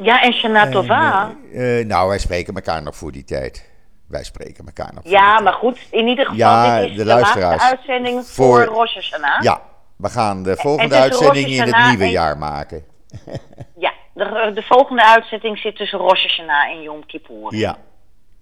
Ja, 0.01 0.22
en 0.22 0.34
Shana 0.34 0.66
En, 0.66 0.72
Tova. 0.72 1.36
eh, 1.53 1.80
eh, 1.80 1.88
nou, 1.88 2.07
wij 2.09 2.20
spreken 2.20 2.55
elkaar 2.55 2.82
nog 2.84 2.95
voor 2.95 3.11
die 3.11 3.24
tijd. 3.24 3.70
Wij 4.07 4.24
spreken 4.24 4.66
elkaar 4.66 4.91
nog 4.93 5.03
Ja, 5.07 5.39
maar 5.39 5.53
goed, 5.53 5.80
in 5.91 6.07
ieder 6.07 6.26
geval, 6.26 6.39
Ja, 6.39 6.80
dit 6.80 6.89
is 6.89 6.97
de 6.97 7.03
de, 7.03 7.09
laatste 7.09 7.45
uitzending 7.59 8.26
voor, 8.26 8.63
Voor- 8.66 8.74
Rosh 8.76 8.93
Hashanah. 8.93 9.43
Ja, 9.43 9.61
we 9.95 10.09
gaan 10.09 10.43
de 10.43 10.55
volgende 10.55 10.95
uitzending 10.95 11.47
in 11.47 11.61
het 11.61 11.88
nieuwe 11.88 12.03
en- 12.03 12.11
jaar 12.11 12.38
maken. 12.38 12.84
Ja, 13.78 13.93
de, 14.13 14.51
de 14.53 14.61
volgende 14.61 15.05
uitzending 15.05 15.57
zit 15.57 15.76
tussen 15.76 15.99
Rosh 15.99 16.22
Hashanah 16.22 16.70
en 16.72 16.82
Yom 16.82 17.05
Kippur. 17.05 17.55
Ja, 17.55 17.78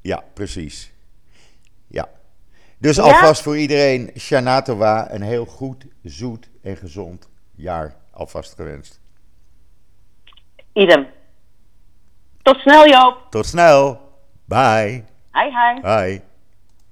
ja, 0.02 0.24
precies. 0.34 0.92
Ja. 1.88 2.10
Dus 2.78 2.96
Ja? 2.96 3.02
alvast 3.04 3.42
voor 3.42 3.58
iedereen, 3.58 4.12
Shana 4.18 4.62
Tova, 4.62 5.08
een 5.12 5.22
heel 5.22 5.46
goed, 5.46 5.86
zoet 6.04 6.50
en 6.64 6.78
gezond 6.78 7.30
jaar 7.56 7.96
alvast 8.14 8.56
gewenst. 8.56 9.00
Idem. 10.74 11.08
Tot 12.44 12.58
snel, 12.58 12.88
Joop. 12.90 13.32
Tot 13.32 13.46
snel. 13.46 14.00
Bye. 14.46 15.06
Hi, 15.32 15.50
hi. 15.50 15.82
Bye. 15.82 16.33